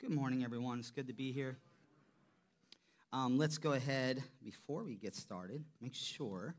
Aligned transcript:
Good 0.00 0.10
morning, 0.10 0.42
everyone. 0.44 0.80
It's 0.80 0.90
good 0.90 1.06
to 1.06 1.14
be 1.14 1.30
here. 1.30 1.56
Um, 3.12 3.38
let's 3.38 3.58
go 3.58 3.72
ahead, 3.72 4.22
before 4.42 4.82
we 4.82 4.96
get 4.96 5.14
started, 5.14 5.64
make 5.80 5.94
sure 5.94 6.56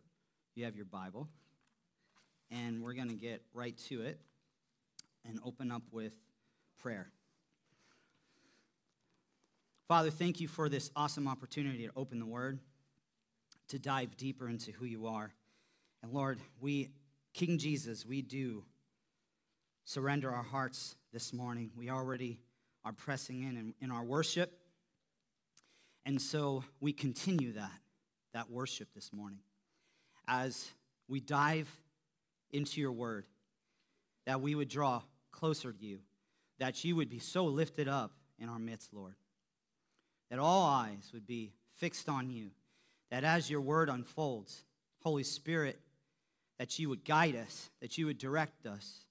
you 0.55 0.63
have 0.63 0.75
your 0.75 0.85
Bible. 0.85 1.27
And 2.49 2.81
we're 2.81 2.93
going 2.93 3.09
to 3.09 3.15
get 3.15 3.41
right 3.53 3.77
to 3.89 4.01
it 4.01 4.19
and 5.27 5.37
open 5.45 5.69
up 5.69 5.83
with 5.91 6.13
prayer. 6.79 7.09
Father, 9.89 10.09
thank 10.09 10.39
you 10.39 10.47
for 10.47 10.69
this 10.69 10.89
awesome 10.95 11.27
opportunity 11.27 11.85
to 11.85 11.91
open 11.95 12.19
the 12.19 12.25
Word, 12.25 12.57
to 13.67 13.77
dive 13.77 14.15
deeper 14.15 14.47
into 14.47 14.71
who 14.71 14.85
you 14.85 15.07
are. 15.07 15.33
And 16.01 16.13
Lord, 16.13 16.39
we, 16.61 16.89
King 17.33 17.57
Jesus, 17.57 18.05
we 18.05 18.21
do 18.21 18.63
surrender 19.83 20.31
our 20.31 20.41
hearts 20.41 20.95
this 21.11 21.33
morning. 21.33 21.69
We 21.77 21.89
already 21.89 22.39
are 22.85 22.93
pressing 22.93 23.41
in, 23.43 23.57
in 23.57 23.73
in 23.81 23.91
our 23.91 24.03
worship. 24.03 24.57
And 26.05 26.21
so 26.21 26.63
we 26.79 26.93
continue 26.93 27.53
that, 27.53 27.71
that 28.33 28.51
worship 28.51 28.89
this 28.93 29.11
morning 29.11 29.39
as 30.27 30.69
we 31.07 31.19
dive 31.19 31.69
into 32.51 32.79
your 32.79 32.91
word, 32.91 33.25
that 34.25 34.39
we 34.39 34.55
would 34.55 34.69
draw 34.69 35.01
closer 35.31 35.73
to 35.73 35.85
you, 35.85 35.99
that 36.59 36.83
you 36.83 36.95
would 36.95 37.09
be 37.09 37.19
so 37.19 37.45
lifted 37.45 37.87
up 37.87 38.11
in 38.39 38.49
our 38.49 38.59
midst, 38.59 38.93
Lord, 38.93 39.15
that 40.29 40.39
all 40.39 40.63
eyes 40.63 41.09
would 41.13 41.25
be 41.25 41.53
fixed 41.75 42.07
on 42.07 42.29
you, 42.29 42.51
that 43.09 43.23
as 43.23 43.49
your 43.49 43.61
word 43.61 43.89
unfolds, 43.89 44.63
Holy 45.01 45.23
Spirit, 45.23 45.79
that 46.59 46.79
you 46.79 46.89
would 46.89 47.03
guide 47.03 47.35
us, 47.35 47.69
that 47.81 47.97
you 47.97 48.05
would 48.05 48.17
direct 48.17 48.65
us, 48.65 49.04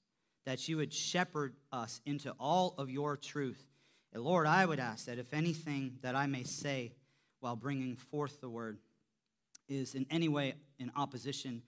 that 0.47 0.69
you 0.69 0.77
would 0.77 0.93
shepherd 0.93 1.55
us 1.73 2.01
into 2.07 2.33
all 2.39 2.75
of 2.79 2.91
your 2.91 3.17
truth. 3.17 3.65
And 4.13 4.23
Lord, 4.23 4.47
I 4.47 4.65
would 4.65 4.81
ask 4.81 5.07
that 5.07 5.19
if 5.19 5.33
anything 5.33 5.99
that 6.03 6.15
I 6.15 6.27
may 6.27 6.45
say 6.45 6.93
while 7.41 7.57
bringing 7.57 7.97
forth 7.97 8.41
the 8.41 8.49
word 8.49 8.79
is 9.69 9.95
in 9.95 10.07
any 10.11 10.29
way 10.29 10.55
in 10.79 10.91
opposition, 10.97 11.63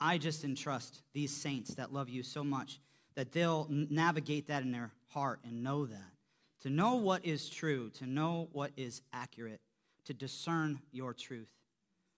I 0.00 0.18
just 0.18 0.44
entrust 0.44 1.02
these 1.12 1.34
saints 1.34 1.74
that 1.74 1.92
love 1.92 2.08
you 2.08 2.22
so 2.22 2.42
much 2.42 2.80
that 3.16 3.32
they'll 3.32 3.66
navigate 3.68 4.46
that 4.46 4.62
in 4.62 4.72
their 4.72 4.92
heart 5.08 5.40
and 5.44 5.62
know 5.62 5.86
that. 5.86 6.12
To 6.62 6.70
know 6.70 6.96
what 6.96 7.24
is 7.24 7.48
true, 7.48 7.90
to 7.98 8.06
know 8.06 8.48
what 8.52 8.70
is 8.76 9.02
accurate, 9.12 9.60
to 10.04 10.14
discern 10.14 10.80
your 10.92 11.12
truth. 11.14 11.50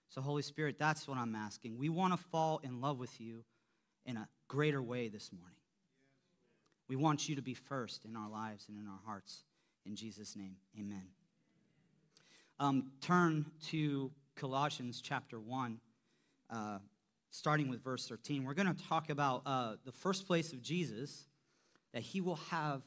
So, 0.08 0.20
Holy 0.20 0.42
Spirit, 0.42 0.76
that's 0.78 1.08
what 1.08 1.16
I'm 1.16 1.34
asking. 1.34 1.78
We 1.78 1.88
want 1.88 2.12
to 2.12 2.16
fall 2.16 2.60
in 2.62 2.80
love 2.80 2.98
with 2.98 3.20
you 3.20 3.44
in 4.04 4.16
a 4.16 4.28
greater 4.48 4.82
way 4.82 5.08
this 5.08 5.30
morning. 5.32 5.61
We 6.92 6.96
want 6.96 7.26
you 7.26 7.36
to 7.36 7.42
be 7.42 7.54
first 7.54 8.04
in 8.04 8.14
our 8.16 8.28
lives 8.28 8.66
and 8.68 8.76
in 8.76 8.86
our 8.86 8.98
hearts. 9.06 9.44
In 9.86 9.96
Jesus' 9.96 10.36
name, 10.36 10.56
amen. 10.78 11.04
Um, 12.60 12.90
turn 13.00 13.46
to 13.68 14.10
Colossians 14.36 15.00
chapter 15.00 15.40
1, 15.40 15.80
uh, 16.50 16.80
starting 17.30 17.70
with 17.70 17.82
verse 17.82 18.06
13. 18.06 18.44
We're 18.44 18.52
going 18.52 18.74
to 18.74 18.86
talk 18.90 19.08
about 19.08 19.40
uh, 19.46 19.76
the 19.86 19.92
first 19.92 20.26
place 20.26 20.52
of 20.52 20.60
Jesus, 20.60 21.24
that 21.94 22.02
he 22.02 22.20
will 22.20 22.38
have 22.50 22.82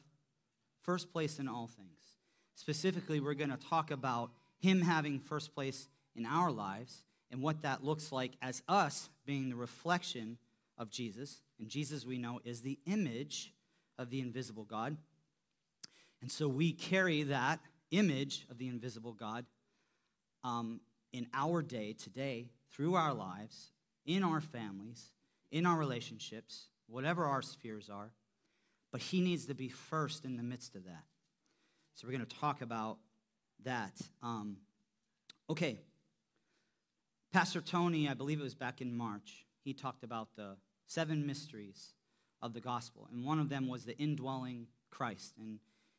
first 0.82 1.12
place 1.12 1.40
in 1.40 1.48
all 1.48 1.66
things. 1.66 1.98
Specifically, 2.54 3.18
we're 3.18 3.34
going 3.34 3.50
to 3.50 3.56
talk 3.56 3.90
about 3.90 4.30
him 4.60 4.82
having 4.82 5.18
first 5.18 5.52
place 5.52 5.88
in 6.14 6.24
our 6.26 6.52
lives 6.52 7.02
and 7.32 7.42
what 7.42 7.62
that 7.62 7.82
looks 7.82 8.12
like 8.12 8.34
as 8.40 8.62
us 8.68 9.08
being 9.24 9.48
the 9.48 9.56
reflection 9.56 10.38
of 10.78 10.90
Jesus. 10.90 11.42
And 11.58 11.68
Jesus, 11.68 12.06
we 12.06 12.18
know, 12.18 12.40
is 12.44 12.60
the 12.60 12.78
image 12.86 13.52
of 13.98 14.10
the 14.10 14.20
invisible 14.20 14.64
God. 14.64 14.96
And 16.20 16.30
so 16.30 16.48
we 16.48 16.72
carry 16.72 17.24
that 17.24 17.60
image 17.90 18.46
of 18.50 18.58
the 18.58 18.68
invisible 18.68 19.12
God 19.12 19.44
um, 20.44 20.80
in 21.12 21.26
our 21.34 21.62
day 21.62 21.92
today, 21.92 22.50
through 22.72 22.94
our 22.94 23.14
lives, 23.14 23.70
in 24.04 24.22
our 24.22 24.40
families, 24.40 25.12
in 25.50 25.66
our 25.66 25.76
relationships, 25.76 26.66
whatever 26.88 27.24
our 27.24 27.42
spheres 27.42 27.88
are. 27.88 28.10
But 28.92 29.00
He 29.00 29.20
needs 29.20 29.46
to 29.46 29.54
be 29.54 29.68
first 29.68 30.24
in 30.24 30.36
the 30.36 30.42
midst 30.42 30.74
of 30.74 30.84
that. 30.84 31.04
So 31.94 32.06
we're 32.06 32.12
going 32.12 32.26
to 32.26 32.36
talk 32.36 32.62
about 32.62 32.98
that. 33.64 33.94
Um, 34.22 34.58
okay. 35.48 35.80
Pastor 37.32 37.60
Tony, 37.60 38.08
I 38.08 38.14
believe 38.14 38.40
it 38.40 38.44
was 38.44 38.54
back 38.54 38.80
in 38.80 38.96
March, 38.96 39.44
he 39.64 39.74
talked 39.74 40.04
about 40.04 40.28
the 40.36 40.56
seven 40.86 41.26
mysteries 41.26 41.92
of 42.46 42.54
the 42.54 42.60
gospel. 42.60 43.06
And 43.12 43.24
one 43.24 43.38
of 43.38 43.48
them 43.48 43.68
was 43.68 43.84
the 43.84 43.96
indwelling 43.98 44.66
Christ. 44.90 45.34
And, 45.38 45.58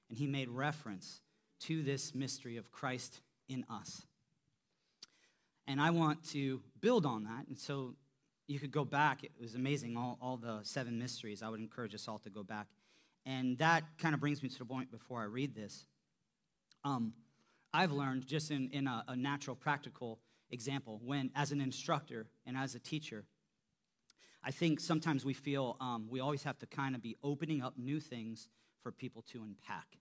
and 0.09 0.17
he 0.17 0.25
made 0.25 0.49
reference 0.49 1.21
to 1.61 1.83
this 1.83 2.15
mystery 2.15 2.57
of 2.57 2.71
Christ 2.71 3.21
in 3.47 3.65
us. 3.69 4.03
And 5.67 5.81
I 5.81 5.91
want 5.91 6.23
to 6.31 6.61
build 6.79 7.05
on 7.05 7.25
that. 7.25 7.47
And 7.47 7.57
so 7.57 7.95
you 8.47 8.59
could 8.59 8.71
go 8.71 8.85
back. 8.85 9.23
It 9.23 9.31
was 9.39 9.55
amazing, 9.55 9.97
all, 9.97 10.17
all 10.21 10.37
the 10.37 10.59
seven 10.63 10.97
mysteries. 10.97 11.43
I 11.43 11.49
would 11.49 11.59
encourage 11.59 11.93
us 11.93 12.07
all 12.07 12.19
to 12.19 12.29
go 12.29 12.43
back. 12.43 12.67
And 13.25 13.57
that 13.57 13.83
kind 13.97 14.13
of 14.15 14.21
brings 14.21 14.41
me 14.41 14.49
to 14.49 14.57
the 14.57 14.65
point 14.65 14.89
before 14.89 15.21
I 15.21 15.25
read 15.25 15.53
this. 15.53 15.85
Um, 16.85 17.13
I've 17.73 17.91
learned 17.91 18.25
just 18.25 18.49
in, 18.49 18.69
in 18.71 18.87
a, 18.87 19.03
a 19.09 19.15
natural, 19.15 19.55
practical 19.55 20.19
example, 20.49 21.01
when 21.03 21.29
as 21.35 21.51
an 21.51 21.59
instructor 21.59 22.27
and 22.45 22.55
as 22.55 22.73
a 22.75 22.79
teacher, 22.79 23.25
I 24.47 24.51
think 24.51 24.79
sometimes 24.79 25.25
we 25.25 25.33
feel 25.33 25.75
um, 25.81 26.07
we 26.09 26.21
always 26.21 26.43
have 26.43 26.57
to 26.59 26.65
kind 26.65 26.95
of 26.95 27.01
be 27.01 27.17
opening 27.21 27.61
up 27.61 27.73
new 27.77 27.99
things 27.99 28.47
for 28.81 28.93
people 28.93 29.21
to 29.33 29.43
unpack. 29.43 29.97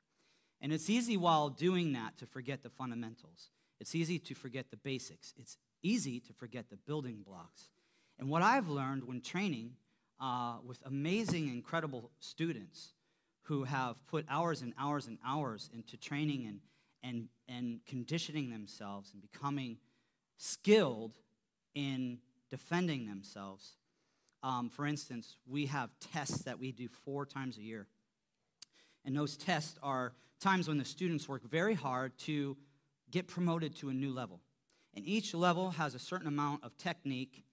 And 0.61 0.73
it's 0.73 0.89
easy 0.89 1.17
while 1.17 1.49
doing 1.49 1.95
that 1.95 2.17
to 2.19 2.27
forget 2.27 2.63
the 2.63 2.71
fundamentals. 2.71 3.51
It's 3.81 3.97
easy 3.97 4.21
to 4.21 4.37
forget 4.37 4.71
the 4.71 4.77
basics. 4.77 5.35
It's 5.37 5.57
easy 5.83 6.21
to 6.21 6.33
forget 6.33 6.71
the 6.71 6.77
building 6.77 7.25
blocks. 7.27 7.71
And 8.21 8.31
what 8.31 8.43
I've 8.43 8.69
learned 8.69 9.03
when 9.03 9.21
training 9.21 9.73
uh, 10.21 10.59
with 10.65 10.79
amazing, 10.87 11.49
incredible 11.49 12.13
students 12.21 12.93
who 13.43 13.65
have 13.65 13.97
put 14.07 14.25
hours 14.31 14.63
and 14.63 14.75
hours 14.79 15.09
and 15.09 15.19
hours 15.27 15.69
into 15.75 15.97
training 15.97 16.47
and, 16.47 16.61
and, 17.03 17.29
and 17.49 17.81
conditioning 17.85 18.51
themselves 18.51 19.11
and 19.13 19.21
becoming 19.21 19.79
skilled 20.37 21.19
in 21.75 22.19
defending 22.49 23.09
themselves. 23.09 23.73
Um, 24.43 24.69
for 24.69 24.87
instance, 24.87 25.37
we 25.47 25.67
have 25.67 25.91
tests 26.13 26.45
that 26.45 26.59
we 26.59 26.73
do 26.73 26.89
four 27.05 27.27
times 27.27 27.59
a 27.59 27.63
year. 27.63 27.87
And 29.05 29.17
those 29.17 29.37
tests 29.37 29.79
are 29.83 30.13
times 30.41 30.69
when 30.69 30.79
the 30.79 30.85
students 30.85 31.29
work 31.29 31.43
very 31.49 31.75
hard 31.75 32.17
to 32.19 32.57
get 33.11 33.29
promoted 33.29 33.77
to 33.77 33.89
a 33.89 33.95
new 33.95 34.13
level. 34.13 34.41
And 34.95 35.07
each 35.07 35.35
level 35.35 35.71
has 35.71 35.95
a 35.95 35.99
certain 35.99 36.27
amount 36.27 36.65
of 36.65 36.77
technique 36.77 37.45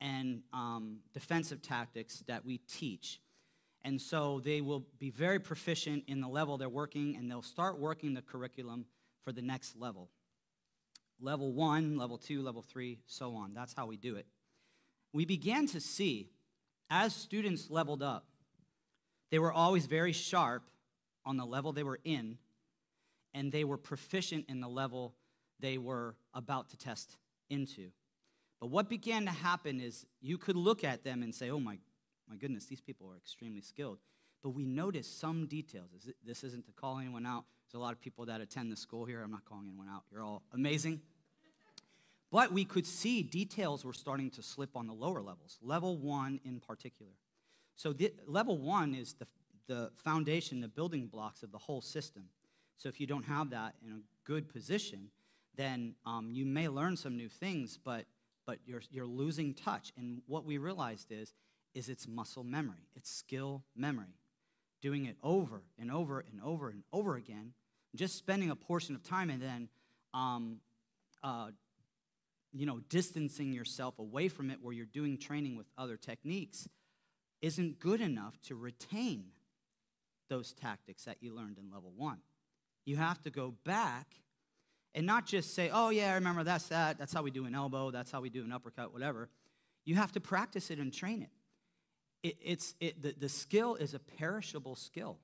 and 0.00 0.42
um, 0.52 0.98
defensive 1.12 1.62
tactics 1.62 2.22
that 2.26 2.44
we 2.44 2.58
teach. 2.58 3.20
And 3.82 4.00
so 4.00 4.40
they 4.42 4.60
will 4.60 4.84
be 4.98 5.10
very 5.10 5.38
proficient 5.38 6.04
in 6.06 6.20
the 6.20 6.28
level 6.28 6.56
they're 6.56 6.68
working, 6.68 7.16
and 7.16 7.30
they'll 7.30 7.42
start 7.42 7.78
working 7.78 8.14
the 8.14 8.22
curriculum 8.22 8.86
for 9.22 9.32
the 9.32 9.42
next 9.42 9.76
level. 9.76 10.10
Level 11.20 11.52
one, 11.52 11.96
level 11.96 12.18
two, 12.18 12.42
level 12.42 12.62
three, 12.62 12.98
so 13.06 13.34
on. 13.34 13.52
That's 13.54 13.74
how 13.74 13.86
we 13.86 13.96
do 13.96 14.16
it. 14.16 14.26
We 15.14 15.24
began 15.24 15.68
to 15.68 15.80
see, 15.80 16.28
as 16.90 17.14
students 17.14 17.70
leveled 17.70 18.02
up, 18.02 18.26
they 19.30 19.38
were 19.38 19.52
always 19.52 19.86
very 19.86 20.12
sharp 20.12 20.64
on 21.24 21.36
the 21.36 21.46
level 21.46 21.72
they 21.72 21.84
were 21.84 22.00
in, 22.04 22.36
and 23.32 23.52
they 23.52 23.62
were 23.62 23.78
proficient 23.78 24.46
in 24.48 24.60
the 24.60 24.68
level 24.68 25.14
they 25.60 25.78
were 25.78 26.16
about 26.34 26.70
to 26.70 26.76
test 26.76 27.16
into. 27.48 27.90
But 28.60 28.70
what 28.70 28.88
began 28.88 29.24
to 29.26 29.30
happen 29.30 29.80
is 29.80 30.04
you 30.20 30.36
could 30.36 30.56
look 30.56 30.82
at 30.82 31.04
them 31.04 31.22
and 31.22 31.32
say, 31.32 31.48
oh 31.48 31.60
my, 31.60 31.78
my 32.28 32.34
goodness, 32.34 32.66
these 32.66 32.80
people 32.80 33.08
are 33.08 33.16
extremely 33.16 33.60
skilled. 33.60 33.98
But 34.42 34.50
we 34.50 34.64
noticed 34.64 35.20
some 35.20 35.46
details. 35.46 35.90
This 36.26 36.42
isn't 36.42 36.66
to 36.66 36.72
call 36.72 36.98
anyone 36.98 37.24
out. 37.24 37.44
There's 37.70 37.78
a 37.78 37.82
lot 37.82 37.92
of 37.92 38.00
people 38.00 38.26
that 38.26 38.40
attend 38.40 38.72
the 38.72 38.76
school 38.76 39.04
here. 39.04 39.22
I'm 39.22 39.30
not 39.30 39.44
calling 39.44 39.68
anyone 39.68 39.88
out. 39.88 40.02
You're 40.10 40.22
all 40.24 40.42
amazing. 40.52 41.00
But 42.34 42.50
we 42.50 42.64
could 42.64 42.84
see 42.84 43.22
details 43.22 43.84
were 43.84 43.92
starting 43.92 44.28
to 44.32 44.42
slip 44.42 44.70
on 44.74 44.88
the 44.88 44.92
lower 44.92 45.22
levels, 45.22 45.56
level 45.62 45.96
one 45.96 46.40
in 46.44 46.58
particular. 46.58 47.12
So, 47.76 47.92
the, 47.92 48.12
level 48.26 48.58
one 48.58 48.92
is 48.92 49.12
the, 49.12 49.28
the 49.68 49.92
foundation, 49.94 50.60
the 50.60 50.66
building 50.66 51.06
blocks 51.06 51.44
of 51.44 51.52
the 51.52 51.58
whole 51.58 51.80
system. 51.80 52.24
So, 52.76 52.88
if 52.88 52.98
you 52.98 53.06
don't 53.06 53.22
have 53.22 53.50
that 53.50 53.76
in 53.86 53.92
a 53.92 54.00
good 54.24 54.52
position, 54.52 55.10
then 55.54 55.94
um, 56.04 56.28
you 56.32 56.44
may 56.44 56.66
learn 56.66 56.96
some 56.96 57.16
new 57.16 57.28
things, 57.28 57.78
but, 57.78 58.04
but 58.48 58.58
you're, 58.66 58.82
you're 58.90 59.06
losing 59.06 59.54
touch. 59.54 59.92
And 59.96 60.20
what 60.26 60.44
we 60.44 60.58
realized 60.58 61.12
is, 61.12 61.34
is 61.72 61.88
it's 61.88 62.08
muscle 62.08 62.42
memory, 62.42 62.88
it's 62.96 63.14
skill 63.14 63.62
memory. 63.76 64.18
Doing 64.82 65.04
it 65.04 65.18
over 65.22 65.62
and 65.78 65.88
over 65.88 66.18
and 66.18 66.40
over 66.42 66.68
and 66.68 66.82
over 66.92 67.14
again, 67.14 67.52
just 67.94 68.18
spending 68.18 68.50
a 68.50 68.56
portion 68.56 68.96
of 68.96 69.04
time 69.04 69.30
and 69.30 69.40
then 69.40 69.68
um, 70.12 70.56
uh, 71.22 71.50
you 72.54 72.66
know, 72.66 72.80
distancing 72.88 73.52
yourself 73.52 73.98
away 73.98 74.28
from 74.28 74.50
it 74.50 74.58
where 74.62 74.72
you're 74.72 74.86
doing 74.86 75.18
training 75.18 75.56
with 75.56 75.66
other 75.76 75.96
techniques 75.96 76.68
isn't 77.42 77.80
good 77.80 78.00
enough 78.00 78.40
to 78.42 78.54
retain 78.54 79.26
those 80.30 80.52
tactics 80.52 81.04
that 81.04 81.16
you 81.20 81.34
learned 81.34 81.58
in 81.58 81.70
level 81.70 81.92
one. 81.96 82.18
You 82.86 82.96
have 82.96 83.20
to 83.22 83.30
go 83.30 83.54
back 83.64 84.06
and 84.94 85.04
not 85.04 85.26
just 85.26 85.54
say, 85.54 85.68
oh, 85.72 85.90
yeah, 85.90 86.12
I 86.12 86.14
remember 86.14 86.44
that's 86.44 86.68
that. 86.68 86.96
That's 86.96 87.12
how 87.12 87.22
we 87.22 87.32
do 87.32 87.44
an 87.44 87.54
elbow. 87.54 87.90
That's 87.90 88.12
how 88.12 88.20
we 88.20 88.30
do 88.30 88.44
an 88.44 88.52
uppercut, 88.52 88.92
whatever. 88.92 89.28
You 89.84 89.96
have 89.96 90.12
to 90.12 90.20
practice 90.20 90.70
it 90.70 90.78
and 90.78 90.92
train 90.92 91.22
it. 91.22 91.30
it 92.28 92.36
it's, 92.40 92.74
it, 92.80 93.02
the, 93.02 93.14
the 93.18 93.28
skill 93.28 93.74
is 93.74 93.94
a 93.94 93.98
perishable 93.98 94.76
skill. 94.76 95.18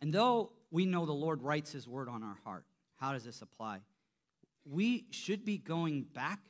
And 0.00 0.12
though 0.12 0.52
we 0.70 0.86
know 0.86 1.06
the 1.06 1.12
Lord 1.12 1.42
writes 1.42 1.70
his 1.70 1.86
word 1.86 2.08
on 2.08 2.22
our 2.22 2.38
heart, 2.44 2.64
how 2.96 3.12
does 3.12 3.24
this 3.24 3.42
apply? 3.42 3.80
We 4.70 5.06
should 5.10 5.44
be 5.44 5.58
going 5.58 6.02
back 6.02 6.40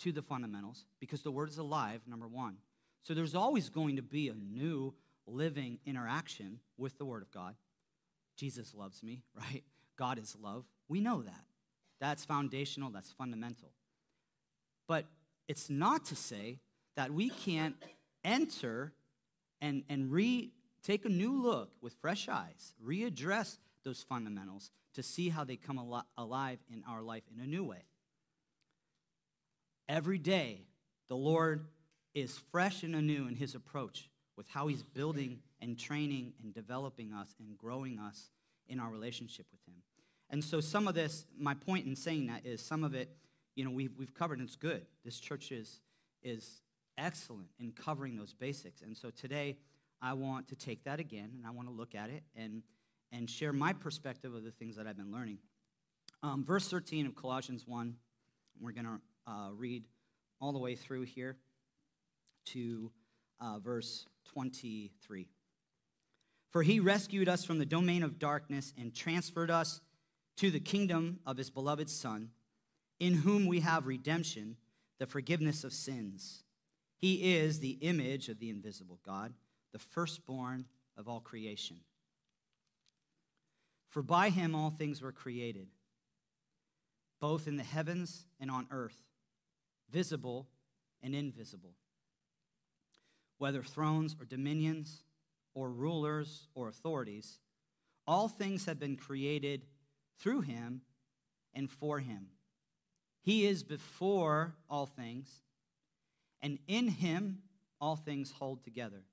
to 0.00 0.12
the 0.12 0.22
fundamentals 0.22 0.84
because 1.00 1.22
the 1.22 1.30
word 1.30 1.48
is 1.48 1.58
alive, 1.58 2.02
number 2.06 2.28
one. 2.28 2.56
So 3.02 3.14
there's 3.14 3.34
always 3.34 3.68
going 3.68 3.96
to 3.96 4.02
be 4.02 4.28
a 4.28 4.34
new 4.34 4.94
living 5.26 5.78
interaction 5.86 6.60
with 6.76 6.98
the 6.98 7.04
word 7.04 7.22
of 7.22 7.30
God. 7.30 7.54
Jesus 8.36 8.74
loves 8.74 9.02
me, 9.02 9.22
right? 9.34 9.64
God 9.96 10.18
is 10.18 10.36
love. 10.40 10.64
We 10.88 11.00
know 11.00 11.22
that. 11.22 11.44
That's 12.00 12.24
foundational, 12.24 12.90
that's 12.90 13.10
fundamental. 13.12 13.70
But 14.86 15.06
it's 15.48 15.70
not 15.70 16.04
to 16.06 16.16
say 16.16 16.58
that 16.96 17.10
we 17.10 17.30
can't 17.30 17.76
enter 18.24 18.92
and, 19.60 19.82
and 19.88 20.10
re 20.10 20.52
take 20.82 21.04
a 21.04 21.08
new 21.08 21.42
look 21.42 21.70
with 21.80 21.94
fresh 22.00 22.28
eyes, 22.28 22.74
readdress 22.84 23.58
those 23.86 24.02
fundamentals 24.02 24.70
to 24.94 25.02
see 25.02 25.30
how 25.30 25.44
they 25.44 25.56
come 25.56 25.78
al- 25.78 26.06
alive 26.18 26.58
in 26.70 26.82
our 26.86 27.00
life 27.00 27.22
in 27.34 27.42
a 27.42 27.46
new 27.46 27.64
way. 27.64 27.84
Every 29.88 30.18
day, 30.18 30.66
the 31.08 31.16
Lord 31.16 31.68
is 32.14 32.36
fresh 32.50 32.82
and 32.82 32.96
anew 32.96 33.28
in 33.28 33.36
his 33.36 33.54
approach 33.54 34.10
with 34.36 34.48
how 34.48 34.66
he's 34.66 34.82
building 34.82 35.38
and 35.60 35.78
training 35.78 36.32
and 36.42 36.52
developing 36.52 37.12
us 37.12 37.34
and 37.38 37.56
growing 37.56 37.98
us 37.98 38.30
in 38.68 38.80
our 38.80 38.90
relationship 38.90 39.46
with 39.52 39.60
him. 39.66 39.80
And 40.28 40.42
so, 40.42 40.60
some 40.60 40.88
of 40.88 40.94
this, 40.94 41.24
my 41.38 41.54
point 41.54 41.86
in 41.86 41.94
saying 41.94 42.26
that 42.26 42.44
is 42.44 42.60
some 42.60 42.82
of 42.82 42.94
it, 42.94 43.08
you 43.54 43.64
know, 43.64 43.70
we've, 43.70 43.92
we've 43.96 44.12
covered 44.12 44.40
and 44.40 44.48
it's 44.48 44.56
good. 44.56 44.84
This 45.04 45.20
church 45.20 45.52
is, 45.52 45.80
is 46.24 46.62
excellent 46.98 47.48
in 47.60 47.70
covering 47.70 48.16
those 48.16 48.34
basics. 48.34 48.82
And 48.82 48.96
so, 48.96 49.10
today, 49.10 49.56
I 50.02 50.14
want 50.14 50.48
to 50.48 50.56
take 50.56 50.82
that 50.84 50.98
again 50.98 51.30
and 51.36 51.46
I 51.46 51.50
want 51.50 51.68
to 51.68 51.72
look 51.72 51.94
at 51.94 52.10
it 52.10 52.24
and, 52.34 52.62
and 53.12 53.28
share 53.28 53.52
my 53.52 53.72
perspective 53.72 54.34
of 54.34 54.44
the 54.44 54.50
things 54.50 54.76
that 54.76 54.86
I've 54.86 54.96
been 54.96 55.12
learning. 55.12 55.38
Um, 56.22 56.44
verse 56.44 56.68
13 56.68 57.06
of 57.06 57.14
Colossians 57.14 57.66
1, 57.66 57.94
we're 58.60 58.72
going 58.72 58.86
to 58.86 59.30
uh, 59.30 59.50
read 59.52 59.84
all 60.40 60.52
the 60.52 60.58
way 60.58 60.74
through 60.74 61.02
here 61.02 61.36
to 62.46 62.90
uh, 63.40 63.58
verse 63.58 64.06
23. 64.32 65.28
For 66.50 66.62
he 66.62 66.80
rescued 66.80 67.28
us 67.28 67.44
from 67.44 67.58
the 67.58 67.66
domain 67.66 68.02
of 68.02 68.18
darkness 68.18 68.72
and 68.78 68.94
transferred 68.94 69.50
us 69.50 69.80
to 70.36 70.50
the 70.50 70.60
kingdom 70.60 71.20
of 71.26 71.36
his 71.36 71.50
beloved 71.50 71.90
Son, 71.90 72.30
in 73.00 73.14
whom 73.14 73.46
we 73.46 73.60
have 73.60 73.86
redemption, 73.86 74.56
the 74.98 75.06
forgiveness 75.06 75.64
of 75.64 75.72
sins. 75.72 76.44
He 76.96 77.36
is 77.36 77.60
the 77.60 77.78
image 77.80 78.28
of 78.28 78.38
the 78.38 78.50
invisible 78.50 78.98
God, 79.04 79.34
the 79.72 79.78
firstborn 79.78 80.66
of 80.96 81.08
all 81.08 81.20
creation. 81.20 81.76
For 83.96 84.02
by 84.02 84.28
him 84.28 84.54
all 84.54 84.68
things 84.68 85.00
were 85.00 85.10
created, 85.10 85.68
both 87.18 87.48
in 87.48 87.56
the 87.56 87.62
heavens 87.62 88.26
and 88.38 88.50
on 88.50 88.66
earth, 88.70 89.02
visible 89.90 90.48
and 91.02 91.14
invisible. 91.14 91.72
Whether 93.38 93.62
thrones 93.62 94.14
or 94.20 94.26
dominions, 94.26 95.02
or 95.54 95.70
rulers 95.70 96.48
or 96.54 96.68
authorities, 96.68 97.38
all 98.06 98.28
things 98.28 98.66
have 98.66 98.78
been 98.78 98.96
created 98.96 99.64
through 100.18 100.42
him 100.42 100.82
and 101.54 101.70
for 101.70 101.98
him. 101.98 102.26
He 103.22 103.46
is 103.46 103.62
before 103.62 104.56
all 104.68 104.84
things, 104.84 105.40
and 106.42 106.58
in 106.68 106.88
him 106.88 107.38
all 107.80 107.96
things 107.96 108.30
hold 108.30 108.62
together. 108.62 109.04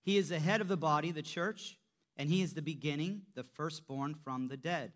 He 0.00 0.16
is 0.16 0.30
the 0.30 0.38
head 0.38 0.62
of 0.62 0.68
the 0.68 0.78
body, 0.78 1.10
the 1.10 1.20
church, 1.20 1.76
and 2.16 2.28
he 2.28 2.42
is 2.42 2.54
the 2.54 2.62
beginning, 2.62 3.22
the 3.34 3.44
firstborn 3.44 4.14
from 4.14 4.48
the 4.48 4.56
dead, 4.56 4.92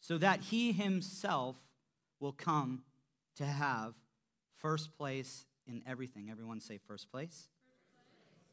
so 0.00 0.18
that 0.18 0.40
he 0.40 0.72
himself 0.72 1.56
will 2.20 2.32
come 2.32 2.82
to 3.36 3.44
have 3.44 3.94
first 4.58 4.96
place 4.96 5.46
in 5.66 5.82
everything. 5.86 6.28
Everyone 6.30 6.60
say 6.60 6.78
first 6.78 7.10
place. 7.10 7.28
First 7.30 7.48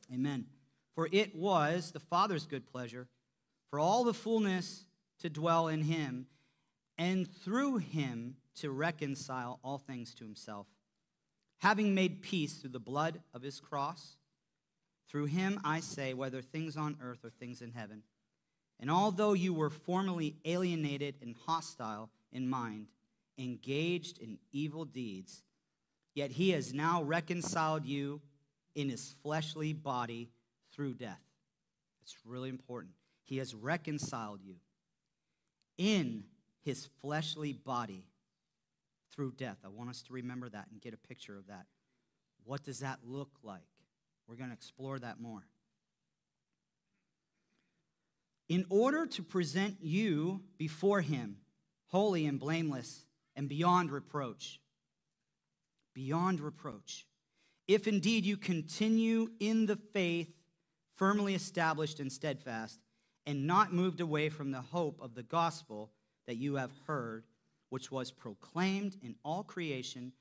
place. 0.07 0.15
Amen. 0.19 0.45
For 0.95 1.07
it 1.11 1.35
was 1.35 1.91
the 1.91 1.99
Father's 1.99 2.45
good 2.45 2.65
pleasure 2.65 3.07
for 3.69 3.79
all 3.79 4.03
the 4.03 4.13
fullness 4.13 4.85
to 5.19 5.29
dwell 5.29 5.67
in 5.67 5.83
him, 5.83 6.27
and 6.97 7.27
through 7.43 7.77
him 7.77 8.35
to 8.55 8.71
reconcile 8.71 9.59
all 9.63 9.77
things 9.77 10.13
to 10.15 10.23
himself, 10.23 10.67
having 11.59 11.93
made 11.93 12.21
peace 12.21 12.55
through 12.55 12.71
the 12.71 12.79
blood 12.79 13.21
of 13.33 13.41
his 13.41 13.59
cross. 13.59 14.17
Through 15.09 15.25
him, 15.25 15.59
I 15.63 15.79
say, 15.79 16.13
whether 16.13 16.41
things 16.41 16.77
on 16.77 16.97
earth 17.01 17.25
or 17.25 17.31
things 17.31 17.61
in 17.61 17.71
heaven. 17.71 18.03
And 18.79 18.91
although 18.91 19.33
you 19.33 19.53
were 19.53 19.69
formerly 19.69 20.35
alienated 20.45 21.15
and 21.21 21.35
hostile 21.45 22.09
in 22.31 22.47
mind, 22.47 22.87
engaged 23.37 24.19
in 24.19 24.37
evil 24.51 24.85
deeds, 24.85 25.43
yet 26.13 26.31
he 26.31 26.51
has 26.51 26.73
now 26.73 27.01
reconciled 27.01 27.85
you 27.85 28.21
in 28.75 28.89
his 28.89 29.15
fleshly 29.23 29.73
body 29.73 30.29
through 30.71 30.93
death. 30.93 31.21
It's 32.03 32.15
really 32.23 32.49
important. 32.49 32.93
He 33.23 33.37
has 33.37 33.55
reconciled 33.55 34.41
you 34.43 34.55
in 35.77 36.23
his 36.61 36.87
fleshly 37.01 37.53
body 37.53 38.05
through 39.11 39.31
death. 39.31 39.57
I 39.65 39.69
want 39.69 39.89
us 39.89 40.03
to 40.03 40.13
remember 40.13 40.49
that 40.49 40.67
and 40.71 40.79
get 40.79 40.93
a 40.93 40.97
picture 40.97 41.35
of 41.35 41.47
that. 41.47 41.65
What 42.43 42.63
does 42.63 42.79
that 42.79 42.99
look 43.03 43.31
like? 43.43 43.61
We're 44.29 44.35
going 44.35 44.51
to 44.51 44.55
explore 44.55 44.99
that 44.99 45.19
more. 45.19 45.41
In 48.47 48.65
order 48.69 49.07
to 49.07 49.23
present 49.23 49.77
you 49.81 50.43
before 50.57 51.01
him, 51.01 51.37
holy 51.87 52.27
and 52.27 52.39
blameless 52.39 53.05
and 53.35 53.49
beyond 53.49 53.91
reproach. 53.91 54.59
Beyond 55.95 56.41
reproach. 56.41 57.07
If 57.67 57.87
indeed 57.87 58.23
you 58.23 58.37
continue 58.37 59.29
in 59.39 59.65
the 59.65 59.75
faith, 59.75 60.29
firmly 60.95 61.33
established 61.33 61.99
and 61.99 62.11
steadfast, 62.11 62.79
and 63.25 63.47
not 63.47 63.73
moved 63.73 63.99
away 63.99 64.29
from 64.29 64.51
the 64.51 64.61
hope 64.61 64.99
of 65.01 65.15
the 65.15 65.23
gospel 65.23 65.89
that 66.27 66.37
you 66.37 66.55
have 66.55 66.71
heard, 66.85 67.25
which 67.69 67.91
was 67.91 68.11
proclaimed 68.11 68.95
in 69.01 69.15
all 69.25 69.43
creation 69.43 70.13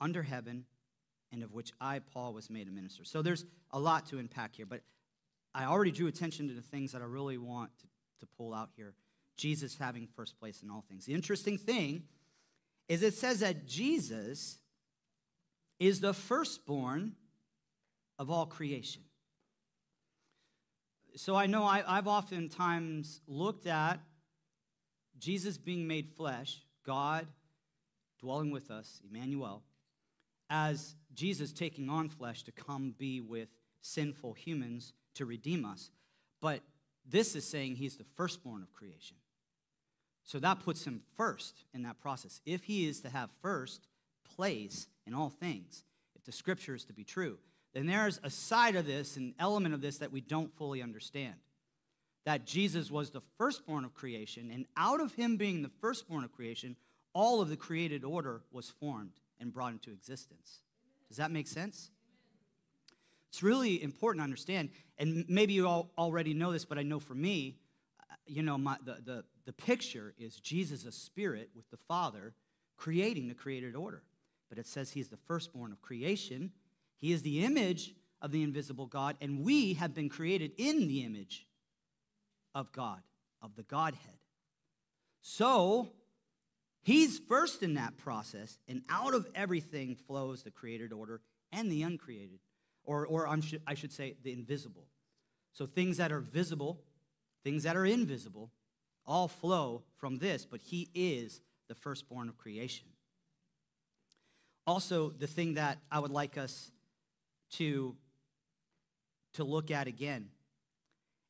under 0.00 0.22
heaven, 0.22 0.66
and 1.32 1.42
of 1.42 1.52
which 1.52 1.72
I, 1.80 2.00
Paul, 2.00 2.32
was 2.32 2.50
made 2.50 2.68
a 2.68 2.70
minister. 2.70 3.04
So 3.04 3.22
there's 3.22 3.44
a 3.70 3.78
lot 3.78 4.06
to 4.06 4.18
unpack 4.18 4.56
here, 4.56 4.66
but 4.66 4.82
I 5.54 5.64
already 5.64 5.90
drew 5.90 6.06
attention 6.06 6.48
to 6.48 6.54
the 6.54 6.62
things 6.62 6.92
that 6.92 7.02
I 7.02 7.06
really 7.06 7.38
want 7.38 7.70
to, 7.78 7.86
to 8.20 8.26
pull 8.36 8.54
out 8.54 8.70
here. 8.76 8.94
Jesus 9.36 9.76
having 9.78 10.06
first 10.14 10.38
place 10.38 10.62
in 10.62 10.70
all 10.70 10.84
things. 10.88 11.06
The 11.06 11.14
interesting 11.14 11.56
thing 11.56 12.02
is 12.88 13.02
it 13.02 13.14
says 13.14 13.40
that 13.40 13.66
Jesus 13.66 14.58
is 15.78 16.00
the 16.00 16.12
firstborn 16.12 17.12
of 18.18 18.30
all 18.30 18.46
creation 18.46 19.02
so 21.16 21.34
I 21.34 21.46
know 21.46 21.64
I, 21.64 21.82
I've 21.86 22.06
oftentimes 22.06 23.20
looked 23.26 23.66
at 23.66 24.00
Jesus 25.18 25.58
being 25.58 25.86
made 25.86 26.08
flesh, 26.16 26.62
God 26.84 27.26
dwelling 28.20 28.50
with 28.50 28.70
us, 28.70 29.00
Emmanuel, 29.08 29.62
as 30.50 30.96
Jesus 31.14 31.52
taking 31.52 31.88
on 31.88 32.08
flesh 32.08 32.42
to 32.42 32.52
come 32.52 32.94
be 32.98 33.20
with 33.20 33.48
sinful 33.80 34.34
humans 34.34 34.92
to 35.14 35.24
redeem 35.24 35.64
us. 35.64 35.90
But 36.40 36.60
this 37.08 37.34
is 37.34 37.44
saying 37.46 37.76
he's 37.76 37.96
the 37.96 38.04
firstborn 38.16 38.62
of 38.62 38.72
creation. 38.72 39.16
So 40.24 40.38
that 40.40 40.60
puts 40.60 40.84
him 40.84 41.02
first 41.16 41.64
in 41.72 41.82
that 41.84 42.00
process. 42.00 42.40
If 42.44 42.64
he 42.64 42.88
is 42.88 43.00
to 43.00 43.08
have 43.08 43.30
first 43.40 43.86
place 44.36 44.88
in 45.06 45.14
all 45.14 45.30
things, 45.30 45.84
if 46.14 46.24
the 46.24 46.32
scripture 46.32 46.74
is 46.74 46.84
to 46.84 46.92
be 46.92 47.04
true, 47.04 47.38
then 47.72 47.86
there's 47.86 48.20
a 48.22 48.30
side 48.30 48.76
of 48.76 48.86
this, 48.86 49.16
an 49.16 49.34
element 49.38 49.74
of 49.74 49.80
this 49.80 49.98
that 49.98 50.12
we 50.12 50.20
don't 50.20 50.54
fully 50.56 50.82
understand. 50.82 51.34
That 52.26 52.44
Jesus 52.44 52.90
was 52.90 53.10
the 53.10 53.22
firstborn 53.38 53.84
of 53.84 53.94
creation, 53.94 54.50
and 54.52 54.66
out 54.76 55.00
of 55.00 55.14
him 55.14 55.36
being 55.36 55.62
the 55.62 55.70
firstborn 55.80 56.24
of 56.24 56.32
creation, 56.32 56.76
all 57.14 57.40
of 57.40 57.48
the 57.48 57.56
created 57.56 58.04
order 58.04 58.42
was 58.52 58.68
formed 58.68 59.12
and 59.40 59.52
brought 59.52 59.72
into 59.72 59.90
existence. 59.90 60.60
Does 61.08 61.16
that 61.16 61.30
make 61.30 61.46
sense? 61.48 61.90
It's 63.30 63.42
really 63.42 63.82
important 63.82 64.20
to 64.20 64.24
understand, 64.24 64.70
and 64.98 65.24
maybe 65.28 65.52
you 65.54 65.66
all 65.66 65.90
already 65.96 66.34
know 66.34 66.52
this, 66.52 66.64
but 66.64 66.78
I 66.78 66.82
know 66.82 66.98
for 66.98 67.14
me, 67.14 67.58
uh, 67.98 68.14
you 68.26 68.42
know, 68.42 68.58
my, 68.58 68.76
the, 68.84 68.98
the, 69.04 69.24
the 69.46 69.52
picture 69.52 70.14
is 70.18 70.36
Jesus, 70.36 70.84
a 70.84 70.92
spirit 70.92 71.50
with 71.54 71.70
the 71.70 71.76
Father, 71.76 72.34
creating 72.76 73.28
the 73.28 73.34
created 73.34 73.76
order. 73.76 74.02
But 74.48 74.58
it 74.58 74.66
says 74.66 74.90
he's 74.90 75.08
the 75.08 75.16
firstborn 75.16 75.72
of 75.72 75.80
creation, 75.80 76.52
he 76.96 77.12
is 77.12 77.22
the 77.22 77.44
image 77.44 77.94
of 78.20 78.32
the 78.32 78.42
invisible 78.42 78.86
God, 78.86 79.16
and 79.20 79.44
we 79.44 79.74
have 79.74 79.94
been 79.94 80.08
created 80.08 80.52
in 80.58 80.88
the 80.88 81.04
image 81.04 81.46
of 82.54 82.72
God. 82.72 83.00
of 83.42 83.56
the 83.56 83.62
Godhead. 83.62 84.18
So, 85.22 85.92
he's 86.82 87.18
first 87.18 87.62
in 87.62 87.74
that 87.74 87.96
process, 87.96 88.58
and 88.68 88.82
out 88.88 89.14
of 89.14 89.26
everything 89.34 89.96
flows 89.96 90.42
the 90.42 90.50
created 90.50 90.92
order 90.92 91.20
and 91.52 91.70
the 91.70 91.82
uncreated, 91.82 92.40
or, 92.84 93.06
or 93.06 93.28
I 93.28 93.74
should 93.74 93.92
say, 93.92 94.16
the 94.22 94.32
invisible. 94.32 94.86
So, 95.52 95.66
things 95.66 95.96
that 95.96 96.12
are 96.12 96.20
visible, 96.20 96.80
things 97.42 97.64
that 97.64 97.76
are 97.76 97.84
invisible, 97.84 98.50
all 99.06 99.28
flow 99.28 99.82
from 99.96 100.18
this, 100.18 100.46
but 100.46 100.60
he 100.60 100.88
is 100.94 101.40
the 101.68 101.74
firstborn 101.74 102.28
of 102.28 102.38
creation. 102.38 102.86
Also, 104.66 105.10
the 105.10 105.26
thing 105.26 105.54
that 105.54 105.78
I 105.90 105.98
would 105.98 106.12
like 106.12 106.38
us 106.38 106.70
to, 107.52 107.96
to 109.34 109.44
look 109.44 109.70
at 109.70 109.88
again 109.88 110.28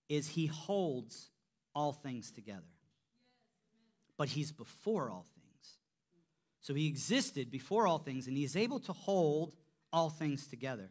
is 0.09 0.29
he 0.29 0.47
holds 0.47 1.31
all 1.75 1.93
things 1.93 2.31
together. 2.33 2.61
But 4.19 4.29
he's 4.29 4.53
before 4.53 5.09
all 5.09 5.25
things. 5.35 5.40
So 6.61 6.75
he 6.75 6.87
existed 6.87 7.51
before 7.51 7.87
all 7.87 7.99
things, 7.99 8.27
and 8.27 8.37
he 8.37 8.45
is 8.45 8.57
able 8.57 8.81
to 8.81 8.93
hold 8.93 9.55
all 9.93 10.11
things 10.11 10.47
together. 10.47 10.91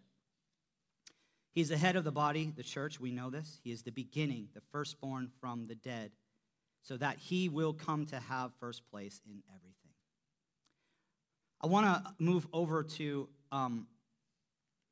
He's 1.51 1.69
the 1.69 1.77
head 1.77 1.95
of 1.95 2.03
the 2.03 2.11
body, 2.11 2.53
the 2.55 2.63
church. 2.63 2.99
We 2.99 3.11
know 3.11 3.29
this. 3.29 3.59
He 3.63 3.71
is 3.71 3.83
the 3.83 3.91
beginning, 3.91 4.49
the 4.53 4.61
firstborn 4.71 5.29
from 5.39 5.67
the 5.67 5.75
dead, 5.75 6.11
so 6.81 6.97
that 6.97 7.17
he 7.17 7.49
will 7.49 7.73
come 7.73 8.05
to 8.07 8.19
have 8.19 8.51
first 8.59 8.89
place 8.89 9.21
in 9.25 9.41
everything. 9.49 9.75
I 11.61 11.67
want 11.67 11.85
to 11.85 12.13
move 12.23 12.47
over 12.53 12.83
to 12.83 13.27
um, 13.51 13.87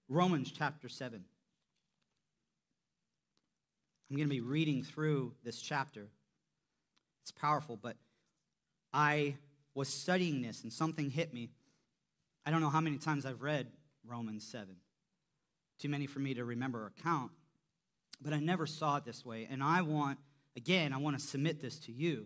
Romans 0.09 0.51
chapter 0.55 0.89
7. 0.89 1.23
I'm 4.09 4.15
going 4.15 4.27
to 4.27 4.33
be 4.33 4.41
reading 4.41 4.83
through 4.83 5.33
this 5.43 5.61
chapter. 5.61 6.07
It's 7.23 7.31
powerful, 7.31 7.77
but 7.81 7.97
I 8.93 9.35
was 9.77 9.87
studying 9.87 10.41
this 10.41 10.63
and 10.63 10.73
something 10.73 11.11
hit 11.11 11.31
me. 11.35 11.51
I 12.43 12.49
don't 12.49 12.61
know 12.61 12.69
how 12.69 12.81
many 12.81 12.97
times 12.97 13.27
I've 13.27 13.43
read 13.43 13.67
Romans 14.03 14.43
7. 14.43 14.75
Too 15.79 15.87
many 15.87 16.07
for 16.07 16.17
me 16.17 16.33
to 16.33 16.43
remember 16.43 16.79
or 16.79 16.93
count, 17.03 17.31
but 18.19 18.33
I 18.33 18.39
never 18.39 18.65
saw 18.65 18.97
it 18.97 19.05
this 19.05 19.23
way. 19.23 19.47
And 19.49 19.61
I 19.61 19.83
want, 19.83 20.17
again, 20.55 20.93
I 20.93 20.97
want 20.97 21.19
to 21.19 21.23
submit 21.23 21.61
this 21.61 21.77
to 21.81 21.91
you. 21.91 22.25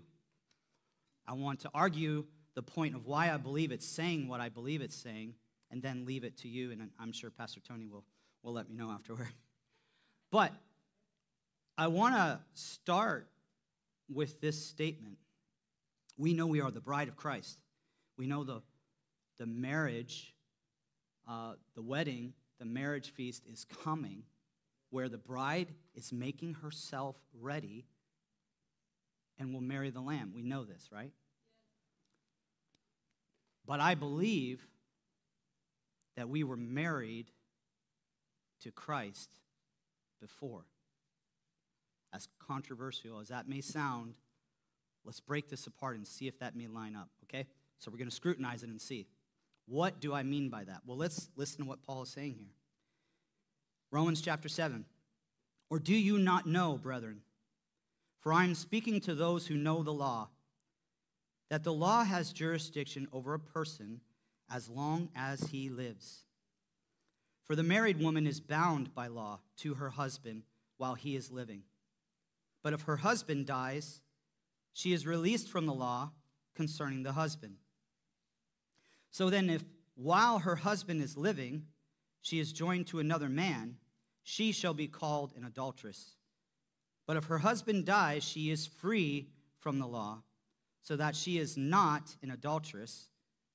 I 1.27 1.33
want 1.33 1.59
to 1.61 1.71
argue 1.73 2.23
the 2.55 2.63
point 2.63 2.95
of 2.95 3.05
why 3.05 3.33
I 3.33 3.35
believe 3.35 3.73
it's 3.73 3.85
saying 3.85 4.29
what 4.29 4.39
I 4.39 4.47
believe 4.47 4.81
it's 4.81 4.95
saying, 4.95 5.33
and 5.69 5.81
then 5.81 6.05
leave 6.05 6.23
it 6.23 6.37
to 6.37 6.47
you. 6.47 6.71
And 6.71 6.89
I'm 6.97 7.11
sure 7.11 7.29
Pastor 7.29 7.59
Tony 7.59 7.85
will, 7.85 8.05
will 8.43 8.53
let 8.53 8.69
me 8.69 8.75
know 8.75 8.89
afterward. 8.89 9.27
But 10.31 10.53
I 11.77 11.87
want 11.87 12.15
to 12.15 12.39
start 12.53 13.27
with 14.09 14.39
this 14.39 14.65
statement. 14.65 15.17
We 16.21 16.33
know 16.33 16.45
we 16.45 16.61
are 16.61 16.69
the 16.69 16.79
bride 16.79 17.07
of 17.07 17.15
Christ. 17.15 17.57
We 18.15 18.27
know 18.27 18.43
the, 18.43 18.61
the 19.39 19.47
marriage, 19.47 20.35
uh, 21.27 21.53
the 21.73 21.81
wedding, 21.81 22.33
the 22.59 22.65
marriage 22.65 23.09
feast 23.09 23.41
is 23.51 23.65
coming, 23.83 24.21
where 24.91 25.09
the 25.09 25.17
bride 25.17 25.69
is 25.95 26.13
making 26.13 26.53
herself 26.61 27.15
ready 27.33 27.87
and 29.39 29.51
will 29.51 29.61
marry 29.61 29.89
the 29.89 29.99
Lamb. 29.99 30.31
We 30.35 30.43
know 30.43 30.63
this, 30.63 30.89
right? 30.91 31.11
But 33.65 33.79
I 33.79 33.95
believe 33.95 34.61
that 36.17 36.29
we 36.29 36.43
were 36.43 36.55
married 36.55 37.31
to 38.61 38.69
Christ 38.69 39.31
before. 40.21 40.65
As 42.13 42.27
controversial 42.37 43.19
as 43.19 43.29
that 43.29 43.49
may 43.49 43.61
sound, 43.61 44.17
let's 45.05 45.19
break 45.19 45.49
this 45.49 45.67
apart 45.67 45.97
and 45.97 46.07
see 46.07 46.27
if 46.27 46.39
that 46.39 46.55
may 46.55 46.67
line 46.67 46.95
up, 46.95 47.09
okay? 47.23 47.47
So 47.79 47.91
we're 47.91 47.97
going 47.97 48.09
to 48.09 48.15
scrutinize 48.15 48.63
it 48.63 48.69
and 48.69 48.81
see. 48.81 49.07
What 49.67 49.99
do 49.99 50.13
I 50.13 50.23
mean 50.23 50.49
by 50.49 50.63
that? 50.63 50.81
Well, 50.85 50.97
let's 50.97 51.29
listen 51.35 51.59
to 51.59 51.65
what 51.65 51.83
Paul 51.83 52.03
is 52.03 52.09
saying 52.09 52.35
here. 52.37 52.53
Romans 53.91 54.21
chapter 54.21 54.49
7. 54.49 54.85
Or 55.69 55.79
do 55.79 55.93
you 55.93 56.17
not 56.17 56.45
know, 56.45 56.77
brethren? 56.77 57.21
For 58.19 58.33
I 58.33 58.43
am 58.43 58.55
speaking 58.55 58.99
to 59.01 59.15
those 59.15 59.47
who 59.47 59.55
know 59.55 59.83
the 59.83 59.93
law 59.93 60.29
that 61.49 61.65
the 61.65 61.73
law 61.73 62.05
has 62.05 62.31
jurisdiction 62.31 63.09
over 63.11 63.33
a 63.33 63.39
person 63.39 63.99
as 64.49 64.69
long 64.69 65.09
as 65.15 65.41
he 65.51 65.69
lives. 65.69 66.23
For 67.43 67.57
the 67.57 67.63
married 67.63 67.99
woman 67.99 68.25
is 68.25 68.39
bound 68.39 68.95
by 68.95 69.07
law 69.07 69.39
to 69.57 69.73
her 69.73 69.89
husband 69.89 70.43
while 70.77 70.93
he 70.93 71.15
is 71.15 71.29
living. 71.29 71.63
But 72.63 72.71
if 72.71 72.83
her 72.83 72.95
husband 72.95 73.47
dies, 73.47 73.99
she 74.73 74.93
is 74.93 75.05
released 75.05 75.49
from 75.49 75.65
the 75.65 75.73
law 75.73 76.11
concerning 76.55 77.03
the 77.03 77.13
husband. 77.13 77.55
So 79.11 79.29
then, 79.29 79.49
if 79.49 79.63
while 79.95 80.39
her 80.39 80.55
husband 80.55 81.01
is 81.01 81.17
living, 81.17 81.65
she 82.21 82.39
is 82.39 82.53
joined 82.53 82.87
to 82.87 82.99
another 82.99 83.29
man, 83.29 83.77
she 84.23 84.51
shall 84.51 84.73
be 84.73 84.87
called 84.87 85.33
an 85.35 85.43
adulteress. 85.43 86.15
But 87.07 87.17
if 87.17 87.25
her 87.25 87.39
husband 87.39 87.85
dies, 87.85 88.23
she 88.23 88.51
is 88.51 88.65
free 88.65 89.29
from 89.59 89.79
the 89.79 89.87
law 89.87 90.23
so 90.81 90.95
that 90.95 91.15
she 91.15 91.37
is 91.37 91.57
not 91.57 92.15
an 92.23 92.31
adulteress, 92.31 93.09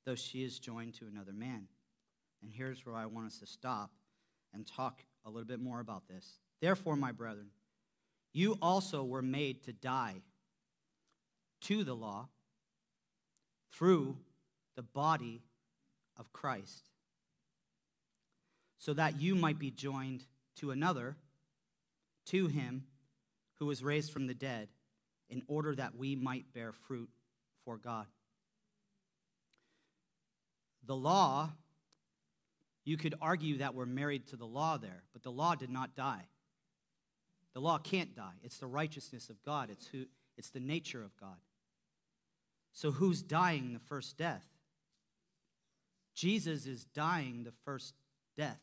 though 0.04 0.14
she 0.14 0.44
is 0.44 0.58
joined 0.58 0.94
to 0.94 1.06
another 1.06 1.32
man. 1.32 1.68
And 2.42 2.52
here's 2.52 2.84
where 2.84 2.94
I 2.94 3.06
want 3.06 3.26
us 3.28 3.38
to 3.38 3.46
stop 3.46 3.90
and 4.52 4.66
talk 4.66 5.00
a 5.24 5.30
little 5.30 5.46
bit 5.46 5.60
more 5.60 5.80
about 5.80 6.06
this. 6.08 6.38
Therefore, 6.60 6.96
my 6.96 7.12
brethren, 7.12 7.48
you 8.32 8.58
also 8.60 9.04
were 9.04 9.22
made 9.22 9.64
to 9.64 9.72
die 9.72 10.16
to 11.62 11.84
the 11.84 11.94
law 11.94 12.28
through 13.72 14.16
the 14.74 14.82
body 14.82 15.42
of 16.16 16.32
Christ, 16.32 16.90
so 18.78 18.94
that 18.94 19.20
you 19.20 19.34
might 19.34 19.58
be 19.58 19.70
joined 19.70 20.24
to 20.56 20.70
another, 20.70 21.16
to 22.26 22.46
him 22.46 22.84
who 23.58 23.66
was 23.66 23.82
raised 23.82 24.12
from 24.12 24.26
the 24.26 24.34
dead, 24.34 24.68
in 25.28 25.42
order 25.48 25.74
that 25.74 25.96
we 25.96 26.14
might 26.14 26.52
bear 26.54 26.72
fruit 26.72 27.10
for 27.64 27.76
God. 27.76 28.06
The 30.86 30.96
law, 30.96 31.50
you 32.84 32.96
could 32.96 33.14
argue 33.20 33.58
that 33.58 33.74
we're 33.74 33.86
married 33.86 34.28
to 34.28 34.36
the 34.36 34.46
law 34.46 34.76
there, 34.76 35.02
but 35.12 35.22
the 35.22 35.32
law 35.32 35.54
did 35.54 35.70
not 35.70 35.96
die. 35.96 36.28
The 37.54 37.60
law 37.60 37.78
can't 37.78 38.14
die. 38.14 38.34
It's 38.44 38.58
the 38.58 38.66
righteousness 38.66 39.30
of 39.30 39.42
God, 39.42 39.70
it's, 39.70 39.86
who, 39.86 40.04
it's 40.36 40.50
the 40.50 40.60
nature 40.60 41.02
of 41.02 41.16
God. 41.16 41.38
So, 42.72 42.90
who's 42.90 43.22
dying 43.22 43.72
the 43.72 43.78
first 43.78 44.16
death? 44.16 44.46
Jesus 46.14 46.66
is 46.66 46.84
dying 46.84 47.44
the 47.44 47.52
first 47.64 47.94
death. 48.36 48.60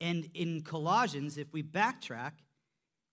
And 0.00 0.28
in 0.34 0.62
Colossians, 0.62 1.38
if 1.38 1.52
we 1.52 1.62
backtrack 1.62 2.32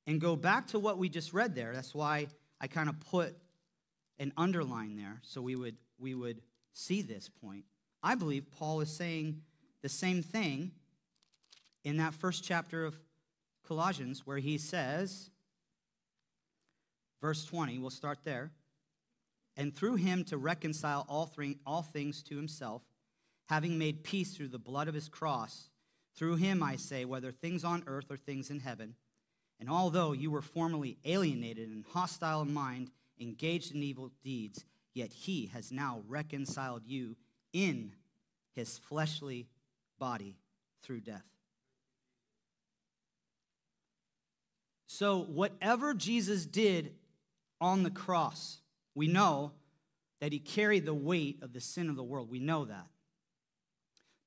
and 0.08 0.22
go 0.22 0.36
back 0.36 0.68
to 0.68 0.80
what 0.80 0.98
we 0.98 1.10
just 1.10 1.34
read 1.34 1.56
there, 1.56 1.74
that's 1.74 1.96
why 1.96 2.28
I 2.62 2.68
kind 2.68 2.90
of 2.90 3.00
put 3.00 3.36
an 4.20 4.32
underline 4.38 4.96
there 4.96 5.20
so 5.24 5.42
we 5.42 5.56
would, 5.56 5.76
we 6.00 6.14
would 6.14 6.42
see 6.74 7.02
this 7.02 7.30
point. 7.30 7.66
I 8.04 8.16
believe 8.16 8.52
Paul 8.52 8.82
is 8.82 8.90
saying 8.90 9.42
the 9.82 9.90
same 9.90 10.22
thing 10.22 10.72
in 11.84 11.98
that 11.98 12.14
first 12.14 12.44
chapter 12.44 12.86
of 12.86 12.96
Colossians 13.68 14.26
where 14.26 14.38
he 14.38 14.58
says, 14.58 15.32
verse 17.22 17.46
20, 17.46 17.80
we'll 17.80 17.90
start 17.90 18.20
there. 18.24 18.52
And 19.58 19.74
through 19.74 19.96
him 19.96 20.24
to 20.26 20.38
reconcile 20.38 21.06
all, 21.08 21.26
three, 21.26 21.58
all 21.66 21.82
things 21.82 22.22
to 22.24 22.36
himself, 22.36 22.82
having 23.48 23.78
made 23.78 24.04
peace 24.04 24.36
through 24.36 24.50
the 24.50 24.60
blood 24.60 24.88
of 24.88 24.94
his 24.94 25.08
cross. 25.08 25.70
Through 26.16 26.38
him, 26.38 26.64
I 26.64 26.76
say, 26.76 27.06
whether 27.06 27.32
things 27.32 27.64
on 27.64 27.84
earth 27.88 28.06
or 28.10 28.18
things 28.18 28.50
in 28.50 28.60
heaven. 28.60 28.96
And 29.60 29.70
although 29.70 30.12
you 30.12 30.32
were 30.32 30.42
formerly 30.42 30.98
alienated 31.06 31.70
and 31.70 31.86
hostile 31.94 32.42
in 32.42 32.54
mind, 32.54 32.92
engaged 33.20 33.74
in 33.74 33.84
evil 33.84 34.12
deeds, 34.24 34.66
yet 34.94 35.12
he 35.14 35.48
has 35.54 35.72
now 35.72 36.02
reconciled 36.08 36.84
you 36.86 37.16
in 37.54 37.94
his 38.54 38.78
fleshly 38.78 39.48
body 40.00 40.38
through 40.82 41.02
death. 41.02 41.24
So, 44.88 45.20
whatever 45.20 45.94
Jesus 45.94 46.46
did 46.46 46.94
on 47.62 47.84
the 47.84 47.92
cross, 47.92 48.60
we 48.94 49.08
know 49.08 49.52
that 50.22 50.32
he 50.32 50.40
carried 50.40 50.86
the 50.86 50.94
weight 50.94 51.40
of 51.42 51.54
the 51.54 51.62
sin 51.62 51.90
of 51.90 51.96
the 51.96 52.04
world. 52.04 52.30
We 52.30 52.40
know 52.40 52.66
that. 52.66 52.88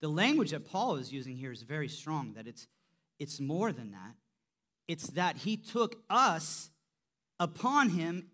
The 0.00 0.08
language 0.08 0.50
that 0.50 0.66
Paul 0.66 0.96
is 0.96 1.12
using 1.12 1.36
here 1.36 1.50
is 1.50 1.62
very 1.62 1.88
strong, 1.88 2.34
that 2.34 2.46
it's, 2.46 2.66
it's 3.18 3.40
more 3.40 3.72
than 3.72 3.90
that. 3.92 4.14
It's 4.86 5.08
that 5.10 5.38
he 5.38 5.56
took 5.56 5.96
us 6.08 6.70
upon 7.40 7.90
him 7.90 8.28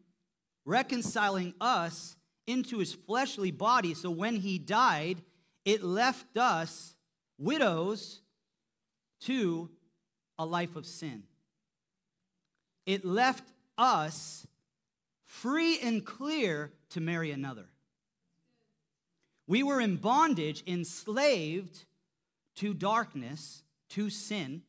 reconciling 0.64 1.54
us 1.60 2.16
into 2.46 2.78
his 2.78 2.92
fleshly 2.92 3.50
body. 3.50 3.94
So 3.94 4.10
when 4.10 4.36
he 4.36 4.58
died, 4.58 5.22
it 5.64 5.82
left 5.82 6.36
us 6.36 6.94
widows 7.38 8.20
to 9.22 9.70
a 10.38 10.44
life 10.44 10.76
of 10.76 10.86
sin. 10.86 11.24
It 12.86 13.04
left 13.04 13.50
us 13.78 14.46
free 15.34 15.78
and 15.80 16.04
clear 16.04 16.72
to 16.90 17.00
marry 17.00 17.32
another. 17.32 17.66
We 19.46 19.62
were 19.62 19.80
in 19.80 19.96
bondage, 19.96 20.62
enslaved 20.66 21.84
to 22.56 22.72
darkness, 22.72 23.62
to 23.90 24.10
sin. 24.10 24.62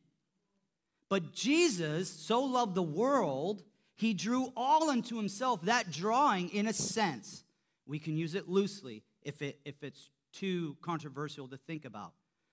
But 1.08 1.32
Jesus 1.32 2.10
so 2.10 2.42
loved 2.42 2.74
the 2.74 2.82
world, 2.82 3.62
he 3.94 4.12
drew 4.12 4.52
all 4.56 4.90
unto 4.90 5.16
himself. 5.16 5.62
That 5.62 5.90
drawing, 5.92 6.50
in 6.50 6.66
a 6.66 6.72
sense, 6.72 7.44
we 7.86 8.00
can 8.00 8.16
use 8.16 8.34
it 8.34 8.48
loosely 8.48 9.04
if, 9.22 9.40
it, 9.42 9.60
if 9.64 9.82
it's 9.82 10.10
too 10.32 10.76
controversial 10.82 11.46
to 11.48 11.56
think 11.56 11.84
about. 11.84 12.12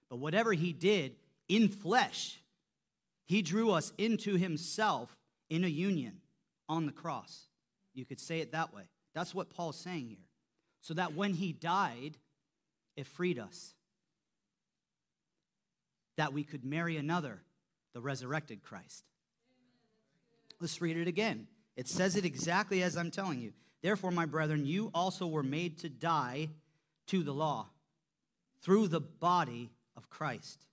But 0.10 0.20
whatever 0.20 0.54
he 0.54 0.72
did 0.72 1.16
in 1.50 1.68
flesh, 1.68 2.40
he 3.26 3.42
drew 3.42 3.72
us 3.72 3.92
into 3.98 4.38
himself 4.38 5.18
in 5.50 5.64
a 5.64 5.68
union 5.68 6.22
on 6.70 6.86
the 6.86 6.92
cross. 6.92 7.48
You 7.94 8.06
could 8.06 8.20
say 8.20 8.40
it 8.40 8.52
that 8.52 8.74
way. 8.74 8.84
That's 9.14 9.34
what 9.36 9.50
Paul's 9.50 9.78
saying 9.78 10.08
here. 10.08 10.26
So 10.82 10.94
that 10.96 11.14
when 11.14 11.34
he 11.34 11.54
died, 11.54 12.18
it 12.96 13.08
freed 13.08 13.40
us. 13.40 13.74
That 16.18 16.34
we 16.34 16.44
could 16.44 16.66
marry 16.66 16.98
another, 16.98 17.42
the 17.94 18.02
resurrected 18.02 18.64
Christ. 18.64 19.04
Let's 20.60 20.82
read 20.82 20.98
it 20.98 21.08
again. 21.08 21.48
It 21.76 21.88
says 21.88 22.16
it 22.16 22.26
exactly 22.26 22.84
as 22.84 22.98
I'm 22.98 23.12
telling 23.12 23.40
you. 23.40 23.54
Therefore, 23.82 24.12
my 24.12 24.26
brethren, 24.26 24.66
you 24.66 24.92
also 24.94 25.28
were 25.28 25.44
made 25.44 25.80
to 25.80 25.90
die 25.90 26.50
to 27.08 27.24
the 27.24 27.34
law 27.34 27.68
through 28.62 28.88
the 28.88 29.02
body 29.02 29.72
of 29.98 30.10
Christ. 30.10 30.66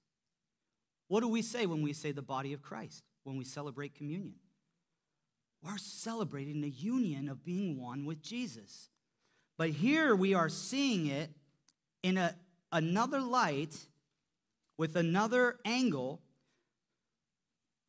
What 1.09 1.21
do 1.21 1.29
we 1.29 1.43
say 1.43 1.67
when 1.67 1.83
we 1.83 1.93
say 1.93 2.13
the 2.13 2.23
body 2.23 2.53
of 2.53 2.63
Christ, 2.63 3.03
when 3.25 3.37
we 3.37 3.45
celebrate 3.45 3.95
communion? 3.95 4.35
We're 5.63 5.79
celebrating 5.79 6.61
the 6.61 6.71
union 6.71 7.29
of 7.29 7.45
being 7.45 7.81
one 7.81 8.07
with 8.07 8.23
Jesus. 8.23 8.89
But 9.59 9.71
here 9.71 10.15
we 10.17 10.35
are 10.35 10.49
seeing 10.49 11.07
it 11.07 11.31
in 12.03 12.17
a, 12.17 12.35
another 12.73 13.21
light 13.21 13.77
with 14.79 14.97
another 14.97 15.59
angle 15.65 16.21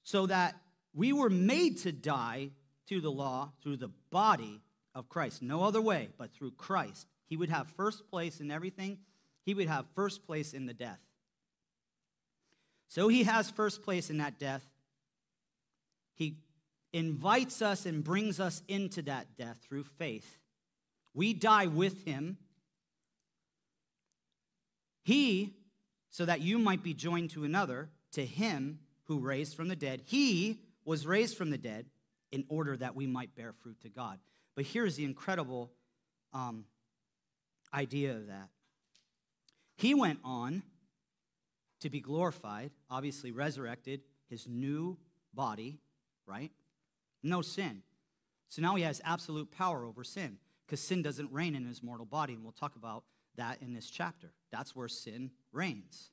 so 0.04 0.25
that 0.28 0.56
we 0.94 1.13
were 1.13 1.30
made 1.30 1.78
to 1.80 1.94
die 1.94 2.50
to 2.90 3.00
the 3.00 3.12
law 3.12 3.51
through 3.63 3.78
the 3.78 3.92
body 4.12 4.60
of 4.94 5.08
Christ. 5.08 5.42
No 5.42 5.63
other 5.63 5.82
way 5.82 6.10
but 6.18 6.34
through 6.34 6.51
Christ. 6.51 7.08
He 7.28 7.38
would 7.38 7.50
have 7.50 7.70
first 7.78 8.10
place 8.10 8.42
in 8.42 8.51
everything, 8.51 8.98
he 9.46 9.54
would 9.54 9.70
have 9.70 9.86
first 9.96 10.25
place 10.25 10.54
in 10.54 10.66
the 10.66 10.74
death. 10.74 11.00
So 12.90 13.08
he 13.08 13.24
has 13.24 13.50
first 13.50 13.84
place 13.84 14.10
in 14.10 14.18
that 14.18 14.38
death. 14.38 14.66
He 16.16 16.36
invites 16.94 17.62
us 17.62 17.86
and 17.86 18.04
brings 18.04 18.40
us 18.40 18.62
into 18.68 19.02
that 19.04 19.38
death 19.38 19.58
through 19.62 19.84
faith. 19.84 20.38
We 21.14 21.34
die 21.34 21.68
with 21.68 22.06
him. 22.06 22.38
He, 25.04 25.56
so 26.10 26.26
that 26.26 26.42
you 26.42 26.60
might 26.60 26.84
be 26.84 26.94
joined 26.94 27.32
to 27.32 27.44
another, 27.44 27.90
to 28.14 28.26
him 28.26 28.80
who 29.06 29.20
raised 29.20 29.56
from 29.56 29.68
the 29.68 29.76
dead. 29.76 30.02
He 30.06 30.60
was 30.86 31.06
raised 31.06 31.38
from 31.38 31.50
the 31.50 31.58
dead 31.58 31.86
in 32.32 32.46
order 32.50 32.78
that 32.78 32.96
we 32.96 33.08
might 33.08 33.36
bear 33.36 33.54
fruit 33.54 33.82
to 33.82 33.90
God. 33.90 34.20
But 34.56 34.66
here's 34.66 34.96
the 34.96 35.06
incredible 35.06 35.72
um, 36.34 36.66
idea 37.74 38.16
of 38.16 38.28
that. 38.28 38.50
He 39.76 39.94
went 39.94 40.20
on 40.24 40.64
to 41.82 41.90
be 41.90 42.00
glorified, 42.00 42.72
obviously 42.90 43.32
resurrected, 43.32 44.02
his 44.30 44.48
new 44.48 44.98
body, 45.34 45.80
right? 46.26 46.52
No 47.24 47.42
sin. 47.42 47.82
So 48.50 48.62
now 48.62 48.75
he 48.75 48.84
has 48.84 49.01
absolute 49.06 49.51
power 49.51 49.86
over 49.86 50.04
sin 50.04 50.38
because 50.66 50.80
sin 50.80 51.01
doesn't 51.01 51.32
reign 51.32 51.56
in 51.56 51.66
his 51.66 51.82
mortal 51.82 52.06
body. 52.06 52.34
And 52.34 52.44
we'll 52.44 52.51
talk 52.51 52.75
about 52.75 53.03
that 53.36 53.62
in 53.62 53.74
this 53.74 53.90
chapter. 53.90 54.31
That's 54.51 54.75
where 54.75 54.88
sin 54.88 55.31
reigns. 55.51 56.12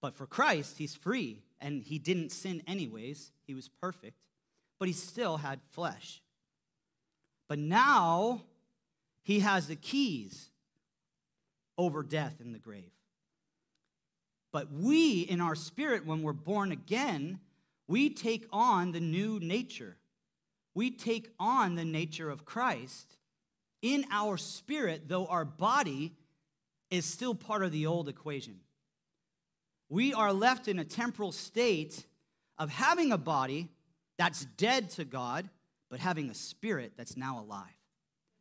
But 0.00 0.14
for 0.14 0.26
Christ, 0.26 0.78
he's 0.78 0.94
free 0.94 1.42
and 1.60 1.82
he 1.82 1.98
didn't 1.98 2.30
sin 2.30 2.62
anyways. 2.66 3.32
He 3.46 3.54
was 3.54 3.68
perfect, 3.68 4.16
but 4.78 4.88
he 4.88 4.94
still 4.94 5.38
had 5.38 5.60
flesh. 5.70 6.22
But 7.48 7.58
now 7.58 8.42
he 9.22 9.40
has 9.40 9.68
the 9.68 9.76
keys 9.76 10.50
over 11.78 12.02
death 12.02 12.40
in 12.40 12.52
the 12.52 12.58
grave. 12.58 12.92
But 14.52 14.72
we, 14.72 15.20
in 15.20 15.40
our 15.40 15.54
spirit, 15.54 16.06
when 16.06 16.22
we're 16.22 16.32
born 16.32 16.72
again, 16.72 17.40
we 17.88 18.10
take 18.10 18.46
on 18.52 18.92
the 18.92 19.00
new 19.00 19.38
nature. 19.40 19.96
We 20.74 20.90
take 20.90 21.30
on 21.38 21.74
the 21.74 21.84
nature 21.84 22.28
of 22.30 22.44
Christ 22.44 23.16
in 23.82 24.04
our 24.10 24.36
spirit, 24.36 25.08
though 25.08 25.26
our 25.26 25.44
body 25.44 26.12
is 26.90 27.04
still 27.04 27.34
part 27.34 27.62
of 27.62 27.72
the 27.72 27.86
old 27.86 28.08
equation. 28.08 28.60
We 29.88 30.12
are 30.14 30.32
left 30.32 30.68
in 30.68 30.78
a 30.78 30.84
temporal 30.84 31.32
state 31.32 32.06
of 32.58 32.70
having 32.70 33.12
a 33.12 33.18
body 33.18 33.68
that's 34.18 34.44
dead 34.56 34.90
to 34.90 35.04
God, 35.04 35.48
but 35.90 36.00
having 36.00 36.30
a 36.30 36.34
spirit 36.34 36.92
that's 36.96 37.16
now 37.16 37.40
alive, 37.40 37.64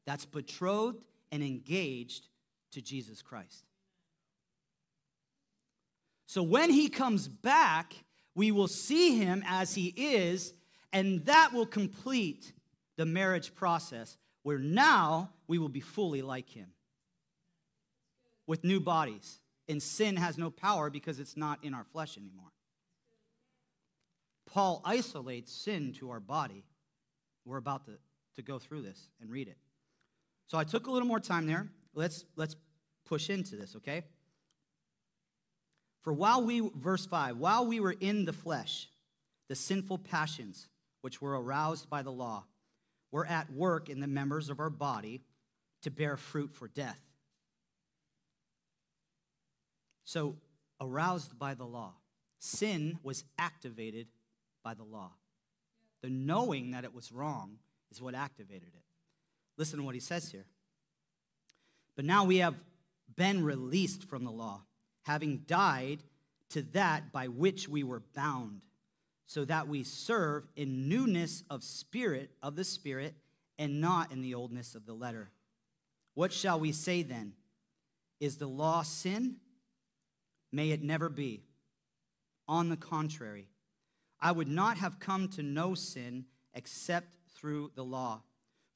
that's 0.05 0.25
betrothed 0.25 1.03
and 1.31 1.43
engaged 1.43 2.27
to 2.71 2.81
Jesus 2.81 3.21
Christ. 3.21 3.65
So 6.27 6.41
when 6.41 6.71
he 6.71 6.89
comes 6.89 7.27
back, 7.27 7.93
we 8.35 8.51
will 8.51 8.67
see 8.67 9.17
him 9.17 9.43
as 9.47 9.73
he 9.73 9.87
is, 9.95 10.53
and 10.91 11.25
that 11.25 11.53
will 11.53 11.65
complete 11.65 12.51
the 12.97 13.05
marriage 13.05 13.55
process 13.55 14.17
where 14.43 14.59
now 14.59 15.31
we 15.47 15.57
will 15.57 15.69
be 15.69 15.79
fully 15.79 16.21
like 16.21 16.49
him 16.49 16.67
with 18.45 18.63
new 18.63 18.79
bodies. 18.79 19.39
And 19.67 19.81
sin 19.81 20.17
has 20.17 20.37
no 20.37 20.51
power 20.51 20.91
because 20.91 21.19
it's 21.19 21.35
not 21.35 21.63
in 21.63 21.73
our 21.73 21.85
flesh 21.85 22.17
anymore. 22.17 22.51
Paul 24.45 24.81
isolates 24.85 25.51
sin 25.51 25.93
to 25.93 26.11
our 26.11 26.19
body. 26.19 26.63
We're 27.45 27.57
about 27.57 27.85
to, 27.85 27.93
to 28.35 28.41
go 28.43 28.59
through 28.59 28.83
this 28.83 29.09
and 29.19 29.31
read 29.31 29.47
it. 29.47 29.57
So 30.45 30.59
I 30.59 30.63
took 30.63 30.85
a 30.85 30.91
little 30.91 31.07
more 31.07 31.19
time 31.19 31.47
there. 31.47 31.67
Let's, 31.95 32.25
let's 32.35 32.55
push 33.05 33.31
into 33.31 33.55
this, 33.55 33.75
okay? 33.77 34.03
For 36.05 36.13
while 36.13 36.43
we, 36.43 36.59
verse 36.59 37.07
5, 37.07 37.37
while 37.37 37.65
we 37.65 37.79
were 37.79 37.95
in 37.99 38.25
the 38.25 38.31
flesh, 38.31 38.87
the 39.49 39.55
sinful 39.55 39.97
passions 39.97 40.67
which 41.01 41.19
were 41.19 41.41
aroused 41.41 41.89
by 41.89 42.03
the 42.03 42.11
law 42.11 42.45
were 43.11 43.25
at 43.25 43.51
work 43.51 43.89
in 43.89 43.99
the 43.99 44.07
members 44.07 44.51
of 44.51 44.59
our 44.59 44.69
body 44.69 45.23
to 45.81 45.89
bear 45.89 46.15
fruit 46.15 46.53
for 46.53 46.67
death. 46.67 46.99
So, 50.03 50.35
aroused 50.79 51.39
by 51.39 51.55
the 51.55 51.65
law, 51.65 51.93
sin 52.37 52.99
was 53.01 53.23
activated 53.39 54.05
by 54.63 54.75
the 54.75 54.83
law. 54.83 55.11
The 56.03 56.11
knowing 56.11 56.71
that 56.71 56.83
it 56.83 56.93
was 56.93 57.11
wrong 57.11 57.57
is 57.91 57.99
what 57.99 58.13
activated 58.13 58.69
it. 58.75 58.83
Listen 59.57 59.79
to 59.79 59.83
what 59.83 59.95
he 59.95 60.01
says 60.01 60.31
here. 60.31 60.45
But 61.95 62.05
now 62.05 62.25
we 62.25 62.37
have 62.37 62.53
been 63.15 63.43
released 63.43 64.03
from 64.03 64.23
the 64.23 64.31
law 64.31 64.61
having 65.05 65.43
died 65.47 66.03
to 66.49 66.61
that 66.73 67.11
by 67.11 67.27
which 67.27 67.69
we 67.69 67.83
were 67.83 68.03
bound, 68.15 68.61
so 69.27 69.45
that 69.45 69.67
we 69.67 69.83
serve 69.83 70.47
in 70.55 70.89
newness 70.89 71.43
of 71.49 71.63
spirit 71.63 72.31
of 72.43 72.55
the 72.55 72.63
spirit 72.63 73.15
and 73.57 73.81
not 73.81 74.11
in 74.11 74.21
the 74.21 74.35
oldness 74.35 74.75
of 74.75 74.85
the 74.85 74.93
letter. 74.93 75.31
What 76.13 76.33
shall 76.33 76.59
we 76.59 76.71
say 76.71 77.03
then? 77.03 77.33
Is 78.19 78.37
the 78.37 78.47
law 78.47 78.83
sin? 78.83 79.37
May 80.51 80.71
it 80.71 80.83
never 80.83 81.09
be. 81.09 81.43
On 82.47 82.69
the 82.69 82.77
contrary, 82.77 83.47
I 84.19 84.31
would 84.31 84.47
not 84.47 84.77
have 84.77 84.99
come 84.99 85.27
to 85.29 85.43
know 85.43 85.75
sin 85.75 86.25
except 86.53 87.15
through 87.35 87.71
the 87.75 87.83
law. 87.83 88.21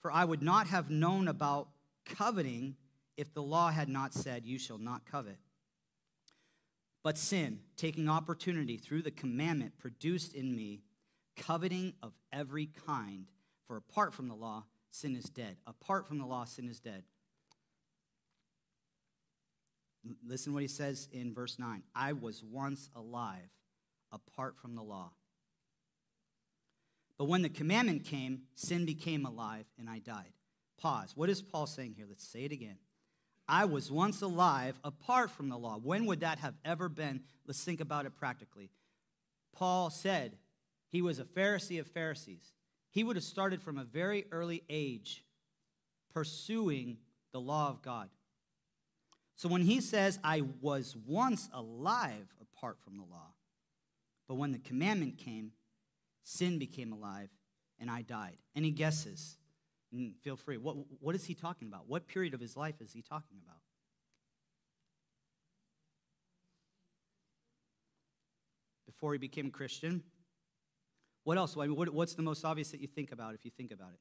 For 0.01 0.11
I 0.11 0.25
would 0.25 0.41
not 0.41 0.67
have 0.67 0.89
known 0.89 1.27
about 1.27 1.69
coveting 2.05 2.75
if 3.17 3.33
the 3.33 3.43
law 3.43 3.69
had 3.69 3.89
not 3.89 4.13
said, 4.13 4.45
You 4.45 4.57
shall 4.57 4.77
not 4.77 5.05
covet. 5.05 5.37
But 7.03 7.17
sin, 7.17 7.59
taking 7.77 8.09
opportunity 8.09 8.77
through 8.77 9.03
the 9.03 9.11
commandment, 9.11 9.77
produced 9.77 10.33
in 10.33 10.55
me 10.55 10.81
coveting 11.37 11.93
of 12.03 12.13
every 12.33 12.69
kind. 12.85 13.27
For 13.67 13.77
apart 13.77 14.13
from 14.13 14.27
the 14.27 14.35
law, 14.35 14.65
sin 14.91 15.15
is 15.15 15.25
dead. 15.25 15.57
Apart 15.65 16.07
from 16.07 16.17
the 16.17 16.25
law, 16.25 16.43
sin 16.45 16.67
is 16.67 16.79
dead. 16.79 17.03
Listen 20.25 20.53
what 20.53 20.61
he 20.61 20.67
says 20.67 21.07
in 21.11 21.33
verse 21.33 21.59
9 21.59 21.83
I 21.95 22.13
was 22.13 22.43
once 22.43 22.89
alive 22.95 23.49
apart 24.11 24.57
from 24.57 24.75
the 24.75 24.81
law. 24.81 25.11
But 27.17 27.25
when 27.25 27.41
the 27.41 27.49
commandment 27.49 28.05
came, 28.05 28.43
sin 28.55 28.85
became 28.85 29.25
alive 29.25 29.65
and 29.77 29.89
I 29.89 29.99
died. 29.99 30.31
Pause. 30.79 31.11
What 31.15 31.29
is 31.29 31.41
Paul 31.41 31.67
saying 31.67 31.95
here? 31.97 32.05
Let's 32.07 32.25
say 32.25 32.45
it 32.45 32.53
again. 32.53 32.77
I 33.49 33.65
was 33.65 33.91
once 33.91 34.21
alive 34.21 34.79
apart 34.83 35.31
from 35.31 35.49
the 35.49 35.57
law. 35.57 35.79
When 35.81 36.05
would 36.05 36.19
that 36.19 36.39
have 36.39 36.53
ever 36.63 36.87
been? 36.87 37.21
Let's 37.47 37.63
think 37.63 37.81
about 37.81 38.05
it 38.05 38.15
practically. 38.15 38.69
Paul 39.53 39.89
said 39.89 40.37
he 40.89 41.01
was 41.01 41.19
a 41.19 41.23
Pharisee 41.23 41.79
of 41.79 41.87
Pharisees. 41.87 42.53
he 42.91 43.03
would 43.03 43.15
have 43.15 43.25
started 43.25 43.61
from 43.61 43.77
a 43.77 43.83
very 43.83 44.25
early 44.31 44.63
age 44.69 45.23
pursuing 46.13 46.97
the 47.31 47.39
law 47.39 47.69
of 47.69 47.81
God. 47.81 48.09
So 49.35 49.47
when 49.47 49.61
he 49.61 49.79
says, 49.79 50.19
I 50.23 50.43
was 50.61 50.97
once 51.07 51.49
alive 51.53 52.27
apart 52.41 52.77
from 52.83 52.97
the 52.97 53.03
law, 53.03 53.33
but 54.27 54.35
when 54.35 54.51
the 54.51 54.59
commandment 54.59 55.17
came, 55.17 55.53
sin 56.23 56.59
became 56.59 56.91
alive 56.91 57.29
and 57.79 57.89
I 57.89 58.01
died. 58.01 58.37
Any 58.55 58.71
guesses? 58.71 59.37
And 59.91 60.13
feel 60.23 60.35
free. 60.35 60.57
What, 60.57 60.75
what 60.99 61.15
is 61.15 61.25
he 61.25 61.33
talking 61.33 61.67
about? 61.67 61.87
What 61.87 62.07
period 62.07 62.33
of 62.33 62.39
his 62.39 62.55
life 62.55 62.75
is 62.81 62.91
he 62.93 63.01
talking 63.01 63.37
about? 63.43 63.57
Before 68.85 69.13
he 69.13 69.19
became 69.19 69.47
a 69.47 69.51
Christian. 69.51 70.03
What 71.23 71.37
else? 71.37 71.55
What's 71.55 72.15
the 72.15 72.21
most 72.21 72.45
obvious 72.45 72.71
that 72.71 72.81
you 72.81 72.87
think 72.87 73.11
about 73.11 73.33
if 73.33 73.45
you 73.45 73.51
think 73.51 73.71
about 73.71 73.91
it? 73.93 73.99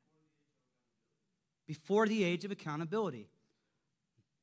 Before 1.67 2.07
the 2.07 2.25
age 2.25 2.45
of 2.45 2.51
accountability. 2.51 3.29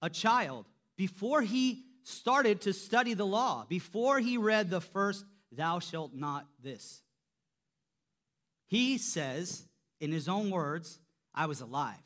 A 0.02 0.10
child, 0.10 0.66
before 0.98 1.42
he 1.42 1.84
started 2.04 2.62
to 2.62 2.74
study 2.74 3.14
the 3.14 3.26
law, 3.26 3.66
before 3.68 4.20
he 4.20 4.38
read 4.38 4.70
the 4.70 4.82
first, 4.82 5.26
thou 5.52 5.80
shalt 5.80 6.14
not 6.14 6.46
this. 6.62 7.02
He 8.68 8.98
says, 8.98 9.66
in 10.00 10.12
his 10.12 10.28
own 10.28 10.52
words, 10.52 11.00
I 11.36 11.46
was 11.46 11.62
alive. 11.62 12.02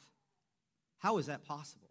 How 0.98 1.18
is 1.18 1.28
that 1.28 1.46
possible? 1.46 1.90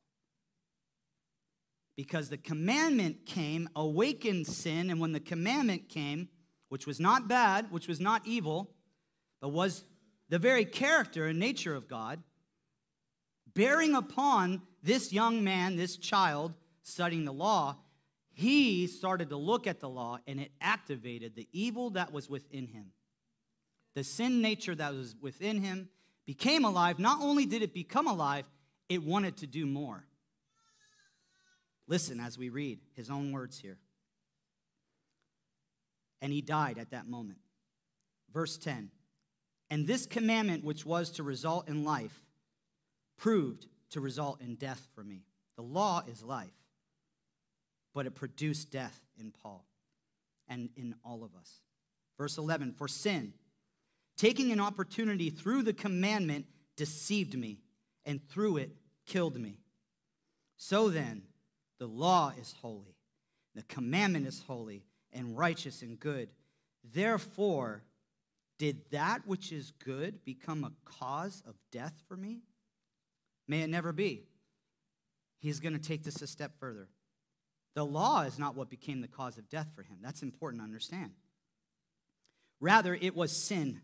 Because 1.96 2.28
the 2.28 2.36
commandment 2.36 3.24
came, 3.26 3.68
awakened 3.74 4.46
sin, 4.46 4.90
and 4.90 5.00
when 5.00 5.12
the 5.12 5.20
commandment 5.20 5.88
came, 5.88 6.28
which 6.68 6.86
was 6.86 7.00
not 7.00 7.28
bad, 7.28 7.70
which 7.70 7.88
was 7.88 8.00
not 8.00 8.22
evil, 8.26 8.70
but 9.40 9.48
was 9.48 9.84
the 10.28 10.38
very 10.38 10.64
character 10.64 11.26
and 11.26 11.38
nature 11.38 11.74
of 11.74 11.88
God, 11.88 12.22
bearing 13.54 13.94
upon 13.94 14.62
this 14.82 15.12
young 15.12 15.42
man, 15.42 15.76
this 15.76 15.96
child 15.96 16.54
studying 16.82 17.24
the 17.24 17.32
law, 17.32 17.76
he 18.32 18.86
started 18.86 19.30
to 19.30 19.36
look 19.36 19.66
at 19.66 19.80
the 19.80 19.88
law 19.88 20.18
and 20.26 20.40
it 20.40 20.52
activated 20.60 21.34
the 21.34 21.48
evil 21.52 21.90
that 21.90 22.12
was 22.12 22.28
within 22.28 22.66
him. 22.68 22.92
The 23.94 24.04
sin 24.04 24.40
nature 24.40 24.74
that 24.74 24.94
was 24.94 25.16
within 25.20 25.60
him 25.60 25.88
became 26.28 26.66
alive. 26.66 26.98
Not 26.98 27.22
only 27.22 27.46
did 27.46 27.62
it 27.62 27.72
become 27.72 28.06
alive, 28.06 28.44
it 28.90 29.02
wanted 29.02 29.38
to 29.38 29.46
do 29.46 29.64
more. 29.64 30.04
Listen 31.86 32.20
as 32.20 32.36
we 32.36 32.50
read 32.50 32.80
his 32.92 33.08
own 33.08 33.32
words 33.32 33.58
here. 33.58 33.78
And 36.20 36.30
he 36.30 36.42
died 36.42 36.76
at 36.76 36.90
that 36.90 37.08
moment. 37.08 37.38
Verse 38.30 38.58
10 38.58 38.90
And 39.70 39.86
this 39.86 40.04
commandment, 40.04 40.64
which 40.64 40.84
was 40.84 41.12
to 41.12 41.22
result 41.22 41.66
in 41.66 41.82
life, 41.82 42.22
proved 43.16 43.66
to 43.92 44.02
result 44.02 44.42
in 44.42 44.56
death 44.56 44.86
for 44.94 45.02
me. 45.02 45.22
The 45.56 45.62
law 45.62 46.02
is 46.06 46.22
life, 46.22 46.52
but 47.94 48.04
it 48.04 48.14
produced 48.14 48.70
death 48.70 49.00
in 49.18 49.30
Paul 49.30 49.64
and 50.46 50.68
in 50.76 50.94
all 51.02 51.24
of 51.24 51.34
us. 51.40 51.62
Verse 52.18 52.36
11 52.36 52.74
For 52.74 52.86
sin, 52.86 53.32
taking 54.18 54.52
an 54.52 54.60
opportunity 54.60 55.30
through 55.30 55.62
the 55.62 55.72
commandment, 55.72 56.44
deceived 56.76 57.38
me, 57.38 57.60
and 58.04 58.20
through 58.28 58.58
it 58.58 58.70
killed 59.06 59.38
me. 59.38 59.60
So 60.56 60.90
then, 60.90 61.22
the 61.78 61.86
law 61.86 62.32
is 62.38 62.54
holy, 62.60 62.96
the 63.54 63.62
commandment 63.62 64.26
is 64.26 64.42
holy, 64.46 64.84
and 65.12 65.38
righteous 65.38 65.80
and 65.82 65.98
good. 65.98 66.28
Therefore, 66.84 67.84
did 68.58 68.90
that 68.90 69.26
which 69.26 69.52
is 69.52 69.72
good 69.84 70.24
become 70.24 70.64
a 70.64 70.72
cause 70.84 71.42
of 71.46 71.54
death 71.70 71.94
for 72.08 72.16
me? 72.16 72.40
May 73.46 73.62
it 73.62 73.70
never 73.70 73.92
be. 73.92 74.24
He's 75.38 75.60
going 75.60 75.72
to 75.74 75.78
take 75.78 76.02
this 76.02 76.20
a 76.20 76.26
step 76.26 76.52
further. 76.58 76.88
The 77.74 77.86
law 77.86 78.22
is 78.22 78.38
not 78.38 78.56
what 78.56 78.68
became 78.68 79.00
the 79.00 79.08
cause 79.08 79.38
of 79.38 79.48
death 79.48 79.68
for 79.76 79.82
him. 79.82 79.98
That's 80.02 80.22
important 80.22 80.60
to 80.60 80.64
understand. 80.64 81.12
Rather, 82.60 82.94
it 83.00 83.14
was 83.14 83.30
sin 83.30 83.80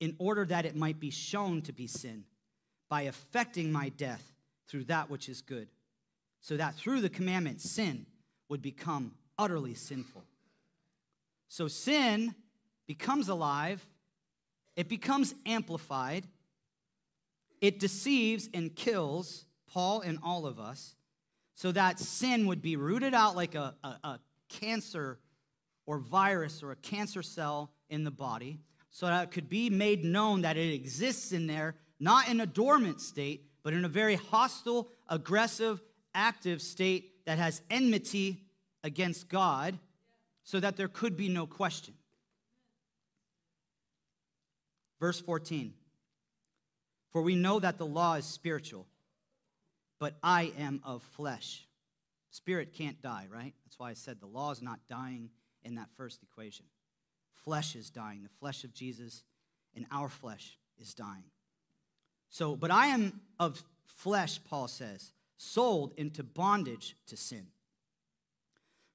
in 0.00 0.14
order 0.18 0.44
that 0.44 0.66
it 0.66 0.76
might 0.76 1.00
be 1.00 1.10
shown 1.10 1.62
to 1.62 1.72
be 1.72 1.86
sin 1.86 2.24
by 2.88 3.02
affecting 3.02 3.72
my 3.72 3.88
death 3.90 4.22
through 4.68 4.84
that 4.84 5.10
which 5.10 5.28
is 5.28 5.42
good, 5.42 5.68
so 6.40 6.56
that 6.56 6.74
through 6.74 7.00
the 7.00 7.08
commandment, 7.08 7.60
sin 7.60 8.06
would 8.48 8.62
become 8.62 9.12
utterly 9.38 9.74
sinful. 9.74 10.24
So 11.48 11.68
sin 11.68 12.34
becomes 12.86 13.28
alive, 13.28 13.84
it 14.76 14.88
becomes 14.88 15.34
amplified, 15.44 16.26
it 17.60 17.80
deceives 17.80 18.48
and 18.52 18.74
kills 18.74 19.46
Paul 19.66 20.00
and 20.02 20.18
all 20.22 20.46
of 20.46 20.60
us, 20.60 20.94
so 21.54 21.72
that 21.72 21.98
sin 21.98 22.46
would 22.46 22.60
be 22.60 22.76
rooted 22.76 23.14
out 23.14 23.34
like 23.34 23.54
a, 23.54 23.74
a, 23.82 23.88
a 23.88 24.20
cancer 24.48 25.18
or 25.86 25.98
virus 25.98 26.62
or 26.62 26.72
a 26.72 26.76
cancer 26.76 27.22
cell 27.22 27.70
in 27.88 28.04
the 28.04 28.10
body 28.10 28.58
so 28.96 29.04
that 29.04 29.24
it 29.24 29.30
could 29.30 29.50
be 29.50 29.68
made 29.68 30.06
known 30.06 30.40
that 30.40 30.56
it 30.56 30.72
exists 30.72 31.30
in 31.30 31.46
there, 31.46 31.74
not 32.00 32.30
in 32.30 32.40
a 32.40 32.46
dormant 32.46 32.98
state, 32.98 33.44
but 33.62 33.74
in 33.74 33.84
a 33.84 33.88
very 33.88 34.14
hostile, 34.14 34.88
aggressive, 35.06 35.82
active 36.14 36.62
state 36.62 37.12
that 37.26 37.36
has 37.36 37.60
enmity 37.68 38.40
against 38.82 39.28
God, 39.28 39.78
so 40.44 40.58
that 40.60 40.78
there 40.78 40.88
could 40.88 41.14
be 41.14 41.28
no 41.28 41.46
question. 41.46 41.92
Verse 44.98 45.20
14 45.20 45.74
For 47.12 47.20
we 47.20 47.36
know 47.36 47.60
that 47.60 47.76
the 47.76 47.84
law 47.84 48.14
is 48.14 48.24
spiritual, 48.24 48.86
but 50.00 50.14
I 50.22 50.54
am 50.56 50.80
of 50.84 51.02
flesh. 51.02 51.66
Spirit 52.30 52.72
can't 52.72 53.02
die, 53.02 53.26
right? 53.30 53.52
That's 53.66 53.78
why 53.78 53.90
I 53.90 53.94
said 53.94 54.20
the 54.20 54.26
law 54.26 54.52
is 54.52 54.62
not 54.62 54.80
dying 54.88 55.28
in 55.64 55.74
that 55.74 55.90
first 55.98 56.22
equation 56.22 56.64
flesh 57.46 57.76
is 57.76 57.88
dying. 57.88 58.22
The 58.24 58.38
flesh 58.40 58.64
of 58.64 58.74
Jesus 58.74 59.22
and 59.74 59.86
our 59.90 60.08
flesh 60.08 60.58
is 60.78 60.92
dying. 60.92 61.30
So, 62.28 62.56
but 62.56 62.70
I 62.70 62.88
am 62.88 63.20
of 63.38 63.62
flesh, 63.86 64.40
Paul 64.44 64.68
says, 64.68 65.12
sold 65.38 65.94
into 65.96 66.22
bondage 66.22 66.96
to 67.06 67.16
sin. 67.16 67.46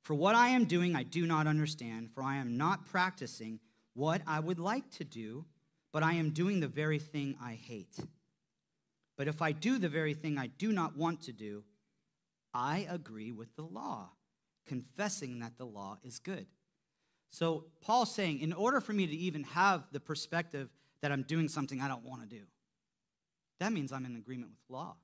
For 0.04 0.14
what 0.16 0.36
I 0.36 0.50
am 0.50 0.66
doing, 0.66 0.96
I 0.96 1.04
do 1.04 1.26
not 1.26 1.48
understand, 1.48 2.10
for 2.14 2.24
I 2.24 2.38
am 2.38 2.58
not 2.58 2.86
practicing 2.86 3.60
what 3.94 4.22
I 4.28 4.40
would 4.40 4.60
like 4.60 4.90
to 4.98 5.04
do, 5.04 5.46
but 5.94 6.04
I 6.04 6.14
am 6.14 6.32
doing 6.32 6.60
the 6.60 6.68
very 6.68 7.00
thing 7.00 7.36
I 7.42 7.54
hate. 7.54 7.98
But 9.18 9.28
if 9.28 9.42
I 9.42 9.52
do 9.52 9.78
the 9.78 9.90
very 9.90 10.14
thing 10.14 10.38
I 10.38 10.48
do 10.48 10.72
not 10.72 10.98
want 10.98 11.22
to 11.24 11.32
do, 11.32 11.64
I 12.54 12.86
agree 12.90 13.32
with 13.32 13.56
the 13.56 13.64
law, 13.64 14.10
confessing 14.66 15.40
that 15.40 15.58
the 15.58 15.66
law 15.66 16.00
is 16.04 16.20
good. 16.20 16.48
So 17.32 17.66
Paul's 17.82 18.14
saying, 18.14 18.40
in 18.40 18.54
order 18.54 18.82
for 18.82 18.94
me 18.94 19.08
to 19.08 19.16
even 19.16 19.44
have 19.46 19.84
the 19.92 20.00
perspective 20.00 20.70
that 21.02 21.12
I'm 21.12 21.24
doing 21.24 21.48
something 21.48 21.82
I 21.82 21.88
don't 21.88 22.04
want 22.04 22.22
to 22.22 22.28
do, 22.28 22.44
that 23.60 23.72
means 23.72 23.92
I'm 23.92 24.06
in 24.06 24.18
agreement 24.18 24.52
with 24.52 24.76
law. 24.76 24.96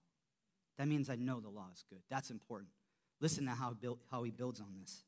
That 0.77 0.87
means 0.87 1.09
I 1.09 1.15
know 1.15 1.39
the 1.39 1.49
law 1.49 1.67
is 1.73 1.83
good. 1.89 2.01
That's 2.09 2.29
important. 2.29 2.69
Listen 3.21 3.45
to 3.45 3.51
how, 3.51 3.75
how 4.11 4.23
he 4.23 4.31
builds 4.31 4.59
on 4.59 4.75
this. 4.79 5.03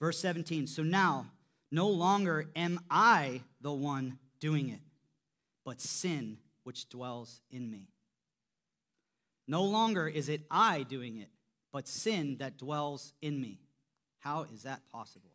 Verse 0.00 0.18
17 0.18 0.66
So 0.66 0.82
now, 0.82 1.26
no 1.70 1.88
longer 1.88 2.50
am 2.56 2.80
I 2.90 3.42
the 3.60 3.72
one 3.72 4.18
doing 4.40 4.70
it, 4.70 4.80
but 5.64 5.80
sin 5.80 6.38
which 6.64 6.88
dwells 6.88 7.42
in 7.50 7.70
me. 7.70 7.88
No 9.46 9.64
longer 9.64 10.08
is 10.08 10.28
it 10.28 10.42
I 10.50 10.84
doing 10.84 11.18
it, 11.18 11.28
but 11.72 11.86
sin 11.86 12.38
that 12.38 12.56
dwells 12.56 13.12
in 13.20 13.40
me. 13.40 13.60
How 14.20 14.46
is 14.52 14.62
that 14.62 14.80
possible? 14.90 15.30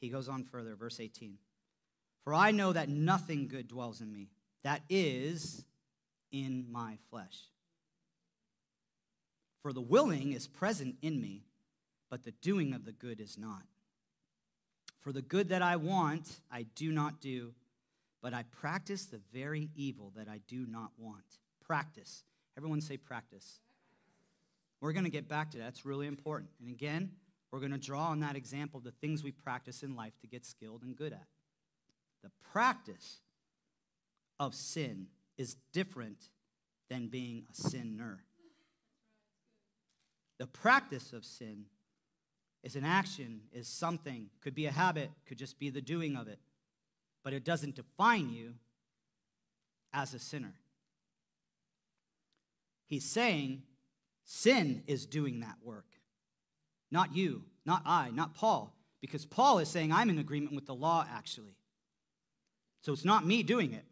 He 0.00 0.08
goes 0.08 0.28
on 0.28 0.44
further, 0.44 0.74
verse 0.74 1.00
18. 1.00 1.38
For 2.22 2.34
I 2.34 2.50
know 2.50 2.72
that 2.72 2.88
nothing 2.88 3.48
good 3.48 3.68
dwells 3.68 4.00
in 4.00 4.12
me, 4.12 4.30
that 4.62 4.82
is, 4.88 5.64
in 6.32 6.66
my 6.70 6.98
flesh. 7.10 7.36
For 9.62 9.72
the 9.72 9.80
willing 9.80 10.32
is 10.32 10.46
present 10.46 10.96
in 11.02 11.20
me, 11.20 11.44
but 12.10 12.24
the 12.24 12.32
doing 12.42 12.72
of 12.72 12.84
the 12.84 12.92
good 12.92 13.20
is 13.20 13.38
not. 13.38 13.62
For 15.00 15.12
the 15.12 15.22
good 15.22 15.50
that 15.50 15.62
I 15.62 15.76
want, 15.76 16.40
I 16.50 16.64
do 16.74 16.90
not 16.90 17.20
do, 17.20 17.54
but 18.22 18.34
I 18.34 18.42
practice 18.42 19.04
the 19.04 19.20
very 19.32 19.70
evil 19.76 20.12
that 20.16 20.28
I 20.28 20.40
do 20.48 20.66
not 20.68 20.90
want. 20.98 21.24
Practice. 21.64 22.24
Everyone 22.56 22.80
say 22.80 22.96
practice. 22.96 23.60
We're 24.80 24.92
going 24.92 25.04
to 25.04 25.10
get 25.10 25.28
back 25.28 25.52
to 25.52 25.58
that. 25.58 25.68
It's 25.68 25.86
really 25.86 26.06
important. 26.06 26.50
And 26.60 26.68
again, 26.68 27.12
we're 27.56 27.60
going 27.60 27.72
to 27.72 27.78
draw 27.78 28.08
on 28.08 28.20
that 28.20 28.36
example 28.36 28.76
of 28.76 28.84
the 28.84 28.90
things 28.90 29.24
we 29.24 29.32
practice 29.32 29.82
in 29.82 29.96
life 29.96 30.12
to 30.20 30.26
get 30.26 30.44
skilled 30.44 30.82
and 30.82 30.94
good 30.94 31.14
at. 31.14 31.24
The 32.22 32.30
practice 32.52 33.20
of 34.38 34.54
sin 34.54 35.06
is 35.38 35.56
different 35.72 36.28
than 36.90 37.08
being 37.08 37.46
a 37.50 37.54
sinner. 37.54 38.18
The 40.38 40.46
practice 40.46 41.14
of 41.14 41.24
sin 41.24 41.64
is 42.62 42.76
an 42.76 42.84
action, 42.84 43.40
is 43.54 43.68
something, 43.68 44.26
could 44.42 44.54
be 44.54 44.66
a 44.66 44.70
habit, 44.70 45.08
could 45.24 45.38
just 45.38 45.58
be 45.58 45.70
the 45.70 45.80
doing 45.80 46.14
of 46.14 46.28
it, 46.28 46.40
but 47.24 47.32
it 47.32 47.42
doesn't 47.42 47.76
define 47.76 48.28
you 48.28 48.52
as 49.94 50.12
a 50.12 50.18
sinner. 50.18 50.52
He's 52.84 53.06
saying 53.06 53.62
sin 54.24 54.82
is 54.86 55.06
doing 55.06 55.40
that 55.40 55.56
work, 55.64 55.86
not 56.90 57.14
you, 57.14 57.42
not 57.64 57.82
I, 57.84 58.10
not 58.10 58.34
Paul, 58.34 58.74
because 59.00 59.26
Paul 59.26 59.58
is 59.58 59.68
saying 59.68 59.92
I'm 59.92 60.10
in 60.10 60.18
agreement 60.18 60.54
with 60.54 60.66
the 60.66 60.74
law 60.74 61.06
actually. 61.10 61.56
So 62.82 62.92
it's 62.92 63.04
not 63.04 63.26
me 63.26 63.42
doing 63.42 63.72
it. 63.72 63.84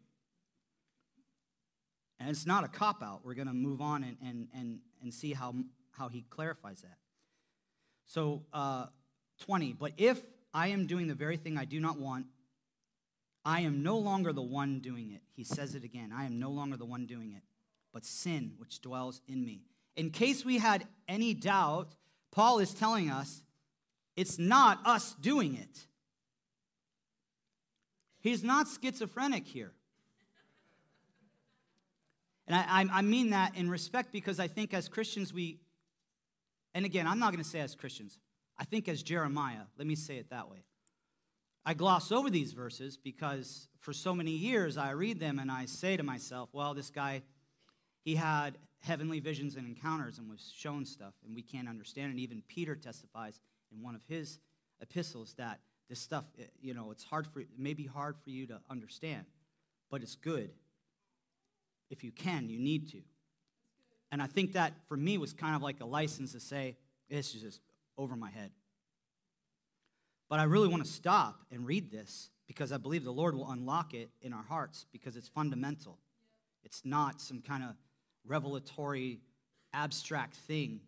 And 2.20 2.30
it's 2.30 2.46
not 2.46 2.64
a 2.64 2.68
cop 2.68 3.02
out. 3.02 3.20
We're 3.24 3.35
going 3.35 3.48
to 3.48 3.52
move 3.52 3.80
on 3.80 4.04
and, 4.04 4.16
and, 4.24 4.48
and, 4.54 4.78
and 5.02 5.12
see 5.12 5.33
how, 5.33 5.54
how 5.90 6.09
he 6.09 6.22
clarifies 6.30 6.83
that. 6.83 6.96
So, 8.07 8.44
uh, 8.52 8.87
20, 9.40 9.72
but 9.72 9.92
if 9.96 10.22
I 10.52 10.68
am 10.68 10.87
doing 10.87 11.09
the 11.09 11.14
very 11.14 11.37
thing 11.37 11.59
I 11.59 11.64
do 11.64 11.80
not 11.80 11.98
want, 11.98 12.26
I 13.44 13.61
am 13.61 13.83
no 13.83 13.98
longer 13.98 14.33
the 14.33 14.42
one 14.42 14.80
doing 14.80 15.11
it. 15.11 15.22
He 15.35 15.44
says 15.44 15.74
it 15.74 15.85
again 15.85 16.12
I 16.16 16.24
am 16.24 16.38
no 16.38 16.50
longer 16.50 16.76
the 16.76 16.85
one 16.85 17.07
doing 17.07 17.33
it, 17.33 17.42
but 17.92 18.04
sin 18.04 18.52
which 18.59 18.80
dwells 18.80 19.20
in 19.28 19.44
me. 19.44 19.62
In 19.96 20.11
case 20.11 20.44
we 20.44 20.59
had 20.59 20.87
any 21.09 21.35
doubt, 21.35 21.94
Paul 22.35 22.59
is 22.59 22.75
telling 22.75 23.11
us 23.11 23.42
it's 24.16 24.38
not 24.40 24.81
us 24.85 25.14
doing 25.20 25.55
it. 25.55 25.87
He's 28.20 28.42
not 28.42 28.66
schizophrenic 28.66 29.47
here. 29.47 29.73
And 32.49 32.57
I, 32.57 32.87
I, 32.92 33.03
mean 33.03 33.31
that 33.31 33.57
in 33.57 33.70
respect 33.70 34.12
because 34.12 34.38
I 34.38 34.49
think 34.49 34.75
as 34.75 34.88
Christians, 34.88 35.33
we, 35.33 35.61
and 36.75 36.85
again, 36.85 37.07
I'm 37.07 37.18
not 37.18 37.33
going 37.33 37.42
to 37.42 37.49
say 37.49 37.61
as 37.61 37.75
Christians, 37.75 38.18
I 38.59 38.64
think 38.64 38.88
as 38.88 39.03
Jeremiah, 39.03 39.62
let 39.79 39.87
me 39.87 39.94
say 39.94 40.16
it 40.16 40.29
that 40.31 40.51
way. 40.51 40.64
I 41.64 41.73
gloss 41.73 42.12
over 42.12 42.29
these 42.29 42.53
verses 42.53 42.99
because 42.99 43.68
for 43.81 43.94
so 43.94 44.14
many 44.14 44.33
years 44.33 44.77
I 44.77 44.90
read 44.90 45.20
them 45.20 45.38
and 45.38 45.51
I 45.51 45.64
say 45.66 45.97
to 45.97 46.03
myself, 46.03 46.51
well, 46.53 46.75
this 46.75 46.90
guy, 46.90 47.23
he 48.05 48.16
had 48.16 48.59
heavenly 48.85 49.18
visions 49.18 49.57
and 49.57 49.66
encounters 49.66 50.18
and 50.18 50.29
was 50.29 50.53
shown 50.55 50.85
stuff, 50.85 51.14
and 51.25 51.35
we 51.35 51.42
can't 51.42 51.68
understand 51.68 52.12
it. 52.12 52.20
Even 52.20 52.42
Peter 52.49 52.77
testifies 52.77 53.40
in 53.73 53.83
one 53.83 53.94
of 53.94 54.03
his 54.07 54.38
epistles 54.81 55.35
that 55.38 55.61
this 55.88 55.99
stuff, 55.99 56.25
eh, 56.38 56.44
you 56.61 56.75
know, 56.75 56.90
it's 56.90 57.05
hard 57.05 57.27
for, 57.27 57.40
it 57.40 57.49
may 57.59 57.75
be 57.75 57.87
hard 57.87 58.16
for 58.23 58.31
you 58.31 58.47
to 58.47 58.61
understand, 58.70 59.25
but 59.90 60.03
it's 60.03 60.16
good 60.16 60.51
if 61.90 62.05
you 62.05 62.11
can, 62.11 62.49
you 62.49 62.59
need 62.59 62.90
to. 62.90 63.01
And 64.11 64.23
I 64.23 64.27
think 64.27 64.53
that 64.53 64.73
for 64.88 64.97
me 64.97 65.18
was 65.18 65.33
kind 65.33 65.57
of 65.57 65.62
like 65.62 65.81
a 65.81 65.87
license 65.87 66.33
to 66.33 66.40
say, 66.40 66.77
this 67.09 67.35
is 67.35 67.42
just 67.42 67.61
over 67.97 68.16
my 68.16 68.31
head. 68.31 68.51
But 70.29 70.40
I 70.40 70.44
really 70.44 70.68
want 70.68 70.85
to 70.85 70.90
stop 70.90 71.40
and 71.51 71.66
read 71.66 71.90
this 71.90 72.31
because 72.47 72.73
I 72.73 72.77
believe 72.77 73.05
the 73.05 73.12
Lord 73.12 73.35
will 73.35 73.51
unlock 73.51 73.94
it 73.94 74.11
in 74.23 74.33
our 74.33 74.42
hearts 74.42 74.87
because 74.92 75.16
it's 75.16 75.29
fundamental. 75.29 75.99
It's 76.64 76.83
not 76.85 77.20
some 77.20 77.40
kind 77.40 77.62
of 77.62 77.77
revelatory, 78.27 79.21
abstract 79.73 80.37
thing 80.37 80.81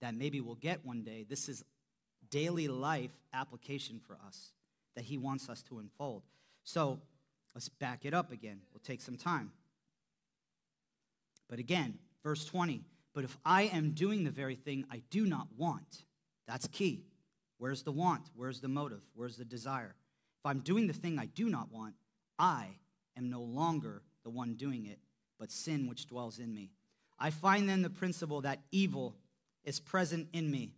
that 0.00 0.14
maybe 0.14 0.40
we'll 0.40 0.54
get 0.56 0.84
one 0.84 1.02
day. 1.02 1.24
This 1.28 1.48
is 1.48 1.64
daily 2.30 2.68
life 2.68 3.12
application 3.32 4.00
for 4.06 4.18
us 4.26 4.52
that 4.96 5.04
He 5.04 5.18
wants 5.18 5.48
us 5.48 5.62
to 5.62 5.78
unfold. 5.78 6.22
So 6.64 6.98
let's 7.54 7.68
back 7.68 8.04
it 8.04 8.14
up 8.14 8.32
again. 8.32 8.60
We'll 8.72 8.80
take 8.84 9.00
some 9.00 9.16
time. 9.16 9.52
But 11.48 11.58
again, 11.58 11.98
verse 12.22 12.44
20, 12.44 12.82
but 13.14 13.24
if 13.24 13.36
I 13.44 13.62
am 13.62 13.90
doing 13.90 14.24
the 14.24 14.30
very 14.30 14.56
thing 14.56 14.84
I 14.90 15.02
do 15.10 15.26
not 15.26 15.46
want, 15.56 16.04
that's 16.48 16.66
key. 16.68 17.04
Where's 17.58 17.82
the 17.82 17.92
want? 17.92 18.22
Where's 18.34 18.60
the 18.60 18.68
motive? 18.68 19.02
Where's 19.14 19.36
the 19.36 19.44
desire? 19.44 19.94
If 20.40 20.46
I'm 20.50 20.60
doing 20.60 20.86
the 20.86 20.92
thing 20.92 21.18
I 21.18 21.26
do 21.26 21.48
not 21.48 21.72
want, 21.72 21.94
I 22.38 22.66
am 23.16 23.30
no 23.30 23.40
longer 23.40 24.02
the 24.24 24.30
one 24.30 24.54
doing 24.54 24.86
it, 24.86 24.98
but 25.44 25.52
sin 25.52 25.88
which 25.88 26.06
dwells 26.06 26.38
in 26.38 26.54
me. 26.54 26.70
I 27.18 27.28
find 27.28 27.68
then 27.68 27.82
the 27.82 27.90
principle 27.90 28.40
that 28.40 28.60
evil 28.72 29.14
is 29.62 29.78
present 29.78 30.28
in 30.32 30.50
me, 30.50 30.72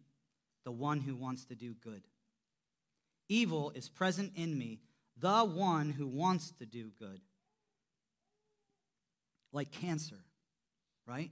the 0.64 0.72
one 0.72 0.98
who 0.98 1.14
wants 1.14 1.44
to 1.44 1.55
do 1.55 1.72
good. 1.85 2.02
Evil 3.29 3.70
is 3.76 3.88
present 3.88 4.33
in 4.35 4.59
me, 4.59 4.81
the 5.16 5.44
one 5.44 5.90
who 5.90 6.09
wants 6.09 6.50
to 6.59 6.66
do 6.66 6.90
good. 6.98 7.20
Like 9.52 9.70
cancer 9.70 10.16
right? 11.07 11.31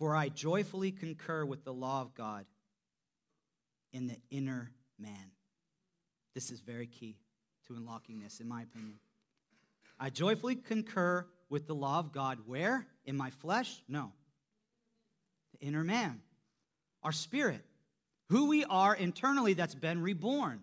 For 0.00 0.16
I 0.16 0.30
joyfully 0.30 0.90
concur 0.90 1.44
with 1.44 1.62
the 1.62 1.72
law 1.72 2.00
of 2.00 2.12
God 2.16 2.44
in 3.92 4.08
the 4.08 4.16
inner 4.32 4.72
man. 4.98 5.30
This 6.34 6.50
is 6.50 6.58
very 6.58 6.88
key 6.88 7.18
to 7.68 7.74
unlocking 7.74 8.20
this, 8.20 8.40
in 8.40 8.48
my 8.48 8.62
opinion. 8.62 8.98
I 10.00 10.10
joyfully 10.10 10.56
concur 10.56 11.26
with 11.50 11.66
the 11.66 11.74
law 11.74 11.98
of 11.98 12.12
God. 12.12 12.38
Where? 12.46 12.86
In 13.04 13.16
my 13.16 13.30
flesh? 13.30 13.82
No. 13.88 14.12
The 15.52 15.66
inner 15.66 15.84
man, 15.84 16.20
our 17.02 17.12
spirit, 17.12 17.64
who 18.28 18.48
we 18.48 18.64
are 18.64 18.94
internally 18.94 19.54
that's 19.54 19.74
been 19.74 20.02
reborn. 20.02 20.62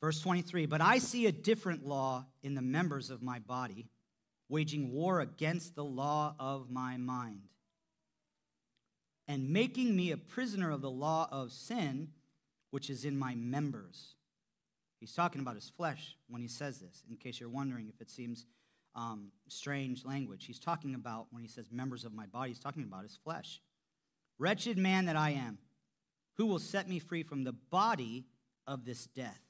Verse 0.00 0.20
23 0.20 0.66
But 0.66 0.80
I 0.80 0.98
see 0.98 1.26
a 1.26 1.32
different 1.32 1.86
law 1.86 2.26
in 2.42 2.54
the 2.54 2.62
members 2.62 3.10
of 3.10 3.22
my 3.22 3.38
body, 3.38 3.86
waging 4.48 4.92
war 4.92 5.20
against 5.20 5.74
the 5.74 5.84
law 5.84 6.34
of 6.38 6.70
my 6.70 6.96
mind, 6.96 7.42
and 9.30 9.48
making 9.48 9.94
me 9.94 10.10
a 10.10 10.16
prisoner 10.16 10.72
of 10.72 10.80
the 10.80 10.90
law 10.90 11.28
of 11.30 11.52
sin, 11.52 12.08
which 12.72 12.90
is 12.90 13.04
in 13.04 13.16
my 13.16 13.32
members. 13.36 14.16
He's 14.98 15.14
talking 15.14 15.40
about 15.40 15.54
his 15.54 15.70
flesh 15.70 16.16
when 16.28 16.42
he 16.42 16.48
says 16.48 16.80
this, 16.80 17.04
in 17.08 17.16
case 17.16 17.38
you're 17.38 17.48
wondering 17.48 17.88
if 17.88 18.00
it 18.00 18.10
seems 18.10 18.44
um, 18.96 19.30
strange 19.46 20.04
language. 20.04 20.46
He's 20.46 20.58
talking 20.58 20.96
about, 20.96 21.28
when 21.30 21.44
he 21.44 21.48
says 21.48 21.70
members 21.70 22.04
of 22.04 22.12
my 22.12 22.26
body, 22.26 22.50
he's 22.50 22.58
talking 22.58 22.82
about 22.82 23.04
his 23.04 23.20
flesh. 23.22 23.60
Wretched 24.40 24.76
man 24.76 25.04
that 25.04 25.14
I 25.14 25.30
am, 25.30 25.58
who 26.36 26.46
will 26.46 26.58
set 26.58 26.88
me 26.88 26.98
free 26.98 27.22
from 27.22 27.44
the 27.44 27.52
body 27.52 28.24
of 28.66 28.84
this 28.84 29.06
death? 29.06 29.40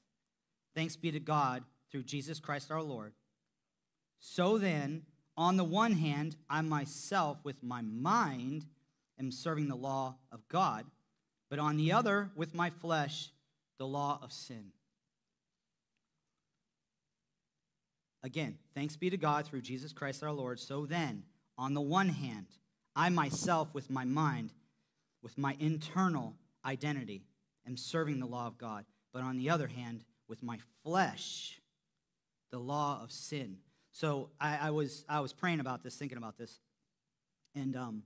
Thanks 0.75 0.95
be 0.95 1.11
to 1.11 1.21
God 1.21 1.65
through 1.91 2.03
Jesus 2.03 2.39
Christ 2.39 2.71
our 2.71 2.83
Lord. 2.83 3.15
So 4.19 4.59
then, 4.59 5.05
on 5.39 5.57
the 5.57 5.65
one 5.65 5.93
hand, 5.93 6.37
I 6.51 6.61
myself 6.61 7.39
with 7.45 7.63
my 7.63 7.81
mind 7.81 8.67
am 9.21 9.31
serving 9.31 9.69
the 9.69 9.77
law 9.77 10.17
of 10.33 10.49
God, 10.49 10.87
but 11.49 11.59
on 11.59 11.77
the 11.77 11.93
other, 11.93 12.31
with 12.35 12.55
my 12.55 12.71
flesh, 12.71 13.31
the 13.79 13.87
law 13.87 14.19
of 14.23 14.33
sin. 14.33 14.73
Again, 18.23 18.59
thanks 18.75 18.97
be 18.97 19.11
to 19.11 19.17
God 19.17 19.47
through 19.47 19.63
Jesus 19.63 19.93
Christ 19.93 20.23
our 20.23 20.33
Lord. 20.33 20.59
So 20.59 20.87
then, 20.87 21.23
on 21.57 21.75
the 21.75 21.81
one 21.81 22.09
hand, 22.09 22.47
I 22.97 23.09
myself 23.09 23.69
with 23.73 23.91
my 23.91 24.05
mind, 24.05 24.53
with 25.23 25.39
my 25.39 25.57
internal 25.61 26.35
identity, 26.65 27.23
am 27.67 27.77
serving 27.77 28.19
the 28.19 28.27
law 28.27 28.47
of 28.47 28.59
God, 28.59 28.85
but 29.13 29.23
on 29.23 29.37
the 29.39 29.51
other 29.51 29.69
hand, 29.69 30.05
with 30.29 30.43
my 30.43 30.59
flesh 30.83 31.61
the 32.51 32.59
law 32.59 33.01
of 33.03 33.13
sin. 33.13 33.59
So 33.93 34.31
I, 34.41 34.57
I, 34.57 34.71
was 34.71 35.05
I 35.09 35.21
was 35.21 35.33
praying 35.33 35.61
about 35.61 35.83
this, 35.83 35.97
thinking 35.97 36.19
about 36.19 36.37
this, 36.37 36.61
and 37.55 37.77
um, 37.77 38.03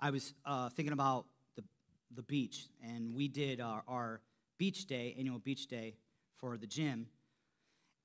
I 0.00 0.10
was 0.10 0.34
uh, 0.44 0.68
thinking 0.70 0.92
about 0.92 1.26
the 1.56 1.64
the 2.14 2.22
beach, 2.22 2.66
and 2.82 3.14
we 3.14 3.28
did 3.28 3.60
our, 3.60 3.82
our, 3.88 4.20
beach 4.58 4.86
day, 4.86 5.14
annual 5.18 5.38
beach 5.38 5.66
day 5.66 5.94
for 6.38 6.56
the 6.56 6.66
gym, 6.66 7.08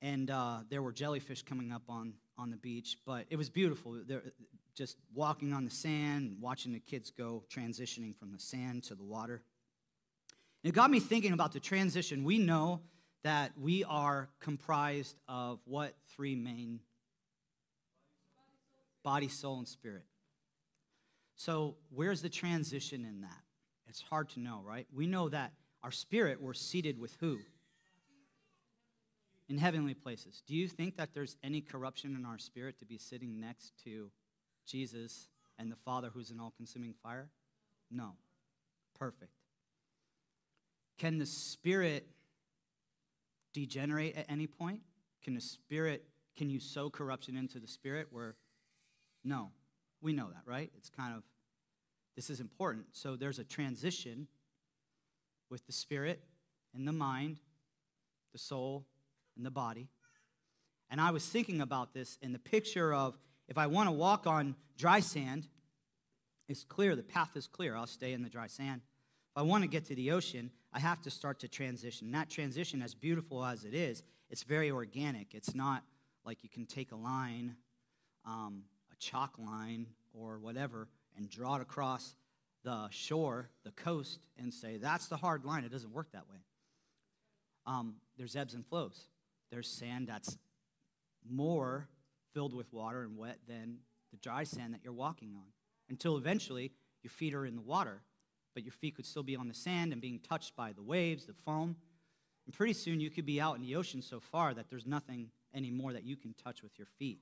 and 0.02 0.30
uh, 0.30 0.58
there 0.68 0.82
were 0.82 0.92
jellyfish 0.92 1.42
coming 1.42 1.72
up 1.72 1.82
on 1.88 2.14
on 2.38 2.50
the 2.50 2.56
beach, 2.56 2.96
but 3.06 3.26
it 3.30 3.36
was 3.36 3.50
beautiful. 3.50 4.00
Just 4.74 4.96
walking 5.14 5.52
on 5.52 5.64
the 5.64 5.70
sand, 5.70 6.36
watching 6.40 6.72
the 6.72 6.80
kids 6.80 7.10
go 7.10 7.44
transitioning 7.54 8.16
from 8.16 8.32
the 8.32 8.38
sand 8.38 8.84
to 8.84 8.94
the 8.94 9.04
water. 9.04 9.42
It 10.64 10.72
got 10.72 10.90
me 10.90 10.98
thinking 11.00 11.32
about 11.32 11.52
the 11.52 11.60
transition. 11.60 12.24
We 12.24 12.38
know 12.38 12.80
that 13.22 13.52
we 13.58 13.84
are 13.84 14.28
comprised 14.40 15.16
of 15.28 15.60
what 15.64 15.94
three 16.16 16.34
main 16.34 16.80
body, 19.02 19.28
soul, 19.28 19.58
and 19.58 19.68
spirit. 19.68 20.04
So, 21.36 21.76
where's 21.90 22.22
the 22.22 22.28
transition 22.28 23.04
in 23.04 23.22
that? 23.22 23.40
It's 23.88 24.00
hard 24.00 24.28
to 24.30 24.40
know, 24.40 24.62
right? 24.64 24.86
We 24.94 25.06
know 25.06 25.28
that 25.28 25.52
our 25.82 25.90
spirit, 25.90 26.40
we're 26.40 26.54
seated 26.54 26.98
with 26.98 27.16
who? 27.20 27.38
In 29.48 29.58
heavenly 29.58 29.94
places. 29.94 30.42
Do 30.46 30.54
you 30.54 30.68
think 30.68 30.96
that 30.96 31.14
there's 31.14 31.36
any 31.42 31.60
corruption 31.60 32.14
in 32.16 32.24
our 32.24 32.38
spirit 32.38 32.78
to 32.78 32.84
be 32.84 32.96
sitting 32.96 33.40
next 33.40 33.72
to 33.84 34.10
Jesus 34.66 35.28
and 35.58 35.70
the 35.70 35.76
Father 35.76 36.10
who's 36.12 36.30
an 36.30 36.40
all 36.40 36.52
consuming 36.56 36.94
fire? 37.02 37.28
No. 37.90 38.12
Perfect. 38.98 39.32
Can 40.98 41.18
the 41.18 41.26
Spirit 41.26 42.06
degenerate 43.52 44.16
at 44.16 44.26
any 44.28 44.46
point? 44.46 44.80
Can 45.22 45.34
the 45.34 45.40
Spirit 45.40 46.04
can 46.36 46.50
you 46.50 46.60
sow 46.60 46.90
corruption 46.90 47.36
into 47.36 47.58
the 47.58 47.66
spirit 47.66 48.08
where, 48.10 48.36
no, 49.24 49.50
we 50.02 50.12
know 50.12 50.28
that, 50.28 50.42
right? 50.44 50.70
It's 50.76 50.90
kind 50.90 51.16
of, 51.16 51.22
this 52.16 52.28
is 52.28 52.40
important. 52.40 52.86
So 52.92 53.16
there's 53.16 53.38
a 53.38 53.44
transition 53.44 54.26
with 55.50 55.66
the 55.66 55.72
spirit 55.72 56.20
and 56.74 56.86
the 56.86 56.92
mind, 56.92 57.38
the 58.32 58.38
soul 58.38 58.84
and 59.36 59.46
the 59.46 59.50
body. 59.50 59.88
And 60.90 61.00
I 61.00 61.10
was 61.10 61.24
thinking 61.26 61.60
about 61.60 61.94
this 61.94 62.18
in 62.20 62.32
the 62.32 62.38
picture 62.38 62.92
of 62.92 63.16
if 63.48 63.56
I 63.56 63.66
want 63.66 63.88
to 63.88 63.92
walk 63.92 64.26
on 64.26 64.56
dry 64.76 65.00
sand, 65.00 65.48
it's 66.48 66.64
clear, 66.64 66.94
the 66.96 67.02
path 67.02 67.30
is 67.36 67.46
clear. 67.46 67.76
I'll 67.76 67.86
stay 67.86 68.12
in 68.12 68.22
the 68.22 68.28
dry 68.28 68.46
sand. 68.46 68.82
If 69.34 69.40
I 69.40 69.42
want 69.42 69.64
to 69.64 69.68
get 69.68 69.86
to 69.86 69.94
the 69.94 70.10
ocean, 70.10 70.50
I 70.72 70.80
have 70.80 71.00
to 71.02 71.10
start 71.10 71.38
to 71.40 71.48
transition. 71.48 72.10
That 72.10 72.28
transition, 72.28 72.82
as 72.82 72.94
beautiful 72.94 73.44
as 73.44 73.64
it 73.64 73.72
is, 73.72 74.02
it's 74.28 74.42
very 74.42 74.70
organic. 74.70 75.34
It's 75.34 75.54
not 75.54 75.82
like 76.24 76.42
you 76.42 76.50
can 76.50 76.66
take 76.66 76.92
a 76.92 76.96
line, 76.96 77.56
um, 78.26 78.64
chalk 79.02 79.34
line, 79.38 79.86
or 80.14 80.38
whatever, 80.38 80.88
and 81.16 81.28
draw 81.28 81.56
it 81.56 81.62
across 81.62 82.14
the 82.64 82.86
shore, 82.90 83.50
the 83.64 83.72
coast, 83.72 84.20
and 84.38 84.54
say, 84.54 84.76
that's 84.76 85.08
the 85.08 85.16
hard 85.16 85.44
line. 85.44 85.64
It 85.64 85.72
doesn't 85.72 85.92
work 85.92 86.12
that 86.12 86.28
way. 86.30 86.38
Um, 87.66 87.96
there's 88.16 88.36
ebbs 88.36 88.54
and 88.54 88.64
flows. 88.64 89.08
There's 89.50 89.68
sand 89.68 90.06
that's 90.08 90.38
more 91.28 91.88
filled 92.32 92.54
with 92.54 92.72
water 92.72 93.02
and 93.02 93.16
wet 93.16 93.38
than 93.48 93.78
the 94.10 94.16
dry 94.18 94.44
sand 94.44 94.74
that 94.74 94.80
you're 94.84 94.92
walking 94.92 95.34
on. 95.34 95.46
Until 95.88 96.16
eventually 96.16 96.72
your 97.02 97.10
feet 97.10 97.34
are 97.34 97.44
in 97.44 97.56
the 97.56 97.60
water, 97.60 98.02
but 98.54 98.62
your 98.62 98.72
feet 98.72 98.96
could 98.96 99.06
still 99.06 99.22
be 99.22 99.36
on 99.36 99.48
the 99.48 99.54
sand 99.54 99.92
and 99.92 100.00
being 100.00 100.20
touched 100.20 100.54
by 100.56 100.72
the 100.72 100.82
waves, 100.82 101.26
the 101.26 101.34
foam. 101.44 101.76
And 102.46 102.54
pretty 102.54 102.72
soon 102.72 103.00
you 103.00 103.10
could 103.10 103.26
be 103.26 103.40
out 103.40 103.56
in 103.56 103.62
the 103.62 103.76
ocean 103.76 104.02
so 104.02 104.20
far 104.20 104.54
that 104.54 104.66
there's 104.70 104.86
nothing 104.86 105.30
anymore 105.54 105.92
that 105.92 106.04
you 106.04 106.16
can 106.16 106.34
touch 106.34 106.62
with 106.62 106.78
your 106.78 106.86
feet. 106.98 107.18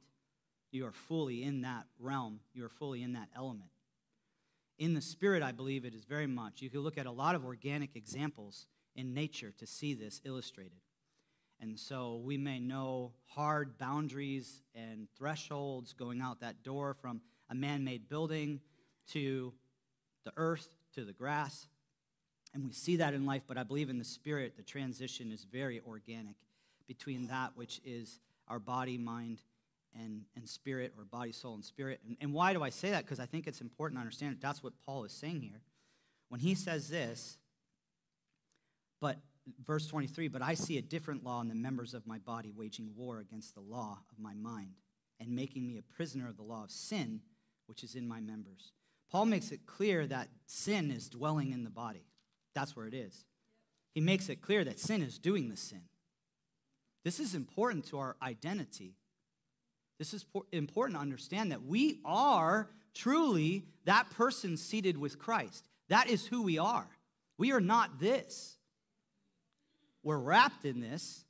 You 0.70 0.86
are 0.86 0.92
fully 0.92 1.42
in 1.42 1.62
that 1.62 1.86
realm, 1.98 2.40
you 2.54 2.64
are 2.64 2.70
fully 2.70 3.02
in 3.02 3.14
that 3.14 3.28
element. 3.34 3.70
In 4.78 4.94
the 4.94 5.02
spirit, 5.02 5.42
I 5.42 5.52
believe 5.52 5.84
it 5.84 5.94
is 5.94 6.04
very 6.04 6.26
much. 6.26 6.62
You 6.62 6.70
can 6.70 6.80
look 6.80 6.96
at 6.96 7.06
a 7.06 7.10
lot 7.10 7.34
of 7.34 7.44
organic 7.44 7.96
examples 7.96 8.66
in 8.94 9.12
nature 9.12 9.52
to 9.58 9.66
see 9.66 9.94
this 9.94 10.20
illustrated. 10.24 10.80
And 11.60 11.78
so 11.78 12.20
we 12.24 12.38
may 12.38 12.58
know 12.58 13.12
hard 13.26 13.76
boundaries 13.76 14.62
and 14.74 15.06
thresholds 15.18 15.92
going 15.92 16.22
out 16.22 16.40
that 16.40 16.62
door 16.62 16.94
from 16.94 17.20
a 17.50 17.54
man 17.54 17.84
made 17.84 18.08
building 18.08 18.60
to 19.12 19.52
the 20.24 20.32
earth 20.36 20.68
to 20.94 21.04
the 21.04 21.12
grass. 21.12 21.66
And 22.54 22.64
we 22.64 22.72
see 22.72 22.96
that 22.96 23.12
in 23.12 23.26
life, 23.26 23.42
but 23.46 23.58
I 23.58 23.62
believe 23.62 23.90
in 23.90 23.98
the 23.98 24.04
spirit, 24.04 24.56
the 24.56 24.62
transition 24.62 25.30
is 25.30 25.44
very 25.44 25.80
organic 25.86 26.36
between 26.88 27.26
that 27.26 27.50
which 27.54 27.80
is 27.84 28.18
our 28.48 28.58
body, 28.58 28.96
mind, 28.98 29.42
and, 29.98 30.22
and 30.36 30.48
spirit, 30.48 30.94
or 30.96 31.04
body, 31.04 31.32
soul, 31.32 31.54
and 31.54 31.64
spirit. 31.64 32.00
And, 32.06 32.16
and 32.20 32.32
why 32.32 32.52
do 32.52 32.62
I 32.62 32.70
say 32.70 32.90
that? 32.90 33.04
Because 33.04 33.20
I 33.20 33.26
think 33.26 33.46
it's 33.46 33.60
important 33.60 33.98
to 33.98 34.00
understand 34.00 34.34
that 34.34 34.40
that's 34.40 34.62
what 34.62 34.72
Paul 34.86 35.04
is 35.04 35.12
saying 35.12 35.42
here. 35.42 35.62
When 36.28 36.40
he 36.40 36.54
says 36.54 36.88
this, 36.88 37.38
but 39.00 39.18
verse 39.66 39.86
23, 39.86 40.28
but 40.28 40.42
I 40.42 40.54
see 40.54 40.78
a 40.78 40.82
different 40.82 41.24
law 41.24 41.40
in 41.40 41.48
the 41.48 41.54
members 41.54 41.94
of 41.94 42.06
my 42.06 42.18
body 42.18 42.52
waging 42.54 42.90
war 42.96 43.18
against 43.18 43.54
the 43.54 43.60
law 43.60 43.98
of 44.10 44.18
my 44.18 44.34
mind 44.34 44.74
and 45.18 45.30
making 45.30 45.66
me 45.66 45.78
a 45.78 45.82
prisoner 45.82 46.28
of 46.28 46.36
the 46.36 46.42
law 46.42 46.64
of 46.64 46.70
sin, 46.70 47.20
which 47.66 47.82
is 47.82 47.94
in 47.94 48.06
my 48.06 48.20
members. 48.20 48.72
Paul 49.10 49.26
makes 49.26 49.50
it 49.50 49.66
clear 49.66 50.06
that 50.06 50.28
sin 50.46 50.90
is 50.90 51.08
dwelling 51.08 51.52
in 51.52 51.64
the 51.64 51.70
body. 51.70 52.06
That's 52.54 52.76
where 52.76 52.86
it 52.86 52.94
is. 52.94 53.24
He 53.92 54.00
makes 54.00 54.28
it 54.28 54.40
clear 54.40 54.64
that 54.64 54.78
sin 54.78 55.02
is 55.02 55.18
doing 55.18 55.48
the 55.48 55.56
sin. 55.56 55.82
This 57.04 57.18
is 57.18 57.34
important 57.34 57.86
to 57.86 57.98
our 57.98 58.16
identity. 58.22 58.94
This 60.00 60.14
is 60.14 60.24
important 60.50 60.96
to 60.96 61.02
understand 61.02 61.52
that 61.52 61.66
we 61.66 62.00
are 62.06 62.70
truly 62.94 63.66
that 63.84 64.08
person 64.08 64.56
seated 64.56 64.96
with 64.96 65.18
Christ. 65.18 65.68
That 65.90 66.08
is 66.08 66.24
who 66.24 66.40
we 66.42 66.58
are. 66.58 66.88
We 67.36 67.52
are 67.52 67.60
not 67.60 68.00
this. 68.00 68.56
We're 70.02 70.16
wrapped 70.16 70.64
in 70.64 70.80
this. 70.80 71.26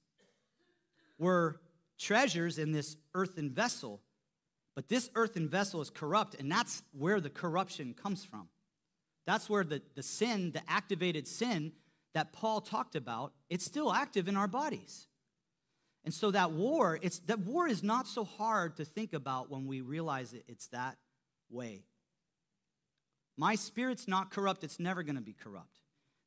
We're 1.18 1.56
treasures 1.98 2.58
in 2.58 2.70
this 2.70 2.96
earthen 3.12 3.50
vessel. 3.50 4.02
But 4.76 4.86
this 4.86 5.10
earthen 5.16 5.48
vessel 5.48 5.80
is 5.80 5.90
corrupt, 5.90 6.36
and 6.36 6.48
that's 6.48 6.84
where 6.96 7.20
the 7.20 7.28
corruption 7.28 7.92
comes 8.00 8.24
from. 8.24 8.48
That's 9.26 9.50
where 9.50 9.64
the, 9.64 9.82
the 9.96 10.04
sin, 10.04 10.52
the 10.52 10.62
activated 10.68 11.26
sin 11.26 11.72
that 12.14 12.32
Paul 12.32 12.60
talked 12.60 12.94
about, 12.94 13.32
it's 13.48 13.64
still 13.64 13.92
active 13.92 14.28
in 14.28 14.36
our 14.36 14.46
bodies. 14.46 15.08
And 16.04 16.14
so 16.14 16.30
that 16.30 16.52
war, 16.52 16.98
it's 17.02 17.18
that 17.20 17.40
war 17.40 17.68
is 17.68 17.82
not 17.82 18.06
so 18.06 18.24
hard 18.24 18.76
to 18.76 18.84
think 18.84 19.12
about 19.12 19.50
when 19.50 19.66
we 19.66 19.80
realize 19.80 20.32
it, 20.32 20.44
it's 20.48 20.68
that 20.68 20.96
way. 21.50 21.84
My 23.36 23.54
spirit's 23.54 24.08
not 24.08 24.30
corrupt, 24.30 24.64
it's 24.64 24.80
never 24.80 25.02
going 25.02 25.16
to 25.16 25.22
be 25.22 25.34
corrupt. 25.34 25.78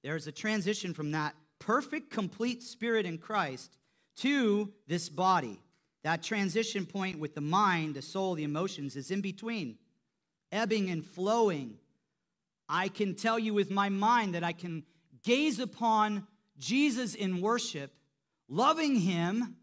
There's 0.04 0.28
a 0.28 0.32
transition 0.32 0.94
from 0.94 1.12
that 1.12 1.36
perfect, 1.60 2.12
complete 2.12 2.62
spirit 2.62 3.06
in 3.06 3.18
Christ 3.18 3.78
to 4.18 4.72
this 4.88 5.10
body. 5.10 5.60
That 6.04 6.22
transition 6.22 6.86
point 6.86 7.20
with 7.20 7.34
the 7.34 7.42
mind, 7.42 7.96
the 7.96 8.02
soul, 8.02 8.36
the 8.36 8.44
emotions 8.44 8.96
is 8.96 9.10
in 9.10 9.22
between, 9.22 9.78
ebbing 10.52 10.90
and 10.90 11.06
flowing. 11.06 11.78
I 12.68 12.90
can 12.90 13.16
tell 13.16 13.40
you 13.40 13.54
with 13.54 13.72
my 13.72 13.90
mind 13.90 14.36
that 14.36 14.44
I 14.44 14.52
can 14.52 14.84
gaze 15.24 15.60
upon 15.60 16.28
Jesus 16.58 17.16
in 17.16 17.42
worship, 17.42 17.92
loving 18.50 18.96
him, 18.96 19.56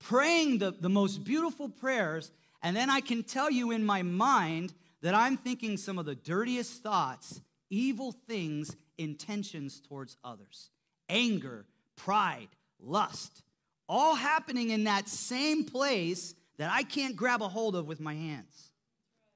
praying 0.00 0.58
the, 0.58 0.72
the 0.72 0.88
most 0.88 1.24
beautiful 1.24 1.68
prayers, 1.68 2.30
and 2.62 2.76
then 2.76 2.90
I 2.90 3.00
can 3.00 3.22
tell 3.22 3.50
you 3.50 3.70
in 3.70 3.84
my 3.84 4.02
mind 4.02 4.72
that 5.02 5.14
I'm 5.14 5.36
thinking 5.36 5.76
some 5.76 5.98
of 5.98 6.06
the 6.06 6.14
dirtiest 6.14 6.82
thoughts, 6.82 7.40
evil 7.70 8.12
things, 8.12 8.76
intentions 8.98 9.80
towards 9.80 10.16
others 10.24 10.70
anger, 11.08 11.64
pride, 11.96 12.48
lust, 12.80 13.42
all 13.88 14.14
happening 14.14 14.70
in 14.70 14.84
that 14.84 15.08
same 15.08 15.64
place 15.64 16.34
that 16.58 16.70
I 16.70 16.82
can't 16.82 17.16
grab 17.16 17.40
a 17.40 17.48
hold 17.48 17.74
of 17.76 17.86
with 17.86 17.98
my 17.98 18.14
hands. 18.14 18.72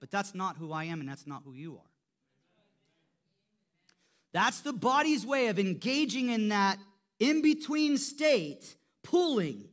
But 0.00 0.10
that's 0.10 0.34
not 0.34 0.56
who 0.58 0.72
I 0.72 0.84
am, 0.84 1.00
and 1.00 1.08
that's 1.08 1.26
not 1.26 1.42
who 1.44 1.54
you 1.54 1.76
are. 1.76 1.90
That's 4.32 4.60
the 4.60 4.72
body's 4.72 5.24
way 5.24 5.46
of 5.46 5.58
engaging 5.58 6.28
in 6.28 6.48
that 6.48 6.78
in 7.18 7.40
between 7.40 7.96
state, 7.96 8.76
pulling. 9.02 9.64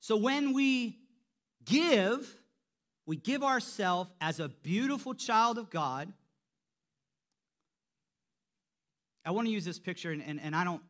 So 0.00 0.16
when 0.16 0.52
we 0.52 0.98
give, 1.64 2.34
we 3.06 3.16
give 3.16 3.42
ourselves 3.42 4.10
as 4.20 4.40
a 4.40 4.48
beautiful 4.48 5.14
child 5.14 5.58
of 5.58 5.70
God 5.70 6.12
I 9.24 9.32
want 9.32 9.46
to 9.46 9.52
use 9.52 9.64
this 9.64 9.78
picture, 9.78 10.12
and, 10.12 10.22
and, 10.22 10.40
and 10.40 10.56
I, 10.56 10.64
don't, 10.64 10.82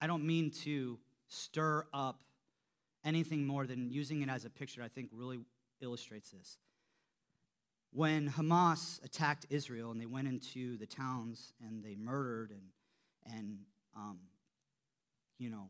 I 0.00 0.06
don't 0.06 0.24
mean 0.24 0.50
to 0.64 0.98
stir 1.28 1.86
up 1.94 2.20
anything 3.04 3.46
more 3.46 3.66
than 3.66 3.90
using 3.90 4.22
it 4.22 4.28
as 4.28 4.44
a 4.44 4.50
picture, 4.50 4.82
I 4.82 4.88
think 4.88 5.08
really 5.12 5.40
illustrates 5.80 6.30
this. 6.30 6.58
When 7.92 8.28
Hamas 8.28 9.02
attacked 9.04 9.46
Israel 9.50 9.92
and 9.92 10.00
they 10.00 10.06
went 10.06 10.28
into 10.28 10.76
the 10.76 10.86
towns 10.86 11.52
and 11.64 11.82
they 11.82 11.94
murdered 11.94 12.50
and, 12.50 13.34
and 13.38 13.58
um, 13.96 14.18
you 15.38 15.48
know, 15.48 15.68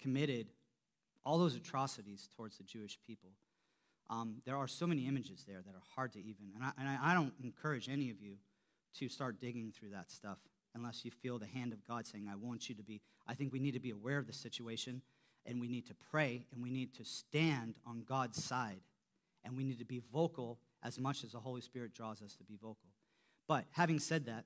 committed 0.00 0.48
all 1.24 1.38
those 1.38 1.54
atrocities 1.54 2.28
towards 2.36 2.58
the 2.58 2.64
Jewish 2.64 2.98
people, 3.06 3.30
um, 4.08 4.42
there 4.44 4.56
are 4.56 4.66
so 4.66 4.86
many 4.86 5.06
images 5.06 5.44
there 5.46 5.62
that 5.64 5.74
are 5.74 5.82
hard 5.94 6.12
to 6.14 6.18
even, 6.18 6.52
and 6.54 6.64
I, 6.64 6.70
and 6.78 6.88
I 6.88 7.14
don't 7.14 7.32
encourage 7.42 7.88
any 7.88 8.10
of 8.10 8.20
you 8.20 8.36
to 8.98 9.08
start 9.08 9.40
digging 9.40 9.72
through 9.72 9.90
that 9.90 10.10
stuff 10.10 10.38
unless 10.74 11.04
you 11.04 11.10
feel 11.10 11.38
the 11.38 11.46
hand 11.46 11.72
of 11.72 11.86
God 11.86 12.06
saying, 12.06 12.28
I 12.30 12.36
want 12.36 12.68
you 12.68 12.74
to 12.74 12.82
be. 12.82 13.00
I 13.26 13.34
think 13.34 13.52
we 13.52 13.60
need 13.60 13.74
to 13.74 13.80
be 13.80 13.90
aware 13.90 14.18
of 14.18 14.26
the 14.26 14.32
situation 14.32 15.02
and 15.46 15.60
we 15.60 15.68
need 15.68 15.86
to 15.86 15.94
pray 16.10 16.46
and 16.52 16.62
we 16.62 16.70
need 16.70 16.94
to 16.94 17.04
stand 17.04 17.74
on 17.86 18.02
God's 18.06 18.42
side 18.42 18.80
and 19.44 19.56
we 19.56 19.64
need 19.64 19.78
to 19.78 19.84
be 19.84 20.02
vocal 20.12 20.58
as 20.82 20.98
much 20.98 21.24
as 21.24 21.32
the 21.32 21.38
Holy 21.38 21.60
Spirit 21.60 21.94
draws 21.94 22.22
us 22.22 22.34
to 22.36 22.44
be 22.44 22.56
vocal. 22.56 22.90
But 23.48 23.64
having 23.72 23.98
said 23.98 24.26
that, 24.26 24.44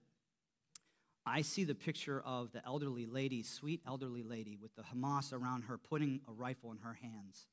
I 1.26 1.42
see 1.42 1.64
the 1.64 1.74
picture 1.74 2.20
of 2.24 2.52
the 2.52 2.64
elderly 2.66 3.06
lady, 3.06 3.42
sweet 3.42 3.80
elderly 3.86 4.22
lady, 4.22 4.56
with 4.60 4.74
the 4.76 4.82
Hamas 4.82 5.32
around 5.32 5.62
her, 5.62 5.78
putting 5.78 6.20
a 6.28 6.32
rifle 6.32 6.70
in 6.70 6.78
her 6.78 6.94
hands. 6.94 7.46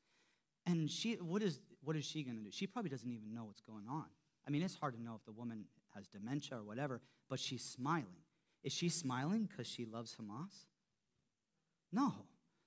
And 0.66 0.90
she, 0.90 1.16
what 1.16 1.42
is, 1.42 1.60
what 1.84 1.96
is 1.96 2.06
she 2.06 2.24
going 2.24 2.38
to 2.38 2.44
do? 2.44 2.52
She 2.52 2.68
probably 2.68 2.92
doesn't 2.92 3.12
even 3.12 3.34
know 3.34 3.46
what's 3.46 3.62
going 3.62 3.86
on. 3.90 4.06
I 4.46 4.52
mean, 4.52 4.62
it's 4.62 4.76
hard 4.76 4.96
to 4.96 5.02
know 5.02 5.16
if 5.16 5.24
the 5.26 5.32
woman 5.32 5.66
has 5.96 6.08
dementia 6.08 6.58
or 6.58 6.64
whatever, 6.64 7.02
but 7.30 7.40
she's 7.40 7.64
smiling. 7.64 8.06
Is 8.64 8.74
she 8.74 8.90
smiling 8.90 9.48
because 9.50 9.68
she 9.68 9.86
loves 9.86 10.16
Hamas? 10.16 10.66
No. 11.92 12.14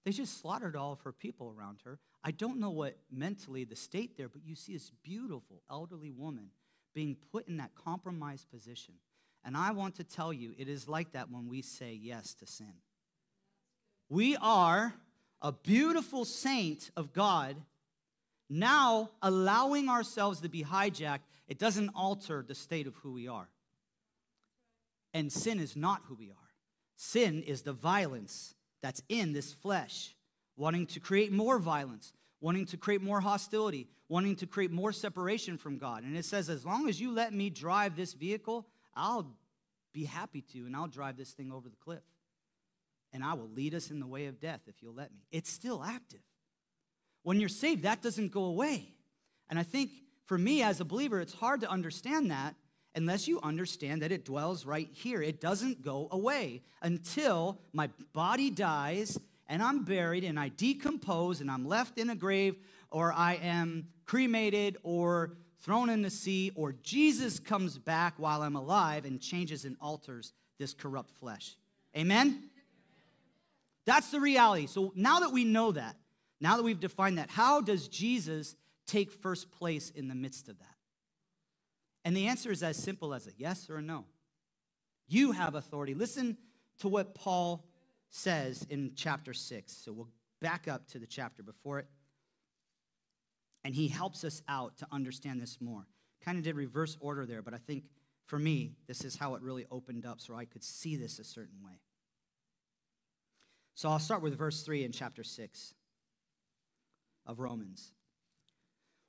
They 0.04 0.10
just 0.10 0.40
slaughtered 0.40 0.76
all 0.76 0.92
of 0.92 1.00
her 1.00 1.12
people 1.12 1.54
around 1.56 1.78
her. 1.84 1.98
I 2.22 2.30
don't 2.30 2.60
know 2.60 2.70
what 2.70 2.98
mentally 3.10 3.64
the 3.64 3.76
state 3.76 4.16
there, 4.16 4.28
but 4.28 4.44
you 4.44 4.54
see 4.54 4.74
this 4.74 4.90
beautiful 5.02 5.62
elderly 5.70 6.10
woman 6.10 6.50
being 6.94 7.16
put 7.32 7.48
in 7.48 7.56
that 7.56 7.74
compromised 7.74 8.50
position. 8.50 8.94
And 9.44 9.56
I 9.56 9.72
want 9.72 9.96
to 9.96 10.04
tell 10.04 10.32
you, 10.32 10.54
it 10.56 10.68
is 10.68 10.88
like 10.88 11.12
that 11.12 11.30
when 11.30 11.48
we 11.48 11.60
say 11.62 11.92
yes 11.92 12.34
to 12.34 12.46
sin. 12.46 12.72
We 14.08 14.36
are 14.36 14.94
a 15.42 15.52
beautiful 15.52 16.24
saint 16.24 16.90
of 16.96 17.12
God, 17.12 17.56
now 18.48 19.10
allowing 19.20 19.88
ourselves 19.88 20.40
to 20.40 20.48
be 20.48 20.64
hijacked, 20.64 21.20
it 21.46 21.58
doesn't 21.58 21.90
alter 21.94 22.42
the 22.46 22.54
state 22.54 22.86
of 22.86 22.96
who 22.96 23.12
we 23.12 23.28
are. 23.28 23.48
And 25.12 25.30
sin 25.30 25.60
is 25.60 25.76
not 25.76 26.02
who 26.06 26.14
we 26.14 26.30
are. 26.30 26.36
Sin 26.96 27.42
is 27.42 27.62
the 27.62 27.72
violence 27.72 28.54
that's 28.82 29.02
in 29.08 29.32
this 29.32 29.52
flesh, 29.52 30.14
wanting 30.56 30.86
to 30.86 31.00
create 31.00 31.32
more 31.32 31.58
violence, 31.58 32.12
wanting 32.40 32.66
to 32.66 32.76
create 32.76 33.02
more 33.02 33.20
hostility, 33.20 33.88
wanting 34.08 34.36
to 34.36 34.46
create 34.46 34.70
more 34.70 34.92
separation 34.92 35.58
from 35.58 35.78
God. 35.78 36.04
And 36.04 36.16
it 36.16 36.24
says, 36.24 36.48
as 36.48 36.64
long 36.64 36.88
as 36.88 37.00
you 37.00 37.12
let 37.12 37.32
me 37.32 37.50
drive 37.50 37.96
this 37.96 38.12
vehicle, 38.12 38.66
I'll 38.96 39.26
be 39.92 40.04
happy 40.04 40.42
to, 40.52 40.66
and 40.66 40.74
I'll 40.74 40.88
drive 40.88 41.16
this 41.16 41.32
thing 41.32 41.52
over 41.52 41.68
the 41.68 41.76
cliff. 41.76 42.02
And 43.12 43.22
I 43.22 43.34
will 43.34 43.48
lead 43.48 43.74
us 43.74 43.90
in 43.90 44.00
the 44.00 44.06
way 44.06 44.26
of 44.26 44.40
death 44.40 44.60
if 44.66 44.82
you'll 44.82 44.94
let 44.94 45.12
me. 45.12 45.20
It's 45.30 45.50
still 45.50 45.82
active. 45.84 46.20
When 47.22 47.38
you're 47.38 47.48
saved, 47.48 47.84
that 47.84 48.02
doesn't 48.02 48.32
go 48.32 48.44
away. 48.44 48.88
And 49.48 49.58
I 49.58 49.62
think 49.62 49.90
for 50.26 50.36
me 50.36 50.62
as 50.62 50.80
a 50.80 50.84
believer, 50.84 51.20
it's 51.20 51.32
hard 51.32 51.60
to 51.60 51.70
understand 51.70 52.30
that 52.30 52.54
unless 52.94 53.26
you 53.26 53.40
understand 53.42 54.02
that 54.02 54.12
it 54.12 54.24
dwells 54.24 54.64
right 54.64 54.88
here. 54.92 55.20
It 55.20 55.40
doesn't 55.40 55.82
go 55.82 56.08
away 56.10 56.62
until 56.82 57.58
my 57.72 57.90
body 58.12 58.50
dies 58.50 59.18
and 59.48 59.62
I'm 59.62 59.84
buried 59.84 60.24
and 60.24 60.38
I 60.38 60.48
decompose 60.48 61.40
and 61.40 61.50
I'm 61.50 61.66
left 61.66 61.98
in 61.98 62.10
a 62.10 62.14
grave 62.14 62.56
or 62.90 63.12
I 63.12 63.34
am 63.34 63.88
cremated 64.06 64.78
or 64.82 65.36
thrown 65.64 65.88
in 65.88 66.02
the 66.02 66.10
sea 66.10 66.52
or 66.54 66.72
Jesus 66.82 67.40
comes 67.40 67.78
back 67.78 68.14
while 68.18 68.42
I'm 68.42 68.54
alive 68.54 69.06
and 69.06 69.18
changes 69.18 69.64
and 69.64 69.76
alters 69.80 70.34
this 70.58 70.74
corrupt 70.74 71.10
flesh. 71.18 71.56
Amen? 71.96 72.50
That's 73.86 74.10
the 74.10 74.20
reality. 74.20 74.66
So 74.66 74.92
now 74.94 75.20
that 75.20 75.32
we 75.32 75.44
know 75.44 75.72
that, 75.72 75.96
now 76.40 76.56
that 76.56 76.62
we've 76.62 76.80
defined 76.80 77.16
that, 77.16 77.30
how 77.30 77.62
does 77.62 77.88
Jesus 77.88 78.56
take 78.86 79.10
first 79.10 79.50
place 79.50 79.90
in 79.90 80.08
the 80.08 80.14
midst 80.14 80.48
of 80.48 80.58
that? 80.58 80.66
And 82.04 82.14
the 82.14 82.26
answer 82.26 82.52
is 82.52 82.62
as 82.62 82.76
simple 82.76 83.14
as 83.14 83.26
a 83.26 83.30
yes 83.38 83.70
or 83.70 83.76
a 83.76 83.82
no. 83.82 84.04
You 85.08 85.32
have 85.32 85.54
authority. 85.54 85.94
Listen 85.94 86.36
to 86.80 86.88
what 86.88 87.14
Paul 87.14 87.64
says 88.10 88.66
in 88.68 88.92
chapter 88.94 89.32
6. 89.32 89.72
So 89.72 89.92
we'll 89.92 90.08
back 90.42 90.68
up 90.68 90.86
to 90.88 90.98
the 90.98 91.06
chapter 91.06 91.42
before 91.42 91.78
it. 91.78 91.86
And 93.64 93.74
he 93.74 93.88
helps 93.88 94.24
us 94.24 94.42
out 94.48 94.76
to 94.78 94.86
understand 94.92 95.40
this 95.40 95.58
more. 95.60 95.86
Kind 96.24 96.38
of 96.38 96.44
did 96.44 96.54
reverse 96.54 96.96
order 97.00 97.26
there, 97.26 97.42
but 97.42 97.54
I 97.54 97.58
think 97.58 97.84
for 98.26 98.38
me, 98.38 98.76
this 98.86 99.04
is 99.04 99.16
how 99.16 99.34
it 99.34 99.42
really 99.42 99.66
opened 99.70 100.06
up 100.06 100.20
so 100.20 100.34
I 100.34 100.44
could 100.44 100.62
see 100.62 100.96
this 100.96 101.18
a 101.18 101.24
certain 101.24 101.62
way. 101.64 101.80
So 103.74 103.88
I'll 103.88 103.98
start 103.98 104.22
with 104.22 104.38
verse 104.38 104.62
3 104.62 104.84
in 104.84 104.92
chapter 104.92 105.24
6 105.24 105.74
of 107.26 107.40
Romans. 107.40 107.92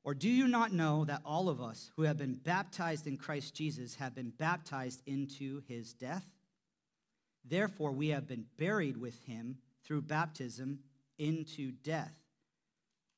Or 0.03 0.13
do 0.13 0.29
you 0.29 0.47
not 0.47 0.71
know 0.71 1.05
that 1.05 1.21
all 1.25 1.49
of 1.49 1.61
us 1.61 1.91
who 1.95 2.03
have 2.03 2.17
been 2.17 2.35
baptized 2.35 3.07
in 3.07 3.17
Christ 3.17 3.55
Jesus 3.55 3.95
have 3.95 4.13
been 4.13 4.29
baptized 4.29 5.01
into 5.05 5.61
his 5.67 5.93
death? 5.93 6.25
Therefore, 7.43 7.91
we 7.91 8.09
have 8.09 8.27
been 8.27 8.45
buried 8.57 8.97
with 8.97 9.23
him 9.25 9.57
through 9.83 10.03
baptism 10.03 10.79
into 11.17 11.71
death, 11.71 12.15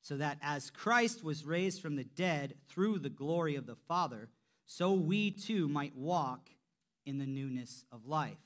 so 0.00 0.16
that 0.16 0.38
as 0.42 0.70
Christ 0.70 1.22
was 1.24 1.44
raised 1.44 1.82
from 1.82 1.96
the 1.96 2.04
dead 2.04 2.54
through 2.68 2.98
the 2.98 3.10
glory 3.10 3.56
of 3.56 3.66
the 3.66 3.76
Father, 3.76 4.28
so 4.66 4.92
we 4.92 5.30
too 5.30 5.68
might 5.68 5.96
walk 5.96 6.50
in 7.06 7.18
the 7.18 7.26
newness 7.26 7.84
of 7.90 8.06
life. 8.06 8.38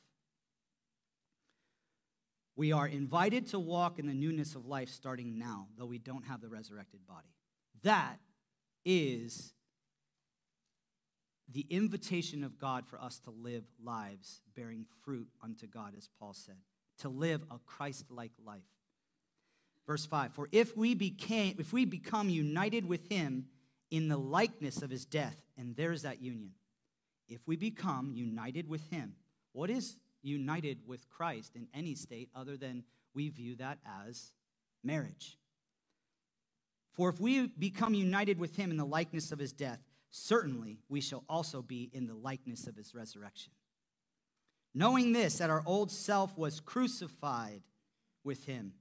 We 2.54 2.72
are 2.72 2.86
invited 2.86 3.48
to 3.48 3.58
walk 3.58 3.98
in 3.98 4.06
the 4.06 4.14
newness 4.14 4.54
of 4.54 4.66
life 4.66 4.88
starting 4.88 5.38
now, 5.38 5.68
though 5.76 5.86
we 5.86 5.98
don't 5.98 6.26
have 6.26 6.40
the 6.40 6.48
resurrected 6.48 7.00
body. 7.06 7.28
That 7.82 8.18
is 8.84 9.52
the 11.50 11.66
invitation 11.70 12.44
of 12.44 12.58
God 12.58 12.86
for 12.86 13.00
us 13.00 13.18
to 13.20 13.30
live 13.30 13.64
lives 13.82 14.42
bearing 14.54 14.86
fruit 15.02 15.28
unto 15.42 15.66
God, 15.66 15.94
as 15.96 16.08
Paul 16.18 16.34
said, 16.34 16.56
to 16.98 17.08
live 17.08 17.42
a 17.50 17.58
Christ 17.66 18.06
like 18.10 18.32
life. 18.44 18.62
Verse 19.86 20.06
5 20.06 20.32
For 20.32 20.48
if 20.52 20.76
we, 20.76 20.94
became, 20.94 21.56
if 21.58 21.72
we 21.72 21.84
become 21.84 22.28
united 22.28 22.86
with 22.86 23.10
him 23.10 23.46
in 23.90 24.08
the 24.08 24.16
likeness 24.16 24.82
of 24.82 24.90
his 24.90 25.04
death, 25.04 25.36
and 25.56 25.76
there's 25.76 26.02
that 26.02 26.22
union. 26.22 26.52
If 27.28 27.40
we 27.46 27.56
become 27.56 28.12
united 28.14 28.68
with 28.68 28.88
him, 28.90 29.14
what 29.52 29.70
is 29.70 29.96
united 30.22 30.78
with 30.86 31.08
Christ 31.08 31.56
in 31.56 31.68
any 31.74 31.94
state 31.94 32.30
other 32.34 32.56
than 32.56 32.84
we 33.14 33.28
view 33.28 33.56
that 33.56 33.78
as 34.06 34.32
marriage? 34.82 35.38
For 36.92 37.08
if 37.08 37.20
we 37.20 37.46
become 37.46 37.94
united 37.94 38.38
with 38.38 38.56
him 38.56 38.70
in 38.70 38.76
the 38.76 38.84
likeness 38.84 39.32
of 39.32 39.38
his 39.38 39.52
death, 39.52 39.80
certainly 40.10 40.78
we 40.88 41.00
shall 41.00 41.24
also 41.28 41.62
be 41.62 41.90
in 41.92 42.06
the 42.06 42.14
likeness 42.14 42.66
of 42.66 42.76
his 42.76 42.94
resurrection. 42.94 43.52
Knowing 44.74 45.12
this, 45.12 45.38
that 45.38 45.50
our 45.50 45.62
old 45.66 45.90
self 45.90 46.36
was 46.36 46.60
crucified 46.60 47.62
with 48.24 48.44
him, 48.44 48.72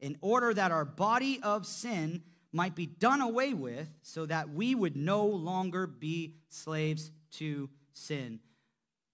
in 0.00 0.16
order 0.20 0.54
that 0.54 0.70
our 0.70 0.84
body 0.84 1.40
of 1.42 1.66
sin 1.66 2.22
might 2.52 2.74
be 2.74 2.86
done 2.86 3.20
away 3.20 3.52
with, 3.52 3.88
so 4.02 4.24
that 4.26 4.50
we 4.50 4.74
would 4.74 4.96
no 4.96 5.26
longer 5.26 5.86
be 5.86 6.34
slaves 6.48 7.10
to 7.32 7.68
sin. 7.92 8.40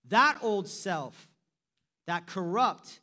That 0.09 0.39
old 0.43 0.69
self, 0.69 1.29
that 2.07 2.27
corrupt, 2.27 3.01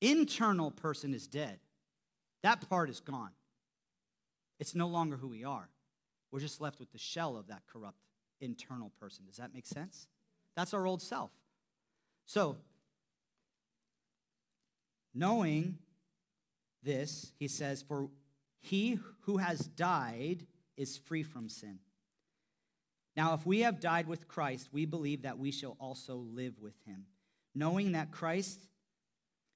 internal 0.00 0.70
person 0.70 1.14
is 1.14 1.26
dead. 1.26 1.60
That 2.42 2.68
part 2.68 2.90
is 2.90 3.00
gone. 3.00 3.30
It's 4.58 4.74
no 4.74 4.88
longer 4.88 5.16
who 5.16 5.28
we 5.28 5.44
are. 5.44 5.68
We're 6.30 6.40
just 6.40 6.60
left 6.60 6.80
with 6.80 6.90
the 6.90 6.98
shell 6.98 7.36
of 7.36 7.48
that 7.48 7.62
corrupt 7.72 7.98
internal 8.40 8.90
person. 9.00 9.24
Does 9.26 9.36
that 9.36 9.54
make 9.54 9.66
sense? 9.66 10.08
That's 10.56 10.74
our 10.74 10.86
old 10.86 11.02
self. 11.02 11.30
So, 12.26 12.56
knowing 15.14 15.78
this, 16.82 17.32
he 17.38 17.48
says, 17.48 17.82
For 17.82 18.08
he 18.60 18.98
who 19.22 19.38
has 19.38 19.60
died 19.60 20.46
is 20.76 20.98
free 20.98 21.22
from 21.22 21.48
sin. 21.48 21.78
Now, 23.16 23.34
if 23.34 23.44
we 23.44 23.60
have 23.60 23.80
died 23.80 24.06
with 24.06 24.28
Christ, 24.28 24.68
we 24.72 24.86
believe 24.86 25.22
that 25.22 25.38
we 25.38 25.50
shall 25.50 25.76
also 25.78 26.16
live 26.16 26.58
with 26.60 26.74
him, 26.86 27.04
knowing 27.54 27.92
that 27.92 28.10
Christ, 28.10 28.58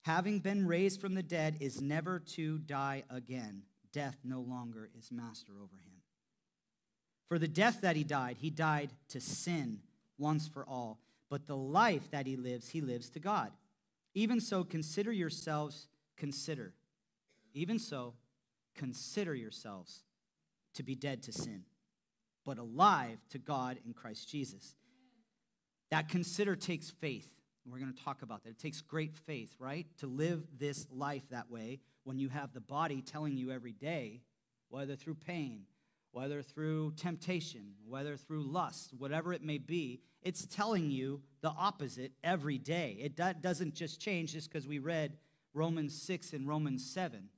having 0.05 0.41
been 0.41 0.67
raised 0.67 1.01
from 1.01 1.15
the 1.15 1.23
dead, 1.23 1.57
is 1.61 1.81
never 1.81 2.19
to 2.35 2.59
die 2.59 3.05
again 3.09 3.63
death 3.97 4.19
no 4.23 4.43
longer 4.43 4.91
is 4.99 5.11
master 5.11 5.53
over 5.53 5.77
him. 5.77 6.03
For 7.29 7.39
the 7.39 7.49
death 7.49 7.81
that 7.81 7.97
he 7.97 8.05
died, 8.05 8.37
he 8.39 8.51
died 8.51 8.91
to 9.09 9.23
sin 9.23 9.79
once 10.19 10.47
for 10.47 10.67
all. 10.67 10.99
But 11.31 11.47
the 11.47 11.57
life 11.57 12.11
that 12.11 12.27
he 12.27 12.37
lives, 12.37 12.69
he 12.69 12.83
lives 12.83 13.09
to 13.11 13.21
God. 13.21 13.53
Even 14.15 14.39
so, 14.39 14.65
consider 14.65 15.11
yourselves, 15.11 15.89
consider. 16.19 16.75
Even 17.57 17.79
so, 17.79 18.13
consider 18.75 19.35
yourselves 19.35 20.05
to 20.75 20.83
be 20.83 20.95
dead 20.95 21.23
to 21.23 21.33
sin, 21.33 21.63
but 22.45 22.59
alive 22.59 23.19
to 23.31 23.39
God 23.39 23.79
in 23.87 23.95
Christ 23.95 24.29
Jesus. 24.29 24.75
That 25.91 26.11
consider 26.11 26.55
takes 26.55 26.91
faith. 26.91 27.31
We're 27.65 27.79
going 27.79 27.95
to 27.95 28.05
talk 28.05 28.21
about 28.21 28.45
that. 28.45 28.51
It 28.51 28.59
takes 28.59 28.83
great 28.83 29.17
faith, 29.17 29.57
right? 29.59 29.87
To 30.01 30.07
live 30.07 30.47
this 30.59 30.87
life 30.93 31.23
that 31.31 31.51
way 31.51 31.81
when 32.05 32.19
you 32.19 32.29
have 32.29 32.53
the 32.53 32.61
body 32.61 33.01
telling 33.01 33.39
you 33.39 33.51
every 33.51 33.73
day, 33.73 34.21
whether 34.69 34.95
through 34.95 35.15
pain, 35.15 35.63
whether 36.13 36.43
through 36.43 36.93
temptation, 36.99 37.73
whether 37.89 38.19
through 38.19 38.43
lust, 38.43 38.93
whatever 38.99 39.33
it 39.33 39.43
may 39.43 39.57
be, 39.57 40.03
it's 40.21 40.45
telling 40.45 40.91
you 40.91 41.23
the 41.41 41.49
opposite 41.49 42.13
every 42.23 42.59
day. 42.59 42.99
It 43.01 43.17
doesn't 43.41 43.75
just 43.75 43.99
change 43.99 44.35
just 44.35 44.53
because 44.53 44.69
we 44.69 44.79
read 44.79 45.17
Romans 45.55 46.01
6 46.03 46.35
and 46.35 46.47
Romans 46.47 46.85
7 46.85 47.31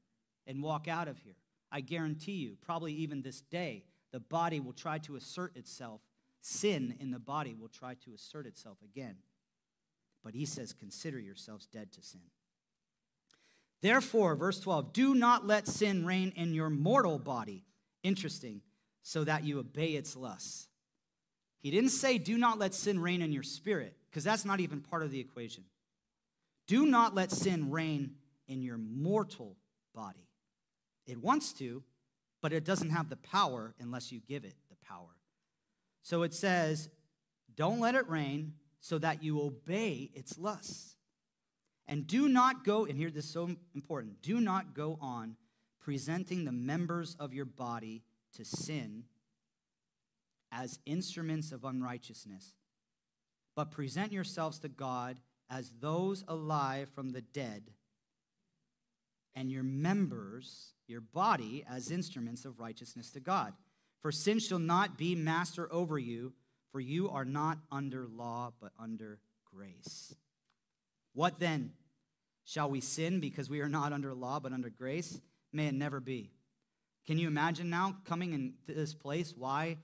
and 0.48 0.62
walk 0.62 0.88
out 0.88 1.06
of 1.06 1.18
here. 1.18 1.36
I 1.70 1.80
guarantee 1.80 2.32
you, 2.32 2.56
probably 2.60 2.94
even 2.94 3.22
this 3.22 3.42
day, 3.42 3.84
the 4.10 4.18
body 4.18 4.58
will 4.58 4.72
try 4.72 4.98
to 4.98 5.14
assert 5.14 5.56
itself. 5.56 6.00
Sin 6.40 6.96
in 6.98 7.10
the 7.10 7.18
body 7.20 7.54
will 7.54 7.68
try 7.68 7.94
to 8.04 8.14
assert 8.14 8.46
itself 8.46 8.78
again. 8.82 9.16
But 10.24 10.34
he 10.34 10.46
says, 10.46 10.72
Consider 10.72 11.20
yourselves 11.20 11.66
dead 11.66 11.92
to 11.92 12.02
sin. 12.02 12.22
Therefore, 13.80 14.34
verse 14.34 14.58
12, 14.58 14.92
do 14.92 15.14
not 15.14 15.46
let 15.46 15.68
sin 15.68 16.04
reign 16.04 16.32
in 16.34 16.52
your 16.52 16.70
mortal 16.70 17.18
body. 17.18 17.64
Interesting, 18.02 18.62
so 19.02 19.24
that 19.24 19.44
you 19.44 19.60
obey 19.60 19.90
its 19.90 20.16
lusts. 20.16 20.68
He 21.60 21.70
didn't 21.70 21.90
say, 21.90 22.18
do 22.18 22.38
not 22.38 22.58
let 22.58 22.74
sin 22.74 23.00
reign 23.00 23.22
in 23.22 23.32
your 23.32 23.42
spirit, 23.42 23.96
because 24.10 24.24
that's 24.24 24.44
not 24.44 24.60
even 24.60 24.80
part 24.80 25.02
of 25.02 25.10
the 25.10 25.20
equation. 25.20 25.64
Do 26.66 26.86
not 26.86 27.14
let 27.14 27.30
sin 27.30 27.70
reign 27.70 28.14
in 28.46 28.62
your 28.62 28.78
mortal 28.78 29.56
body. 29.94 30.27
It 31.08 31.22
wants 31.22 31.52
to, 31.54 31.82
but 32.40 32.52
it 32.52 32.64
doesn't 32.64 32.90
have 32.90 33.08
the 33.08 33.16
power 33.16 33.74
unless 33.80 34.12
you 34.12 34.20
give 34.20 34.44
it 34.44 34.54
the 34.70 34.76
power. 34.86 35.16
So 36.02 36.22
it 36.22 36.32
says, 36.32 36.88
don't 37.56 37.80
let 37.80 37.96
it 37.96 38.08
reign 38.08 38.52
so 38.80 38.98
that 38.98 39.22
you 39.22 39.40
obey 39.40 40.10
its 40.14 40.38
lusts. 40.38 40.94
And 41.86 42.06
do 42.06 42.28
not 42.28 42.64
go, 42.64 42.84
and 42.84 42.96
here 42.96 43.10
this 43.10 43.24
is 43.24 43.32
so 43.32 43.50
important 43.74 44.22
do 44.22 44.40
not 44.40 44.74
go 44.74 44.98
on 45.00 45.36
presenting 45.80 46.44
the 46.44 46.52
members 46.52 47.16
of 47.18 47.32
your 47.32 47.46
body 47.46 48.02
to 48.36 48.44
sin 48.44 49.04
as 50.52 50.78
instruments 50.86 51.50
of 51.50 51.64
unrighteousness, 51.64 52.54
but 53.56 53.70
present 53.70 54.12
yourselves 54.12 54.58
to 54.58 54.68
God 54.68 55.18
as 55.50 55.72
those 55.80 56.24
alive 56.28 56.90
from 56.94 57.10
the 57.10 57.22
dead, 57.22 57.70
and 59.34 59.50
your 59.50 59.62
members, 59.62 60.74
your 60.86 61.00
body, 61.00 61.64
as 61.68 61.90
instruments 61.90 62.44
of 62.44 62.58
righteousness 62.58 63.10
to 63.12 63.20
God. 63.20 63.52
For 64.00 64.12
sin 64.12 64.38
shall 64.38 64.58
not 64.58 64.96
be 64.96 65.14
master 65.14 65.72
over 65.72 65.98
you, 65.98 66.32
for 66.72 66.80
you 66.80 67.08
are 67.10 67.24
not 67.24 67.58
under 67.70 68.06
law, 68.06 68.52
but 68.60 68.72
under 68.78 69.18
grace. 69.44 70.14
What 71.14 71.38
then? 71.38 71.72
Shall 72.44 72.70
we 72.70 72.80
sin 72.80 73.20
because 73.20 73.50
we 73.50 73.60
are 73.60 73.68
not 73.68 73.92
under 73.92 74.14
law, 74.14 74.40
but 74.40 74.52
under 74.52 74.70
grace? 74.70 75.20
May 75.52 75.66
it 75.66 75.74
never 75.74 76.00
be. 76.00 76.30
Can 77.06 77.18
you 77.18 77.26
imagine 77.26 77.70
now 77.70 77.96
coming 78.04 78.32
into 78.32 78.78
this 78.78 78.94
place 78.94 79.34
why 79.36 79.78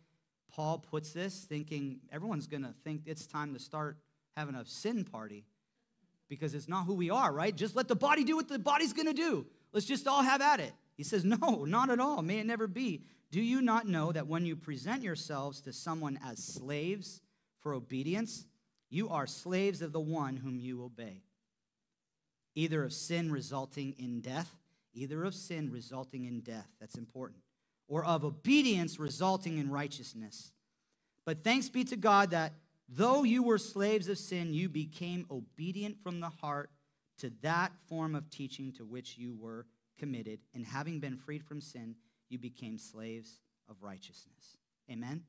Paul 0.51 0.79
puts 0.79 1.13
this, 1.13 1.45
thinking 1.45 2.01
everyone's 2.13 2.47
going 2.47 2.63
to 2.63 2.75
think 2.85 3.03
it's 3.07 3.27
time 3.27 3.55
to 3.55 3.61
start 3.61 3.99
having 4.37 4.55
a 4.55 4.65
sin 4.65 5.05
party 5.05 5.45
because 6.29 6.55
it's 6.55 6.69
not 6.69 6.85
who 6.87 6.95
we 6.95 7.11
are, 7.11 7.33
right? 7.33 7.55
Just 7.55 7.77
let 7.77 7.89
the 7.89 7.97
body 7.97 8.25
do 8.25 8.37
what 8.37 8.49
the 8.49 8.59
body's 8.59 8.93
to 9.07 9.13
do. 9.13 9.47
Let's 9.73 9.87
just 9.87 10.07
all 10.07 10.23
have 10.23 10.41
at 10.41 10.61
it. 10.61 10.73
He 10.97 11.03
says, 11.03 11.25
No, 11.25 11.65
not 11.65 11.91
at 11.91 12.01
all. 12.01 12.23
May 12.23 12.39
it 12.39 12.47
never 12.47 12.67
be. 12.67 13.03
Do 13.31 13.41
you 13.41 13.61
not 13.61 13.89
know 13.89 14.13
that 14.13 14.29
when 14.29 14.47
you 14.47 14.55
present 14.55 15.03
yourselves 15.03 15.61
to 15.63 15.73
someone 15.73 16.19
as 16.25 16.39
slaves 16.39 17.21
for 17.61 17.75
obedience, 17.75 18.47
you 18.91 19.09
are 19.09 19.27
slaves 19.27 19.83
of 19.83 19.93
the 19.93 20.01
one 20.01 20.37
whom 20.37 20.59
you 20.59 20.85
obey? 20.85 21.23
Either 22.55 22.85
of 22.85 22.93
sin 22.93 23.33
resulting 23.33 23.97
in 23.99 24.21
death, 24.21 24.55
either 24.93 25.25
of 25.25 25.35
sin 25.35 25.71
resulting 25.73 26.27
in 26.27 26.41
death. 26.41 26.69
That's 26.81 26.97
important. 26.97 27.41
Or 27.89 28.05
of 28.05 28.25
obedience 28.25 29.01
resulting 29.01 29.59
in 29.59 29.69
righteousness. 29.69 30.53
But 31.25 31.43
thanks 31.43 31.69
be 31.69 31.85
to 31.85 31.97
God 31.97 32.31
that 32.31 32.53
though 32.89 33.23
you 33.23 33.43
were 33.43 33.59
slaves 33.59 34.09
of 34.09 34.19
sin, 34.19 34.53
you 34.55 34.69
became 34.69 35.27
obedient 35.31 36.03
from 36.03 36.21
the 36.21 36.29
heart 36.29 36.71
to 37.19 37.31
that 37.43 37.73
form 37.89 38.15
of 38.15 38.31
teaching 38.31 38.73
to 38.73 38.85
which 38.85 39.17
you 39.19 39.37
were 39.39 39.67
committed. 39.99 40.41
And 40.55 40.67
having 40.67 41.01
been 41.01 41.17
freed 41.17 41.45
from 41.45 41.61
sin, 41.61 41.95
you 42.29 42.39
became 42.39 42.79
slaves 42.79 43.41
of 43.69 43.77
righteousness. 43.83 44.59
Amen? 44.91 45.09
Amen? 45.09 45.23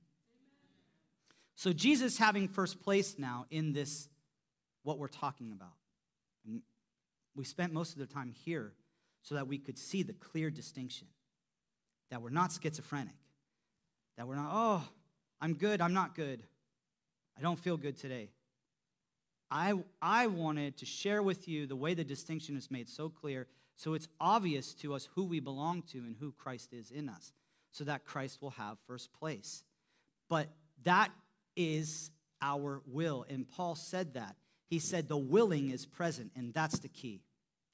So, 1.55 1.71
Jesus 1.71 2.17
having 2.17 2.47
first 2.47 2.81
place 2.81 3.15
now 3.17 3.45
in 3.49 3.73
this, 3.73 4.09
what 4.83 4.97
we're 4.97 5.07
talking 5.07 5.51
about. 5.51 5.73
We 7.35 7.43
spent 7.43 7.73
most 7.73 7.93
of 7.93 7.99
the 7.99 8.05
time 8.05 8.31
here 8.31 8.73
so 9.21 9.35
that 9.35 9.47
we 9.47 9.57
could 9.57 9.77
see 9.77 10.03
the 10.03 10.13
clear 10.13 10.49
distinction 10.49 11.07
that 12.11 12.21
we're 12.21 12.29
not 12.29 12.51
schizophrenic, 12.51 13.15
that 14.15 14.27
we're 14.27 14.35
not, 14.35 14.49
oh, 14.51 14.87
I'm 15.41 15.55
good, 15.55 15.81
I'm 15.81 15.93
not 15.93 16.15
good, 16.15 16.43
I 17.37 17.41
don't 17.41 17.59
feel 17.59 17.77
good 17.77 17.97
today. 17.97 18.29
I, 19.51 19.73
I 20.01 20.27
wanted 20.27 20.77
to 20.77 20.85
share 20.85 21.21
with 21.21 21.47
you 21.47 21.67
the 21.67 21.75
way 21.75 21.93
the 21.93 22.03
distinction 22.03 22.57
is 22.57 22.71
made 22.71 22.89
so 22.89 23.09
clear 23.09 23.47
so 23.75 23.93
it's 23.93 24.07
obvious 24.19 24.73
to 24.75 24.93
us 24.93 25.09
who 25.15 25.25
we 25.25 25.39
belong 25.39 25.83
to 25.91 25.97
and 25.99 26.15
who 26.19 26.31
Christ 26.31 26.73
is 26.73 26.91
in 26.91 27.09
us, 27.09 27.33
so 27.71 27.83
that 27.83 28.05
Christ 28.05 28.41
will 28.41 28.51
have 28.51 28.77
first 28.87 29.11
place. 29.13 29.63
But 30.29 30.47
that 30.83 31.11
is 31.55 32.09
our 32.41 32.81
will. 32.85 33.25
And 33.29 33.47
Paul 33.47 33.75
said 33.75 34.13
that. 34.13 34.35
He 34.67 34.79
said 34.79 35.07
the 35.07 35.17
willing 35.17 35.69
is 35.71 35.85
present, 35.85 36.31
and 36.35 36.53
that's 36.53 36.79
the 36.79 36.87
key 36.87 37.21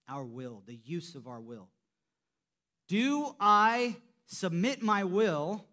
our 0.09 0.25
will, 0.25 0.61
the 0.65 0.79
use 0.83 1.15
of 1.15 1.25
our 1.25 1.39
will. 1.39 1.69
Do 2.89 3.33
I 3.39 3.95
submit 4.25 4.81
my 4.81 5.05
will 5.05 5.63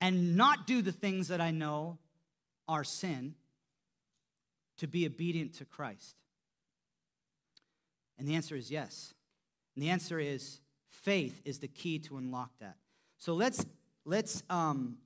and 0.00 0.36
not 0.36 0.66
do 0.66 0.82
the 0.82 0.90
things 0.90 1.28
that 1.28 1.40
I 1.40 1.52
know 1.52 1.98
are 2.68 2.84
sin 2.84 3.34
to 4.78 4.86
be 4.86 5.06
obedient 5.06 5.54
to 5.54 5.64
Christ? 5.64 6.16
And 8.18 8.26
the 8.26 8.34
answer 8.34 8.56
is 8.56 8.70
yes. 8.70 9.14
And 9.74 9.82
the 9.82 9.90
answer 9.90 10.18
is 10.18 10.60
faith 10.88 11.40
is 11.44 11.58
the 11.58 11.68
key 11.68 11.98
to 12.00 12.16
unlock 12.16 12.50
that. 12.60 12.76
So 13.18 13.34
let's 13.34 13.64
let's 14.04 14.42
um, 14.48 14.98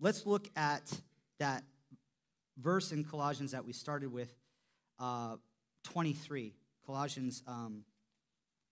let's 0.00 0.26
look 0.26 0.48
at 0.56 0.90
that 1.38 1.62
verse 2.58 2.92
in 2.92 3.04
Colossians 3.04 3.52
that 3.52 3.64
we 3.64 3.72
started 3.72 4.12
with, 4.12 4.34
uh, 4.98 5.36
23, 5.84 6.54
Colossians 6.86 7.42
um, 7.46 7.84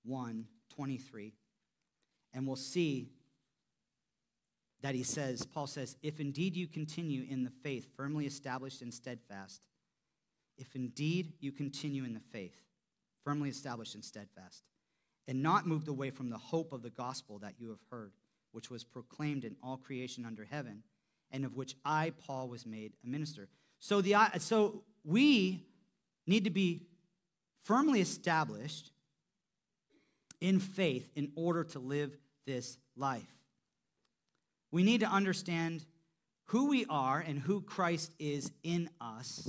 1, 0.04 0.46
23. 0.74 1.32
And 2.32 2.46
we'll 2.46 2.56
see 2.56 3.08
that 4.84 4.94
he 4.94 5.02
says, 5.02 5.46
Paul 5.46 5.66
says, 5.66 5.96
if 6.02 6.20
indeed 6.20 6.54
you 6.54 6.66
continue 6.66 7.24
in 7.26 7.42
the 7.42 7.50
faith, 7.62 7.88
firmly 7.96 8.26
established 8.26 8.82
and 8.82 8.92
steadfast, 8.92 9.62
if 10.58 10.76
indeed 10.76 11.32
you 11.40 11.52
continue 11.52 12.04
in 12.04 12.12
the 12.12 12.20
faith, 12.20 12.54
firmly 13.24 13.48
established 13.48 13.94
and 13.94 14.04
steadfast, 14.04 14.62
and 15.26 15.42
not 15.42 15.66
moved 15.66 15.88
away 15.88 16.10
from 16.10 16.28
the 16.28 16.36
hope 16.36 16.74
of 16.74 16.82
the 16.82 16.90
gospel 16.90 17.38
that 17.38 17.54
you 17.58 17.70
have 17.70 17.78
heard, 17.90 18.12
which 18.52 18.68
was 18.70 18.84
proclaimed 18.84 19.46
in 19.46 19.56
all 19.62 19.78
creation 19.78 20.26
under 20.26 20.44
heaven, 20.44 20.82
and 21.30 21.46
of 21.46 21.56
which 21.56 21.74
I, 21.82 22.12
Paul, 22.26 22.48
was 22.48 22.66
made 22.66 22.92
a 23.02 23.08
minister. 23.08 23.48
So, 23.78 24.02
the, 24.02 24.14
so 24.36 24.82
we 25.02 25.64
need 26.26 26.44
to 26.44 26.50
be 26.50 26.82
firmly 27.62 28.02
established 28.02 28.90
in 30.42 30.60
faith 30.60 31.08
in 31.14 31.32
order 31.36 31.64
to 31.64 31.78
live 31.78 32.14
this 32.44 32.76
life. 32.98 33.34
We 34.74 34.82
need 34.82 35.00
to 35.00 35.06
understand 35.06 35.86
who 36.46 36.68
we 36.68 36.84
are 36.86 37.20
and 37.20 37.38
who 37.38 37.62
Christ 37.62 38.12
is 38.18 38.50
in 38.64 38.90
us 39.00 39.48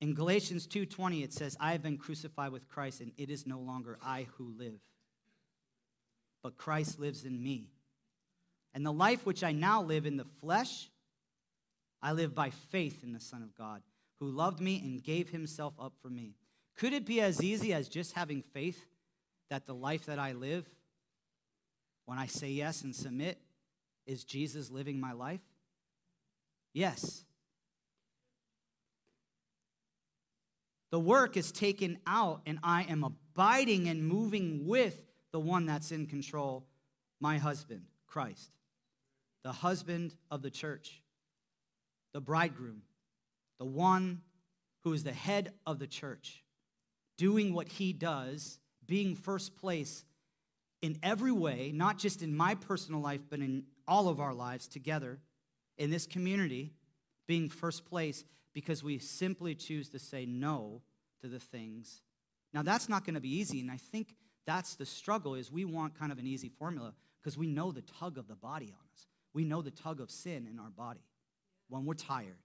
in 0.00 0.14
Galatians 0.14 0.66
2:20 0.66 1.22
it 1.22 1.32
says, 1.32 1.56
"I 1.58 1.72
have 1.72 1.82
been 1.82 1.98
crucified 1.98 2.52
with 2.52 2.68
Christ 2.68 3.00
and 3.00 3.12
it 3.16 3.30
is 3.30 3.46
no 3.46 3.60
longer 3.60 3.98
I 4.02 4.24
who 4.24 4.50
live, 4.50 4.80
but 6.42 6.56
Christ 6.56 6.98
lives 6.98 7.24
in 7.24 7.42
me. 7.42 7.70
And 8.74 8.86
the 8.86 8.92
life 8.92 9.26
which 9.26 9.42
I 9.42 9.52
now 9.52 9.82
live 9.82 10.06
in 10.06 10.16
the 10.16 10.24
flesh, 10.24 10.90
I 12.00 12.12
live 12.12 12.34
by 12.34 12.50
faith 12.50 13.02
in 13.02 13.12
the 13.12 13.20
Son 13.20 13.42
of 13.42 13.54
God, 13.54 13.82
who 14.18 14.30
loved 14.30 14.60
me 14.60 14.80
and 14.80 15.02
gave 15.02 15.30
himself 15.30 15.78
up 15.78 15.96
for 16.00 16.10
me." 16.10 16.36
Could 16.74 16.92
it 16.92 17.04
be 17.04 17.20
as 17.20 17.42
easy 17.42 17.72
as 17.72 17.88
just 17.88 18.12
having 18.12 18.42
faith 18.42 18.86
that 19.48 19.66
the 19.66 19.74
life 19.74 20.06
that 20.06 20.18
I 20.18 20.32
live 20.32 20.68
when 22.08 22.18
I 22.18 22.24
say 22.24 22.48
yes 22.48 22.84
and 22.84 22.96
submit 22.96 23.38
is 24.06 24.24
Jesus 24.24 24.70
living 24.70 24.98
my 24.98 25.12
life? 25.12 25.42
Yes. 26.72 27.22
The 30.90 30.98
work 30.98 31.36
is 31.36 31.52
taken 31.52 31.98
out, 32.06 32.40
and 32.46 32.60
I 32.62 32.84
am 32.84 33.04
abiding 33.04 33.90
and 33.90 34.02
moving 34.02 34.66
with 34.66 34.98
the 35.32 35.38
one 35.38 35.66
that's 35.66 35.92
in 35.92 36.06
control, 36.06 36.66
my 37.20 37.36
husband, 37.36 37.82
Christ, 38.06 38.52
the 39.44 39.52
husband 39.52 40.14
of 40.30 40.40
the 40.40 40.50
church, 40.50 41.02
the 42.14 42.22
bridegroom, 42.22 42.80
the 43.58 43.66
one 43.66 44.22
who 44.82 44.94
is 44.94 45.04
the 45.04 45.12
head 45.12 45.52
of 45.66 45.78
the 45.78 45.86
church, 45.86 46.42
doing 47.18 47.52
what 47.52 47.68
he 47.68 47.92
does, 47.92 48.60
being 48.86 49.14
first 49.14 49.58
place 49.58 50.06
in 50.82 50.98
every 51.02 51.32
way, 51.32 51.72
not 51.74 51.98
just 51.98 52.22
in 52.22 52.36
my 52.36 52.54
personal 52.54 53.00
life, 53.00 53.20
but 53.28 53.40
in 53.40 53.64
all 53.86 54.08
of 54.08 54.20
our 54.20 54.34
lives 54.34 54.68
together 54.68 55.18
in 55.76 55.90
this 55.90 56.06
community, 56.06 56.72
being 57.26 57.48
first 57.48 57.84
place 57.84 58.24
because 58.52 58.82
we 58.82 58.98
simply 58.98 59.54
choose 59.54 59.88
to 59.90 59.98
say 59.98 60.26
no 60.26 60.82
to 61.20 61.28
the 61.28 61.38
things. 61.38 62.02
Now 62.52 62.62
that's 62.62 62.88
not 62.88 63.04
going 63.04 63.14
to 63.14 63.20
be 63.20 63.36
easy, 63.36 63.60
and 63.60 63.70
I 63.70 63.76
think 63.76 64.14
that's 64.46 64.76
the 64.76 64.86
struggle 64.86 65.34
is 65.34 65.52
we 65.52 65.64
want 65.64 65.98
kind 65.98 66.10
of 66.10 66.18
an 66.18 66.26
easy 66.26 66.48
formula 66.48 66.94
because 67.20 67.36
we 67.36 67.46
know 67.46 67.70
the 67.70 67.82
tug 67.82 68.16
of 68.18 68.28
the 68.28 68.34
body 68.34 68.66
on 68.66 68.86
us. 68.94 69.06
We 69.34 69.44
know 69.44 69.62
the 69.62 69.70
tug 69.70 70.00
of 70.00 70.10
sin 70.10 70.48
in 70.50 70.58
our 70.58 70.70
body. 70.70 71.04
When 71.68 71.84
we're 71.84 71.94
tired, 71.94 72.38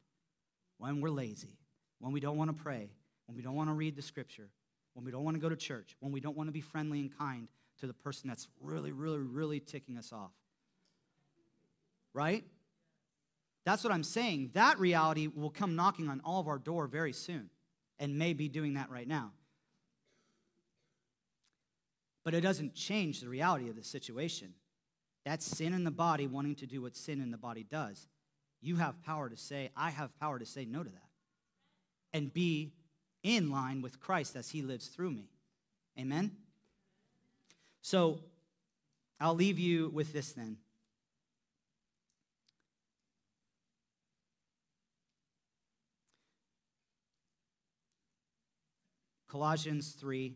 when 0.78 1.00
we're 1.00 1.10
lazy, 1.10 1.58
when 2.00 2.12
we 2.12 2.20
don't 2.20 2.38
want 2.38 2.56
to 2.56 2.62
pray, 2.62 2.90
when 3.26 3.38
we 3.38 3.42
don't 3.42 3.56
want 3.56 3.70
to 3.70 3.74
read 3.74 3.96
the 3.96 4.02
scripture, 4.02 4.50
when 4.94 5.06
we 5.06 5.12
don't 5.12 5.24
want 5.24 5.36
to 5.36 5.42
go 5.42 5.50
to 5.50 5.56
church, 5.56 5.96
when 6.02 6.12
we 6.12 6.20
don't 6.20 6.36
want 6.36 6.50
to 6.50 6.52
be 6.52 6.62
friendly 6.62 7.00
and 7.00 7.18
kind 7.18 7.48
to 7.84 7.88
the 7.88 7.94
person 7.94 8.30
that's 8.30 8.48
really, 8.62 8.94
really, 8.94 9.20
really 9.20 9.60
ticking 9.60 9.98
us 9.98 10.14
off. 10.14 10.32
Right? 12.14 12.46
That's 13.66 13.84
what 13.84 13.92
I'm 13.92 14.06
saying. 14.06 14.52
That 14.54 14.80
reality 14.80 15.28
will 15.28 15.50
come 15.50 15.76
knocking 15.76 16.08
on 16.08 16.22
all 16.24 16.40
of 16.40 16.48
our 16.48 16.60
door 16.60 16.88
very 16.88 17.12
soon 17.12 17.50
and 18.00 18.18
may 18.18 18.32
be 18.32 18.48
doing 18.48 18.76
that 18.76 18.90
right 18.90 19.08
now. 19.08 19.32
But 22.24 22.34
it 22.34 22.40
doesn't 22.40 22.74
change 22.74 23.20
the 23.20 23.28
reality 23.28 23.70
of 23.70 23.76
the 23.76 23.84
situation. 23.84 24.54
That's 25.26 25.46
sin 25.46 25.74
in 25.74 25.84
the 25.84 25.92
body 25.92 26.26
wanting 26.26 26.56
to 26.56 26.66
do 26.66 26.84
what 26.84 26.96
sin 26.96 27.20
in 27.20 27.32
the 27.32 27.38
body 27.38 27.66
does. 27.70 28.08
You 28.62 28.78
have 28.78 29.04
power 29.04 29.28
to 29.28 29.36
say, 29.36 29.72
I 29.76 29.90
have 29.90 30.18
power 30.22 30.40
to 30.40 30.46
say 30.46 30.64
no 30.64 30.84
to 30.84 30.90
that. 30.90 31.10
And 32.14 32.34
be 32.34 32.72
in 33.24 33.52
line 33.52 33.82
with 33.82 34.00
Christ 34.00 34.38
as 34.38 34.52
he 34.52 34.62
lives 34.62 34.88
through 34.88 35.12
me. 35.12 35.28
Amen? 36.00 36.32
So 37.84 38.22
I'll 39.20 39.36
leave 39.36 39.60
you 39.60 39.90
with 39.90 40.14
this 40.14 40.32
then. 40.32 40.56
Colossians 49.28 49.92
3, 50.00 50.34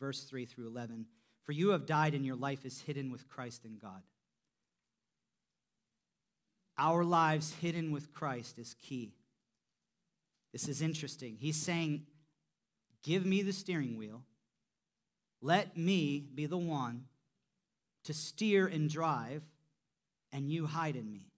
verse 0.00 0.24
3 0.24 0.44
through 0.44 0.66
11. 0.66 1.06
For 1.44 1.52
you 1.52 1.68
have 1.68 1.86
died, 1.86 2.14
and 2.14 2.26
your 2.26 2.34
life 2.34 2.64
is 2.64 2.80
hidden 2.80 3.12
with 3.12 3.28
Christ 3.28 3.64
in 3.64 3.78
God. 3.78 4.02
Our 6.76 7.04
lives 7.04 7.54
hidden 7.60 7.92
with 7.92 8.12
Christ 8.12 8.58
is 8.58 8.74
key. 8.82 9.12
This 10.52 10.66
is 10.66 10.82
interesting. 10.82 11.36
He's 11.38 11.56
saying, 11.56 12.06
Give 13.04 13.24
me 13.24 13.42
the 13.42 13.52
steering 13.52 13.96
wheel. 13.96 14.22
Let 15.42 15.76
me 15.76 16.24
be 16.34 16.46
the 16.46 16.58
one 16.58 17.04
to 18.04 18.14
steer 18.14 18.66
and 18.66 18.88
drive, 18.88 19.42
and 20.32 20.50
you 20.50 20.66
hide 20.66 20.96
in 20.96 21.10
me. 21.10 21.32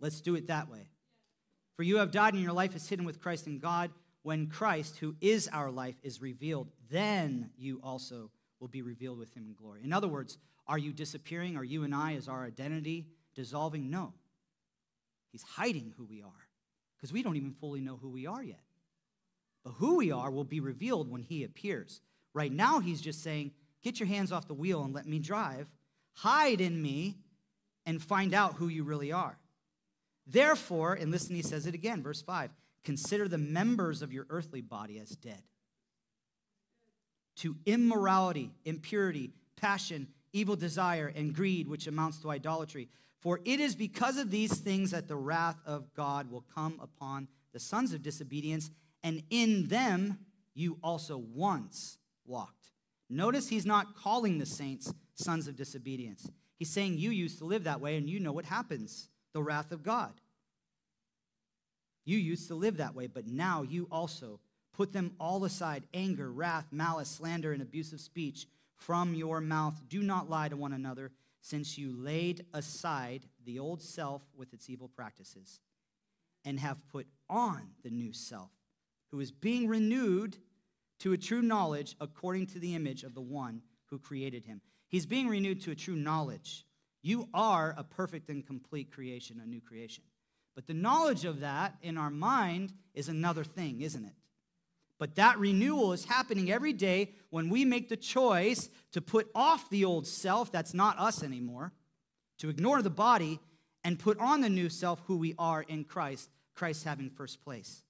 Let's 0.00 0.20
do 0.20 0.34
it 0.34 0.48
that 0.48 0.70
way. 0.70 0.88
For 1.76 1.82
you 1.82 1.98
have 1.98 2.10
died, 2.10 2.34
and 2.34 2.42
your 2.42 2.52
life 2.52 2.74
is 2.74 2.88
hidden 2.88 3.04
with 3.04 3.20
Christ 3.20 3.46
in 3.46 3.58
God 3.58 3.90
when 4.22 4.48
Christ, 4.48 4.98
who 4.98 5.14
is 5.20 5.48
our 5.48 5.70
life, 5.70 5.94
is 6.02 6.20
revealed, 6.20 6.68
then 6.90 7.50
you 7.56 7.80
also 7.82 8.30
will 8.60 8.68
be 8.68 8.82
revealed 8.82 9.18
with 9.18 9.32
him 9.34 9.46
in 9.46 9.54
glory. 9.54 9.82
In 9.84 9.92
other 9.92 10.08
words, 10.08 10.38
are 10.66 10.78
you 10.78 10.92
disappearing? 10.92 11.56
Are 11.56 11.64
you 11.64 11.84
and 11.84 11.94
I, 11.94 12.14
as 12.14 12.28
our 12.28 12.44
identity, 12.44 13.06
dissolving? 13.34 13.90
No. 13.90 14.12
He's 15.32 15.42
hiding 15.42 15.94
who 15.96 16.04
we 16.04 16.22
are 16.22 16.48
because 16.96 17.12
we 17.12 17.22
don't 17.22 17.36
even 17.36 17.52
fully 17.52 17.80
know 17.80 17.96
who 17.96 18.08
we 18.08 18.26
are 18.26 18.42
yet. 18.42 18.60
But 19.64 19.74
who 19.74 19.96
we 19.96 20.10
are 20.10 20.30
will 20.30 20.44
be 20.44 20.60
revealed 20.60 21.10
when 21.10 21.22
he 21.22 21.44
appears. 21.44 22.00
Right 22.38 22.52
now, 22.52 22.78
he's 22.78 23.00
just 23.00 23.24
saying, 23.24 23.50
Get 23.82 23.98
your 23.98 24.06
hands 24.06 24.30
off 24.30 24.46
the 24.46 24.54
wheel 24.54 24.84
and 24.84 24.94
let 24.94 25.06
me 25.06 25.18
drive. 25.18 25.66
Hide 26.14 26.60
in 26.60 26.80
me 26.80 27.16
and 27.84 28.00
find 28.00 28.32
out 28.32 28.54
who 28.54 28.68
you 28.68 28.84
really 28.84 29.10
are. 29.10 29.36
Therefore, 30.24 30.94
and 30.94 31.10
listen, 31.10 31.34
he 31.34 31.42
says 31.42 31.66
it 31.66 31.74
again, 31.74 32.00
verse 32.00 32.22
5 32.22 32.50
Consider 32.84 33.26
the 33.26 33.38
members 33.38 34.02
of 34.02 34.12
your 34.12 34.24
earthly 34.30 34.60
body 34.60 35.00
as 35.00 35.10
dead 35.10 35.42
to 37.38 37.56
immorality, 37.66 38.52
impurity, 38.64 39.32
passion, 39.56 40.06
evil 40.32 40.54
desire, 40.54 41.12
and 41.16 41.34
greed, 41.34 41.66
which 41.66 41.88
amounts 41.88 42.18
to 42.18 42.30
idolatry. 42.30 42.88
For 43.18 43.40
it 43.44 43.58
is 43.58 43.74
because 43.74 44.16
of 44.16 44.30
these 44.30 44.56
things 44.58 44.92
that 44.92 45.08
the 45.08 45.16
wrath 45.16 45.58
of 45.66 45.92
God 45.94 46.30
will 46.30 46.44
come 46.54 46.78
upon 46.80 47.26
the 47.52 47.58
sons 47.58 47.92
of 47.92 48.02
disobedience, 48.02 48.70
and 49.02 49.24
in 49.28 49.66
them 49.66 50.18
you 50.54 50.78
also 50.84 51.18
once 51.18 51.97
walked. 52.28 52.70
Notice 53.10 53.48
he's 53.48 53.66
not 53.66 53.96
calling 53.96 54.38
the 54.38 54.46
saints 54.46 54.92
sons 55.14 55.48
of 55.48 55.56
disobedience. 55.56 56.30
He's 56.58 56.70
saying 56.70 56.98
you 56.98 57.10
used 57.10 57.38
to 57.38 57.44
live 57.44 57.64
that 57.64 57.80
way, 57.80 57.96
and 57.96 58.08
you 58.08 58.20
know 58.20 58.32
what 58.32 58.44
happens 58.44 59.08
the 59.32 59.42
wrath 59.42 59.72
of 59.72 59.82
God. 59.82 60.12
You 62.04 62.18
used 62.18 62.48
to 62.48 62.54
live 62.54 62.78
that 62.78 62.94
way, 62.94 63.06
but 63.06 63.26
now 63.26 63.62
you 63.62 63.86
also 63.90 64.40
put 64.72 64.92
them 64.92 65.12
all 65.20 65.44
aside 65.44 65.84
anger, 65.92 66.30
wrath, 66.30 66.66
malice, 66.70 67.08
slander, 67.08 67.52
and 67.52 67.60
abusive 67.60 68.00
speech 68.00 68.46
from 68.76 69.14
your 69.14 69.40
mouth. 69.40 69.74
Do 69.88 70.02
not 70.02 70.30
lie 70.30 70.48
to 70.48 70.56
one 70.56 70.72
another, 70.72 71.10
since 71.40 71.76
you 71.76 71.92
laid 71.96 72.46
aside 72.54 73.22
the 73.44 73.58
old 73.58 73.82
self 73.82 74.22
with 74.36 74.52
its 74.52 74.70
evil 74.70 74.88
practices 74.88 75.60
and 76.44 76.58
have 76.60 76.88
put 76.90 77.06
on 77.28 77.62
the 77.82 77.90
new 77.90 78.12
self, 78.12 78.50
who 79.10 79.20
is 79.20 79.30
being 79.30 79.68
renewed 79.68 80.36
to 81.00 81.12
a 81.12 81.18
true 81.18 81.42
knowledge 81.42 81.96
according 82.00 82.46
to 82.48 82.58
the 82.58 82.74
image 82.74 83.04
of 83.04 83.14
the 83.14 83.20
one 83.20 83.62
who 83.86 83.98
created 83.98 84.44
him. 84.44 84.60
He's 84.88 85.06
being 85.06 85.28
renewed 85.28 85.60
to 85.62 85.70
a 85.70 85.76
true 85.76 85.96
knowledge. 85.96 86.64
You 87.02 87.28
are 87.32 87.74
a 87.76 87.84
perfect 87.84 88.28
and 88.28 88.46
complete 88.46 88.92
creation, 88.92 89.40
a 89.42 89.46
new 89.46 89.60
creation. 89.60 90.04
But 90.54 90.66
the 90.66 90.74
knowledge 90.74 91.24
of 91.24 91.40
that 91.40 91.76
in 91.82 91.96
our 91.96 92.10
mind 92.10 92.72
is 92.94 93.08
another 93.08 93.44
thing, 93.44 93.80
isn't 93.80 94.04
it? 94.04 94.14
But 94.98 95.14
that 95.14 95.38
renewal 95.38 95.92
is 95.92 96.04
happening 96.04 96.50
every 96.50 96.72
day 96.72 97.14
when 97.30 97.48
we 97.48 97.64
make 97.64 97.88
the 97.88 97.96
choice 97.96 98.68
to 98.92 99.00
put 99.00 99.30
off 99.34 99.70
the 99.70 99.84
old 99.84 100.06
self, 100.06 100.50
that's 100.50 100.74
not 100.74 100.98
us 100.98 101.22
anymore, 101.22 101.72
to 102.38 102.48
ignore 102.48 102.82
the 102.82 102.90
body, 102.90 103.38
and 103.84 103.98
put 103.98 104.18
on 104.18 104.40
the 104.40 104.50
new 104.50 104.68
self, 104.68 105.00
who 105.06 105.16
we 105.16 105.34
are 105.38 105.62
in 105.62 105.84
Christ, 105.84 106.28
Christ 106.54 106.82
having 106.84 107.10
first 107.10 107.44
place. 107.44 107.84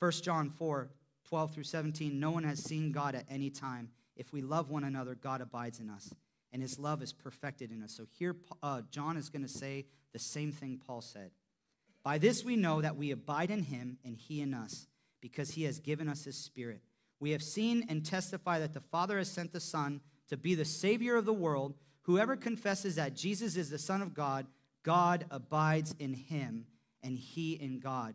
1 0.00 0.12
John 0.22 0.50
4 0.50 0.90
12 1.28 1.54
through 1.54 1.64
17 1.64 2.18
No 2.18 2.32
one 2.32 2.44
has 2.44 2.58
seen 2.58 2.90
God 2.90 3.14
at 3.14 3.26
any 3.30 3.50
time. 3.50 3.90
If 4.16 4.32
we 4.32 4.42
love 4.42 4.68
one 4.68 4.84
another, 4.84 5.14
God 5.14 5.40
abides 5.40 5.78
in 5.78 5.88
us 5.88 6.12
and 6.52 6.62
his 6.62 6.78
love 6.78 7.02
is 7.02 7.12
perfected 7.12 7.70
in 7.70 7.82
us. 7.82 7.92
So 7.92 8.06
here, 8.18 8.36
uh, 8.62 8.82
John 8.90 9.16
is 9.16 9.28
going 9.28 9.42
to 9.42 9.48
say 9.48 9.86
the 10.12 10.18
same 10.18 10.52
thing 10.52 10.80
Paul 10.84 11.00
said. 11.00 11.30
By 12.02 12.18
this 12.18 12.44
we 12.44 12.56
know 12.56 12.80
that 12.80 12.96
we 12.96 13.10
abide 13.10 13.50
in 13.50 13.62
him 13.62 13.98
and 14.04 14.16
he 14.16 14.40
in 14.40 14.54
us, 14.54 14.86
because 15.20 15.50
he 15.50 15.64
has 15.64 15.78
given 15.78 16.08
us 16.08 16.24
his 16.24 16.36
spirit. 16.36 16.80
We 17.20 17.32
have 17.32 17.42
seen 17.42 17.84
and 17.88 18.04
testify 18.04 18.58
that 18.60 18.72
the 18.72 18.80
Father 18.80 19.18
has 19.18 19.30
sent 19.30 19.52
the 19.52 19.60
Son 19.60 20.00
to 20.28 20.36
be 20.36 20.54
the 20.54 20.64
Savior 20.64 21.16
of 21.16 21.26
the 21.26 21.32
world. 21.32 21.74
Whoever 22.02 22.36
confesses 22.36 22.96
that 22.96 23.14
Jesus 23.14 23.56
is 23.56 23.68
the 23.68 23.78
Son 23.78 24.00
of 24.00 24.14
God, 24.14 24.46
God 24.82 25.26
abides 25.30 25.94
in 25.98 26.14
him 26.14 26.64
and 27.02 27.18
he 27.18 27.52
in 27.52 27.78
God. 27.78 28.14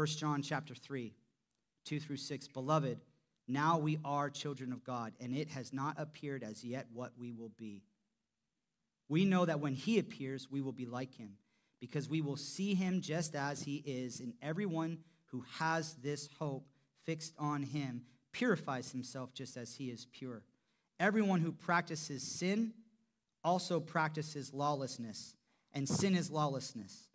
1 0.00 0.06
John 0.06 0.40
chapter 0.40 0.74
3, 0.74 1.12
2 1.84 2.00
through 2.00 2.16
6, 2.16 2.48
Beloved, 2.48 2.98
now 3.46 3.76
we 3.76 3.98
are 4.02 4.30
children 4.30 4.72
of 4.72 4.82
God, 4.82 5.12
and 5.20 5.36
it 5.36 5.50
has 5.50 5.74
not 5.74 5.96
appeared 5.98 6.42
as 6.42 6.64
yet 6.64 6.86
what 6.94 7.12
we 7.18 7.32
will 7.32 7.52
be. 7.58 7.82
We 9.10 9.26
know 9.26 9.44
that 9.44 9.60
when 9.60 9.74
he 9.74 9.98
appears, 9.98 10.50
we 10.50 10.62
will 10.62 10.72
be 10.72 10.86
like 10.86 11.14
him, 11.14 11.32
because 11.82 12.08
we 12.08 12.22
will 12.22 12.38
see 12.38 12.72
him 12.72 13.02
just 13.02 13.34
as 13.34 13.62
he 13.62 13.82
is, 13.84 14.20
and 14.20 14.32
everyone 14.40 15.00
who 15.26 15.44
has 15.58 15.92
this 15.96 16.30
hope 16.38 16.66
fixed 17.04 17.34
on 17.38 17.62
him 17.62 18.00
purifies 18.32 18.90
himself 18.90 19.34
just 19.34 19.58
as 19.58 19.74
he 19.74 19.90
is 19.90 20.06
pure. 20.14 20.44
Everyone 20.98 21.42
who 21.42 21.52
practices 21.52 22.22
sin 22.22 22.72
also 23.44 23.80
practices 23.80 24.54
lawlessness, 24.54 25.36
and 25.74 25.86
sin 25.86 26.16
is 26.16 26.30
lawlessness. 26.30 27.09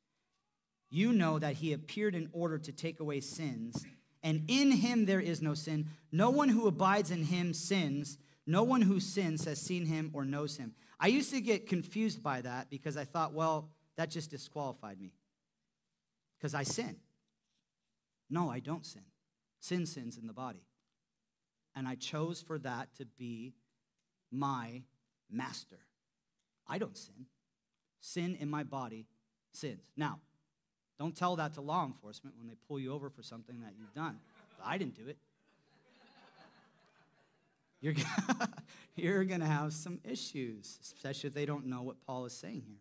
You 0.95 1.13
know 1.13 1.39
that 1.39 1.55
he 1.55 1.73
appeared 1.73 2.15
in 2.15 2.29
order 2.31 2.57
to 2.57 2.71
take 2.71 2.99
away 2.99 3.19
sins 3.19 3.85
and 4.25 4.43
in 4.47 4.71
him 4.71 5.05
there 5.05 5.19
is 5.19 5.39
no 5.39 5.53
sin. 5.53 5.85
No 6.11 6.31
one 6.31 6.49
who 6.49 6.65
abides 6.65 7.11
in 7.11 7.25
him 7.25 7.53
sins. 7.53 8.17
No 8.47 8.63
one 8.63 8.81
who 8.81 8.99
sins 8.99 9.45
has 9.45 9.61
seen 9.61 9.85
him 9.85 10.09
or 10.13 10.25
knows 10.25 10.57
him. 10.57 10.73
I 10.99 11.07
used 11.07 11.29
to 11.29 11.39
get 11.39 11.67
confused 11.67 12.23
by 12.23 12.41
that 12.41 12.71
because 12.71 12.97
I 12.97 13.05
thought, 13.05 13.33
well, 13.33 13.69
that 13.97 14.09
just 14.09 14.31
disqualified 14.31 14.99
me 14.99 15.11
because 16.39 16.55
I 16.55 16.63
sin. 16.63 16.95
No, 18.27 18.49
I 18.49 18.61
don't 18.61 18.83
sin. 18.83 19.03
Sin 19.59 19.85
sins 19.85 20.17
in 20.17 20.25
the 20.25 20.33
body. 20.33 20.65
And 21.75 21.87
I 21.87 21.93
chose 21.93 22.41
for 22.41 22.57
that 22.59 22.95
to 22.95 23.05
be 23.05 23.53
my 24.31 24.81
master. 25.29 25.77
I 26.67 26.79
don't 26.79 26.97
sin. 26.97 27.27
Sin 28.01 28.35
in 28.39 28.49
my 28.49 28.63
body 28.63 29.05
sins. 29.53 29.83
Now, 29.95 30.19
don't 30.99 31.15
tell 31.15 31.35
that 31.35 31.53
to 31.55 31.61
law 31.61 31.85
enforcement 31.85 32.35
when 32.37 32.47
they 32.47 32.55
pull 32.67 32.79
you 32.79 32.93
over 32.93 33.09
for 33.09 33.21
something 33.21 33.61
that 33.61 33.73
you've 33.77 33.93
done. 33.93 34.17
I 34.63 34.77
didn't 34.77 34.95
do 34.95 35.07
it. 35.07 35.17
You're, 37.81 37.93
you're 38.95 39.25
going 39.25 39.41
to 39.41 39.45
have 39.45 39.73
some 39.73 39.99
issues, 40.03 40.79
especially 40.81 41.27
if 41.27 41.33
they 41.33 41.45
don't 41.45 41.67
know 41.67 41.83
what 41.83 42.01
Paul 42.05 42.25
is 42.25 42.33
saying 42.33 42.63
here. 42.65 42.79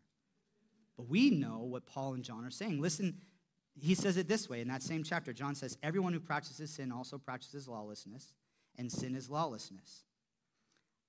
But 0.97 1.09
we 1.09 1.31
know 1.31 1.59
what 1.59 1.87
Paul 1.87 2.15
and 2.15 2.25
John 2.25 2.45
are 2.45 2.51
saying. 2.51 2.81
Listen, 2.81 3.21
he 3.79 3.95
says 3.95 4.17
it 4.17 4.29
this 4.29 4.49
way 4.49 4.61
in 4.61 4.69
that 4.69 4.83
same 4.83 5.03
chapter. 5.03 5.33
John 5.33 5.55
says, 5.55 5.77
Everyone 5.83 6.13
who 6.13 6.21
practices 6.21 6.71
sin 6.71 6.93
also 6.93 7.19
practices 7.19 7.67
lawlessness, 7.67 8.33
and 8.79 8.91
sin 8.91 9.15
is 9.15 9.29
lawlessness. 9.29 10.05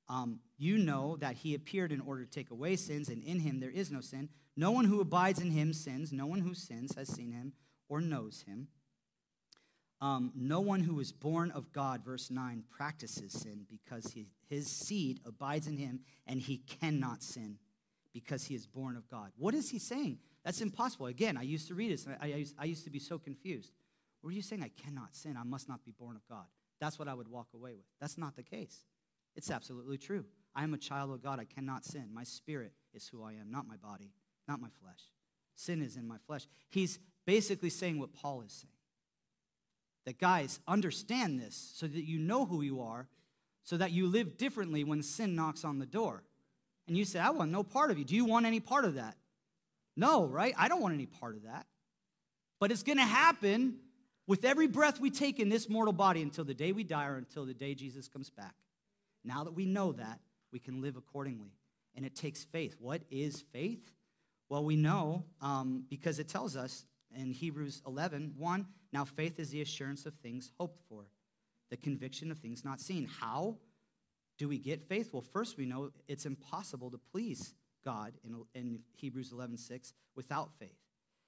Um, 0.09 0.39
you 0.57 0.77
know 0.77 1.17
that 1.17 1.35
he 1.35 1.55
appeared 1.55 1.91
in 1.91 2.01
order 2.01 2.25
to 2.25 2.29
take 2.29 2.51
away 2.51 2.75
sins, 2.75 3.09
and 3.09 3.23
in 3.23 3.39
him 3.39 3.59
there 3.59 3.71
is 3.71 3.91
no 3.91 4.01
sin. 4.01 4.29
No 4.57 4.71
one 4.71 4.85
who 4.85 5.01
abides 5.01 5.39
in 5.39 5.51
him 5.51 5.73
sins. 5.73 6.11
No 6.11 6.25
one 6.25 6.39
who 6.39 6.53
sins 6.53 6.95
has 6.95 7.09
seen 7.09 7.31
him 7.31 7.53
or 7.89 8.01
knows 8.01 8.43
him. 8.47 8.67
Um, 10.01 10.31
no 10.35 10.59
one 10.59 10.81
who 10.81 10.99
is 10.99 11.11
born 11.11 11.51
of 11.51 11.71
God, 11.71 12.03
verse 12.03 12.29
9, 12.29 12.63
practices 12.69 13.33
sin 13.33 13.65
because 13.69 14.11
he, 14.11 14.27
his 14.47 14.67
seed 14.67 15.19
abides 15.25 15.67
in 15.67 15.77
him 15.77 16.01
and 16.27 16.39
he 16.39 16.57
cannot 16.57 17.23
sin 17.23 17.57
because 18.13 18.45
he 18.45 18.55
is 18.55 18.67
born 18.67 18.97
of 18.97 19.09
God. 19.09 19.31
What 19.37 19.53
is 19.53 19.69
he 19.69 19.79
saying? 19.79 20.19
That's 20.43 20.61
impossible. 20.61 21.07
Again, 21.07 21.37
I 21.37 21.41
used 21.41 21.67
to 21.69 21.75
read 21.75 21.91
this. 21.91 22.07
I, 22.07 22.25
I, 22.25 22.35
used, 22.35 22.55
I 22.59 22.65
used 22.65 22.83
to 22.83 22.89
be 22.89 22.99
so 22.99 23.17
confused. 23.17 23.71
What 24.21 24.31
are 24.31 24.35
you 24.35 24.41
saying? 24.41 24.63
I 24.63 24.71
cannot 24.81 25.15
sin. 25.15 25.37
I 25.37 25.43
must 25.43 25.67
not 25.67 25.83
be 25.83 25.91
born 25.91 26.15
of 26.15 26.27
God. 26.27 26.45
That's 26.79 26.99
what 26.99 27.07
I 27.07 27.13
would 27.13 27.27
walk 27.27 27.47
away 27.53 27.73
with. 27.73 27.85
That's 27.99 28.17
not 28.17 28.35
the 28.35 28.43
case. 28.43 28.85
It's 29.35 29.49
absolutely 29.49 29.97
true. 29.97 30.25
I 30.55 30.63
am 30.63 30.73
a 30.73 30.77
child 30.77 31.11
of 31.11 31.21
God. 31.21 31.39
I 31.39 31.45
cannot 31.45 31.83
sin. 31.83 32.09
My 32.13 32.23
spirit 32.23 32.73
is 32.93 33.07
who 33.07 33.23
I 33.23 33.33
am, 33.33 33.51
not 33.51 33.67
my 33.67 33.77
body, 33.77 34.11
not 34.47 34.61
my 34.61 34.69
flesh. 34.81 34.99
Sin 35.55 35.81
is 35.81 35.95
in 35.95 36.07
my 36.07 36.17
flesh. 36.27 36.47
He's 36.69 36.99
basically 37.25 37.69
saying 37.69 37.99
what 37.99 38.13
Paul 38.13 38.41
is 38.41 38.51
saying. 38.51 38.71
That 40.05 40.19
guys, 40.19 40.59
understand 40.67 41.39
this 41.39 41.71
so 41.75 41.87
that 41.87 42.05
you 42.05 42.19
know 42.19 42.45
who 42.45 42.61
you 42.61 42.81
are, 42.81 43.07
so 43.63 43.77
that 43.77 43.91
you 43.91 44.07
live 44.07 44.37
differently 44.37 44.83
when 44.83 45.01
sin 45.01 45.35
knocks 45.35 45.63
on 45.63 45.79
the 45.79 45.85
door. 45.85 46.23
And 46.87 46.95
you 46.95 47.05
say, 47.05 47.19
I 47.19 47.31
want 47.31 47.51
no 47.51 47.63
part 47.63 47.89
of 47.89 47.97
you. 47.97 48.05
Do 48.05 48.15
you 48.15 48.25
want 48.25 48.45
any 48.45 48.59
part 48.59 48.85
of 48.85 48.95
that? 48.95 49.15
No, 49.97 50.25
right? 50.27 50.53
I 50.57 50.67
don't 50.67 50.81
want 50.81 50.93
any 50.93 51.07
part 51.07 51.35
of 51.35 51.43
that. 51.43 51.65
But 52.59 52.71
it's 52.71 52.83
going 52.83 52.97
to 52.97 53.03
happen 53.03 53.77
with 54.27 54.45
every 54.45 54.67
breath 54.67 54.99
we 54.99 55.09
take 55.09 55.39
in 55.39 55.49
this 55.49 55.69
mortal 55.69 55.93
body 55.93 56.21
until 56.21 56.43
the 56.43 56.53
day 56.53 56.71
we 56.71 56.83
die 56.83 57.07
or 57.07 57.15
until 57.15 57.45
the 57.45 57.53
day 57.53 57.73
Jesus 57.73 58.07
comes 58.07 58.29
back. 58.29 58.53
Now 59.23 59.43
that 59.43 59.53
we 59.53 59.65
know 59.65 59.93
that, 59.93 60.19
we 60.51 60.59
can 60.59 60.81
live 60.81 60.95
accordingly. 60.95 61.53
And 61.95 62.05
it 62.05 62.15
takes 62.15 62.43
faith. 62.43 62.75
What 62.79 63.01
is 63.09 63.43
faith? 63.51 63.91
Well, 64.49 64.63
we 64.63 64.75
know 64.75 65.23
um, 65.41 65.85
because 65.89 66.19
it 66.19 66.27
tells 66.27 66.55
us 66.55 66.85
in 67.15 67.31
Hebrews 67.31 67.81
11 67.87 68.33
1, 68.37 68.65
now 68.93 69.05
faith 69.05 69.39
is 69.39 69.49
the 69.49 69.61
assurance 69.61 70.05
of 70.05 70.13
things 70.15 70.51
hoped 70.59 70.79
for, 70.87 71.05
the 71.69 71.77
conviction 71.77 72.31
of 72.31 72.37
things 72.37 72.63
not 72.63 72.79
seen. 72.79 73.09
How 73.19 73.57
do 74.37 74.47
we 74.47 74.57
get 74.57 74.87
faith? 74.87 75.09
Well, 75.11 75.21
first 75.21 75.57
we 75.57 75.65
know 75.65 75.91
it's 76.07 76.25
impossible 76.25 76.91
to 76.91 76.99
please 77.11 77.53
God 77.83 78.13
in, 78.23 78.43
in 78.53 78.79
Hebrews 78.95 79.31
11 79.31 79.57
6 79.57 79.93
without 80.15 80.49
faith. 80.59 80.77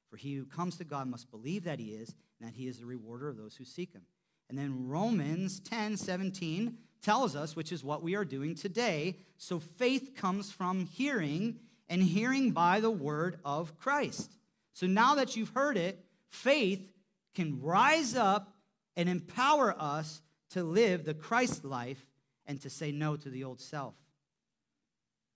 For 0.09 0.17
he 0.17 0.35
who 0.35 0.45
comes 0.45 0.77
to 0.77 0.83
God 0.83 1.07
must 1.07 1.31
believe 1.31 1.65
that 1.65 1.79
he 1.79 1.91
is, 1.91 2.15
and 2.39 2.47
that 2.47 2.55
he 2.55 2.67
is 2.67 2.79
the 2.79 2.85
rewarder 2.85 3.27
of 3.27 3.37
those 3.37 3.55
who 3.55 3.65
seek 3.65 3.93
him. 3.93 4.03
And 4.49 4.57
then 4.57 4.87
Romans 4.87 5.59
10 5.59 5.97
17 5.97 6.77
tells 7.01 7.35
us, 7.35 7.55
which 7.55 7.71
is 7.71 7.83
what 7.83 8.01
we 8.01 8.15
are 8.15 8.25
doing 8.25 8.55
today. 8.55 9.17
So 9.37 9.59
faith 9.59 10.15
comes 10.15 10.51
from 10.51 10.85
hearing, 10.85 11.59
and 11.89 12.01
hearing 12.01 12.51
by 12.51 12.79
the 12.79 12.91
word 12.91 13.39
of 13.45 13.77
Christ. 13.77 14.31
So 14.73 14.87
now 14.87 15.15
that 15.15 15.35
you've 15.35 15.49
heard 15.49 15.77
it, 15.77 16.03
faith 16.29 16.87
can 17.35 17.61
rise 17.61 18.15
up 18.15 18.53
and 18.95 19.07
empower 19.07 19.75
us 19.77 20.21
to 20.51 20.63
live 20.63 21.05
the 21.05 21.13
Christ 21.13 21.63
life 21.63 22.05
and 22.45 22.61
to 22.61 22.69
say 22.69 22.91
no 22.91 23.15
to 23.15 23.29
the 23.29 23.43
old 23.43 23.59
self. 23.59 23.95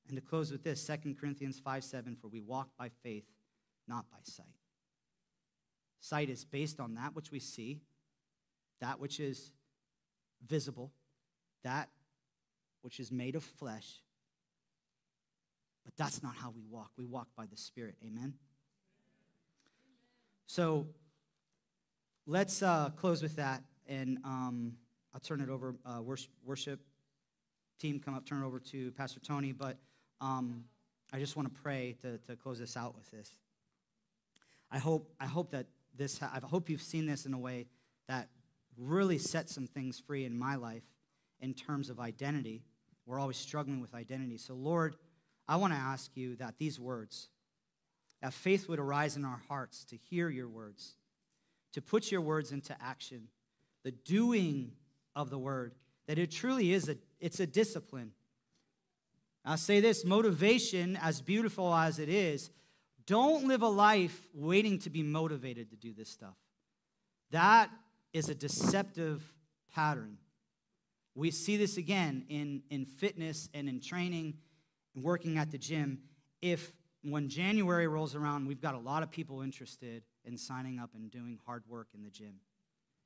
And 0.08 0.18
to 0.18 0.22
close 0.22 0.52
with 0.52 0.64
this 0.64 0.86
2 0.86 1.16
Corinthians 1.20 1.60
5 1.60 1.84
7, 1.84 2.18
for 2.20 2.28
we 2.28 2.42
walk 2.42 2.70
by 2.78 2.90
faith, 3.04 3.26
not 3.88 4.06
by 4.12 4.18
sight. 4.24 4.46
Sight 6.02 6.30
is 6.30 6.44
based 6.44 6.80
on 6.80 6.96
that 6.96 7.16
which 7.16 7.32
we 7.32 7.40
see, 7.40 7.80
that 8.82 9.00
which 9.00 9.20
is 9.20 9.52
visible, 10.46 10.92
that 11.64 11.90
which 12.82 13.00
is 13.00 13.12
made 13.12 13.36
of 13.36 13.44
flesh. 13.44 14.02
But 15.84 15.96
that's 15.98 16.22
not 16.22 16.36
how 16.36 16.52
we 16.52 16.64
walk. 16.70 16.92
We 16.98 17.06
walk 17.06 17.28
by 17.36 17.46
the 17.46 17.58
Spirit. 17.58 17.96
Amen? 18.06 18.34
So 20.48 20.88
let's 22.28 22.62
uh, 22.62 22.90
close 22.96 23.22
with 23.22 23.36
that. 23.38 23.64
And 23.88 24.20
um, 24.24 24.74
I'll 25.14 25.20
turn 25.20 25.42
it 25.42 25.50
over. 25.50 25.76
Uh, 25.86 26.02
worship, 26.02 26.32
worship, 26.46 26.80
team, 27.80 28.00
come 28.00 28.14
up, 28.14 28.26
turn 28.26 28.44
it 28.44 28.46
over 28.46 28.60
to 28.60 28.92
Pastor 28.92 29.20
Tony. 29.20 29.52
But 29.52 29.78
um, 30.20 30.64
I 31.12 31.20
just 31.20 31.36
want 31.36 31.54
to 31.54 31.62
pray 31.62 31.96
to, 32.02 32.18
to 32.20 32.36
close 32.36 32.60
this 32.60 32.78
out 32.78 32.96
with 32.96 33.10
this. 33.12 33.32
I 34.72 34.78
hope, 34.78 35.12
I 35.20 35.26
hope 35.26 35.52
that 35.52 35.66
this, 35.98 36.22
I 36.22 36.40
hope 36.44 36.70
you've 36.70 36.82
seen 36.82 37.06
this 37.06 37.26
in 37.26 37.34
a 37.34 37.38
way 37.38 37.66
that 38.08 38.30
really 38.78 39.18
set 39.18 39.50
some 39.50 39.68
things 39.68 40.00
free 40.00 40.26
in 40.26 40.38
my 40.38 40.56
life 40.56 40.84
in 41.42 41.54
terms 41.54 41.90
of 41.90 42.00
identity. 42.00 42.62
We're 43.06 43.20
always 43.20 43.38
struggling 43.38 43.82
with 43.82 43.94
identity. 43.94 44.38
So, 44.38 44.54
Lord, 44.54 44.96
I 45.48 45.58
want 45.58 45.74
to 45.74 45.80
ask 45.80 46.12
you 46.16 46.36
that 46.38 46.56
these 46.58 46.80
words, 46.80 47.30
that 48.22 48.34
faith 48.34 48.70
would 48.70 48.80
arise 48.80 49.18
in 49.18 49.26
our 49.26 49.42
hearts 49.48 49.84
to 49.86 49.98
hear 49.98 50.30
your 50.30 50.48
words, 50.48 50.96
to 51.74 51.82
put 51.82 52.12
your 52.12 52.22
words 52.22 52.52
into 52.52 52.76
action, 52.82 53.28
the 53.84 53.92
doing 53.92 54.72
of 55.16 55.30
the 55.30 55.38
word, 55.38 55.74
that 56.08 56.18
it 56.18 56.32
truly 56.32 56.74
is 56.74 56.90
a, 56.90 56.98
it's 57.20 57.40
a 57.40 57.48
discipline. 57.48 58.12
I'll 59.44 59.58
say 59.58 59.80
this 59.80 60.06
motivation, 60.06 60.98
as 61.02 61.22
beautiful 61.22 61.74
as 61.74 62.00
it 62.00 62.10
is, 62.10 62.50
don't 63.08 63.48
live 63.48 63.62
a 63.62 63.68
life 63.68 64.28
waiting 64.34 64.80
to 64.80 64.90
be 64.90 65.04
motivated 65.04 65.72
to 65.72 65.76
do 65.76 65.94
this 65.94 66.10
stuff. 66.10 66.36
That 67.32 67.70
is 68.14 68.30
a 68.30 68.36
deceptive 68.36 69.24
pattern. 69.74 70.18
We 71.16 71.32
see 71.32 71.58
this 71.58 71.78
again 71.78 72.26
in, 72.30 72.64
in 72.70 72.86
fitness 72.86 73.50
and 73.54 73.68
in 73.68 73.80
training 73.80 74.36
working 74.96 75.38
at 75.38 75.52
the 75.52 75.58
gym. 75.58 76.00
If 76.42 76.74
when 77.04 77.30
January 77.30 77.88
rolls 77.88 78.16
around, 78.16 78.48
we've 78.48 78.62
got 78.62 78.76
a 78.76 78.80
lot 78.80 79.04
of 79.04 79.12
people 79.12 79.42
interested 79.42 80.04
in 80.24 80.38
signing 80.38 80.80
up 80.80 80.92
and 80.94 81.10
doing 81.10 81.40
hard 81.46 81.64
work 81.68 81.88
in 81.94 82.04
the 82.04 82.10
gym. 82.10 82.36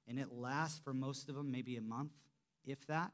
And 0.07 0.19
it 0.19 0.31
lasts 0.31 0.79
for 0.83 0.93
most 0.93 1.29
of 1.29 1.35
them 1.35 1.51
maybe 1.51 1.77
a 1.77 1.81
month, 1.81 2.11
if 2.65 2.85
that. 2.87 3.11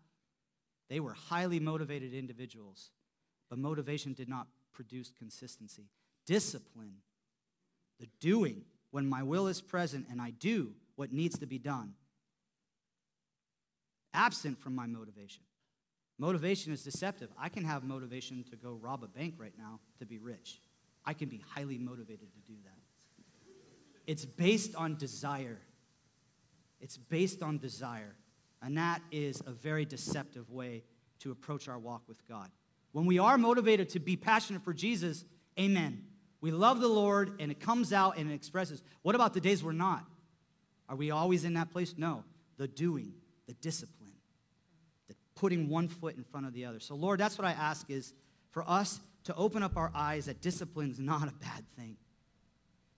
They 0.90 1.00
were 1.00 1.14
highly 1.14 1.60
motivated 1.60 2.14
individuals, 2.14 2.92
but 3.50 3.58
motivation 3.60 4.14
did 4.14 4.28
not 4.28 4.48
produce 4.74 5.12
consistency. 5.18 5.90
Discipline, 6.26 6.96
the 8.00 8.08
doing, 8.20 8.64
when 8.92 9.08
my 9.08 9.24
will 9.24 9.48
is 9.48 9.62
present 9.62 10.08
and 10.12 10.22
I 10.22 10.32
do 10.32 10.74
what 10.96 11.14
needs 11.14 11.40
to 11.40 11.46
be 11.46 11.58
done, 11.58 11.94
absent 14.14 14.60
from 14.60 14.76
my 14.76 14.86
motivation. 14.86 15.44
Motivation 16.22 16.72
is 16.72 16.84
deceptive. 16.84 17.30
I 17.36 17.50
can 17.50 17.64
have 17.64 17.84
motivation 17.84 18.44
to 18.52 18.56
go 18.56 18.78
rob 18.80 19.04
a 19.04 19.08
bank 19.08 19.34
right 19.40 19.56
now 19.58 19.80
to 19.98 20.06
be 20.06 20.20
rich. 20.20 20.62
I 21.04 21.14
can 21.16 21.30
be 21.30 21.42
highly 21.50 21.80
motivated 21.80 22.32
to 22.32 22.40
do 22.48 22.54
that. 22.64 22.78
It's 24.06 24.24
based 24.24 24.76
on 24.76 24.98
desire. 24.98 25.58
It's 26.80 26.96
based 26.96 27.42
on 27.42 27.58
desire. 27.58 28.16
And 28.62 28.78
that 28.78 29.02
is 29.12 29.42
a 29.48 29.52
very 29.52 29.84
deceptive 29.84 30.48
way 30.52 30.84
to 31.22 31.32
approach 31.32 31.68
our 31.68 31.80
walk 31.80 32.04
with 32.08 32.24
God. 32.28 32.52
When 32.92 33.08
we 33.08 33.18
are 33.18 33.40
motivated 33.40 33.90
to 33.90 34.00
be 34.00 34.16
passionate 34.16 34.64
for 34.64 34.76
Jesus, 34.76 35.26
amen. 35.60 36.04
We 36.40 36.52
love 36.52 36.82
the 36.82 36.88
Lord 36.88 37.42
and 37.42 37.50
it 37.50 37.60
comes 37.60 37.92
out 37.92 38.20
and 38.20 38.30
it 38.30 38.36
expresses. 38.36 38.84
What 39.02 39.16
about 39.16 39.34
the 39.34 39.42
days 39.42 39.64
we're 39.64 39.72
not? 39.72 40.06
Are 40.88 40.96
we 40.96 41.10
always 41.10 41.46
in 41.46 41.56
that 41.56 41.72
place? 41.72 41.96
No. 41.98 42.26
The 42.58 42.68
doing, 42.68 43.14
the 43.48 43.54
discipline 43.54 44.01
putting 45.42 45.68
one 45.68 45.88
foot 45.88 46.16
in 46.16 46.24
front 46.24 46.46
of 46.46 46.54
the 46.54 46.66
other. 46.66 46.80
So, 46.80 46.94
Lord, 46.94 47.20
that's 47.20 47.36
what 47.36 47.48
I 47.48 47.52
ask 47.54 47.90
is 47.90 48.14
for 48.52 48.64
us 48.70 49.00
to 49.24 49.34
open 49.34 49.64
up 49.64 49.76
our 49.76 49.92
eyes 49.96 50.26
that 50.26 50.40
discipline's 50.40 51.00
not 51.00 51.28
a 51.28 51.34
bad 51.34 51.68
thing. 51.76 51.98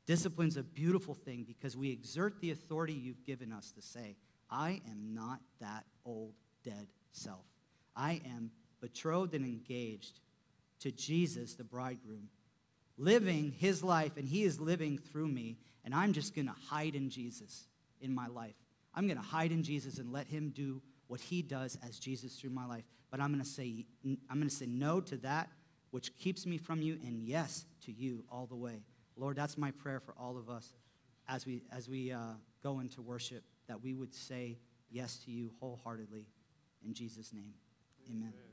Discipline's 0.05 0.57
a 0.57 0.63
beautiful 0.63 1.13
thing 1.13 1.45
because 1.47 1.77
we 1.77 1.89
exert 1.89 2.41
the 2.41 2.51
authority 2.51 2.91
you've 2.91 3.23
given 3.23 3.53
us 3.53 3.71
to 3.71 3.81
say, 3.81 4.17
I 4.51 4.81
am 4.91 5.13
not 5.13 5.39
that 5.61 5.85
old, 6.05 6.33
dead 6.65 6.87
self. 7.13 7.45
I 7.95 8.21
am 8.25 8.51
betrothed 8.81 9.33
and 9.35 9.45
engaged 9.45 10.19
to 10.81 10.91
Jesus, 10.91 11.53
the 11.53 11.63
bridegroom, 11.63 12.27
living 12.97 13.53
his 13.57 13.81
life, 13.81 14.17
and 14.17 14.27
he 14.27 14.43
is 14.43 14.59
living 14.59 14.97
through 14.97 15.29
me, 15.29 15.55
and 15.85 15.95
I'm 15.95 16.11
just 16.11 16.35
going 16.35 16.47
to 16.47 16.55
hide 16.67 16.95
in 16.95 17.09
Jesus 17.09 17.67
in 18.01 18.13
my 18.13 18.27
life. 18.27 18.55
I'm 18.93 19.07
going 19.07 19.17
to 19.17 19.23
hide 19.23 19.53
in 19.53 19.63
Jesus 19.63 19.97
and 19.97 20.11
let 20.11 20.27
him 20.27 20.51
do 20.53 20.81
what 21.13 21.21
he 21.21 21.43
does 21.43 21.77
as 21.87 21.99
Jesus 21.99 22.39
through 22.39 22.49
my 22.49 22.65
life. 22.65 22.85
But 23.11 23.19
I'm 23.19 23.31
going 23.31 23.43
to 23.43 23.47
say 23.47 23.85
I'm 24.03 24.37
going 24.37 24.49
to 24.49 24.55
say 24.55 24.65
no 24.65 24.99
to 25.01 25.17
that 25.17 25.47
which 25.91 26.17
keeps 26.17 26.47
me 26.47 26.57
from 26.57 26.81
you 26.81 26.97
and 27.05 27.21
yes 27.21 27.67
to 27.85 27.91
you 27.91 28.23
all 28.31 28.47
the 28.47 28.55
way. 28.55 28.81
Lord, 29.15 29.35
that's 29.35 29.55
my 29.55 29.69
prayer 29.69 29.99
for 29.99 30.15
all 30.19 30.39
of 30.39 30.49
us 30.49 30.73
as 31.29 31.45
we 31.45 31.61
as 31.71 31.87
we 31.87 32.11
uh, 32.11 32.17
go 32.63 32.79
into 32.79 33.03
worship 33.03 33.43
that 33.67 33.79
we 33.79 33.93
would 33.93 34.11
say 34.11 34.57
yes 34.89 35.17
to 35.25 35.31
you 35.31 35.51
wholeheartedly 35.59 36.25
in 36.83 36.95
Jesus 36.95 37.31
name. 37.31 37.53
Amen. 38.09 38.33
Amen. 38.33 38.52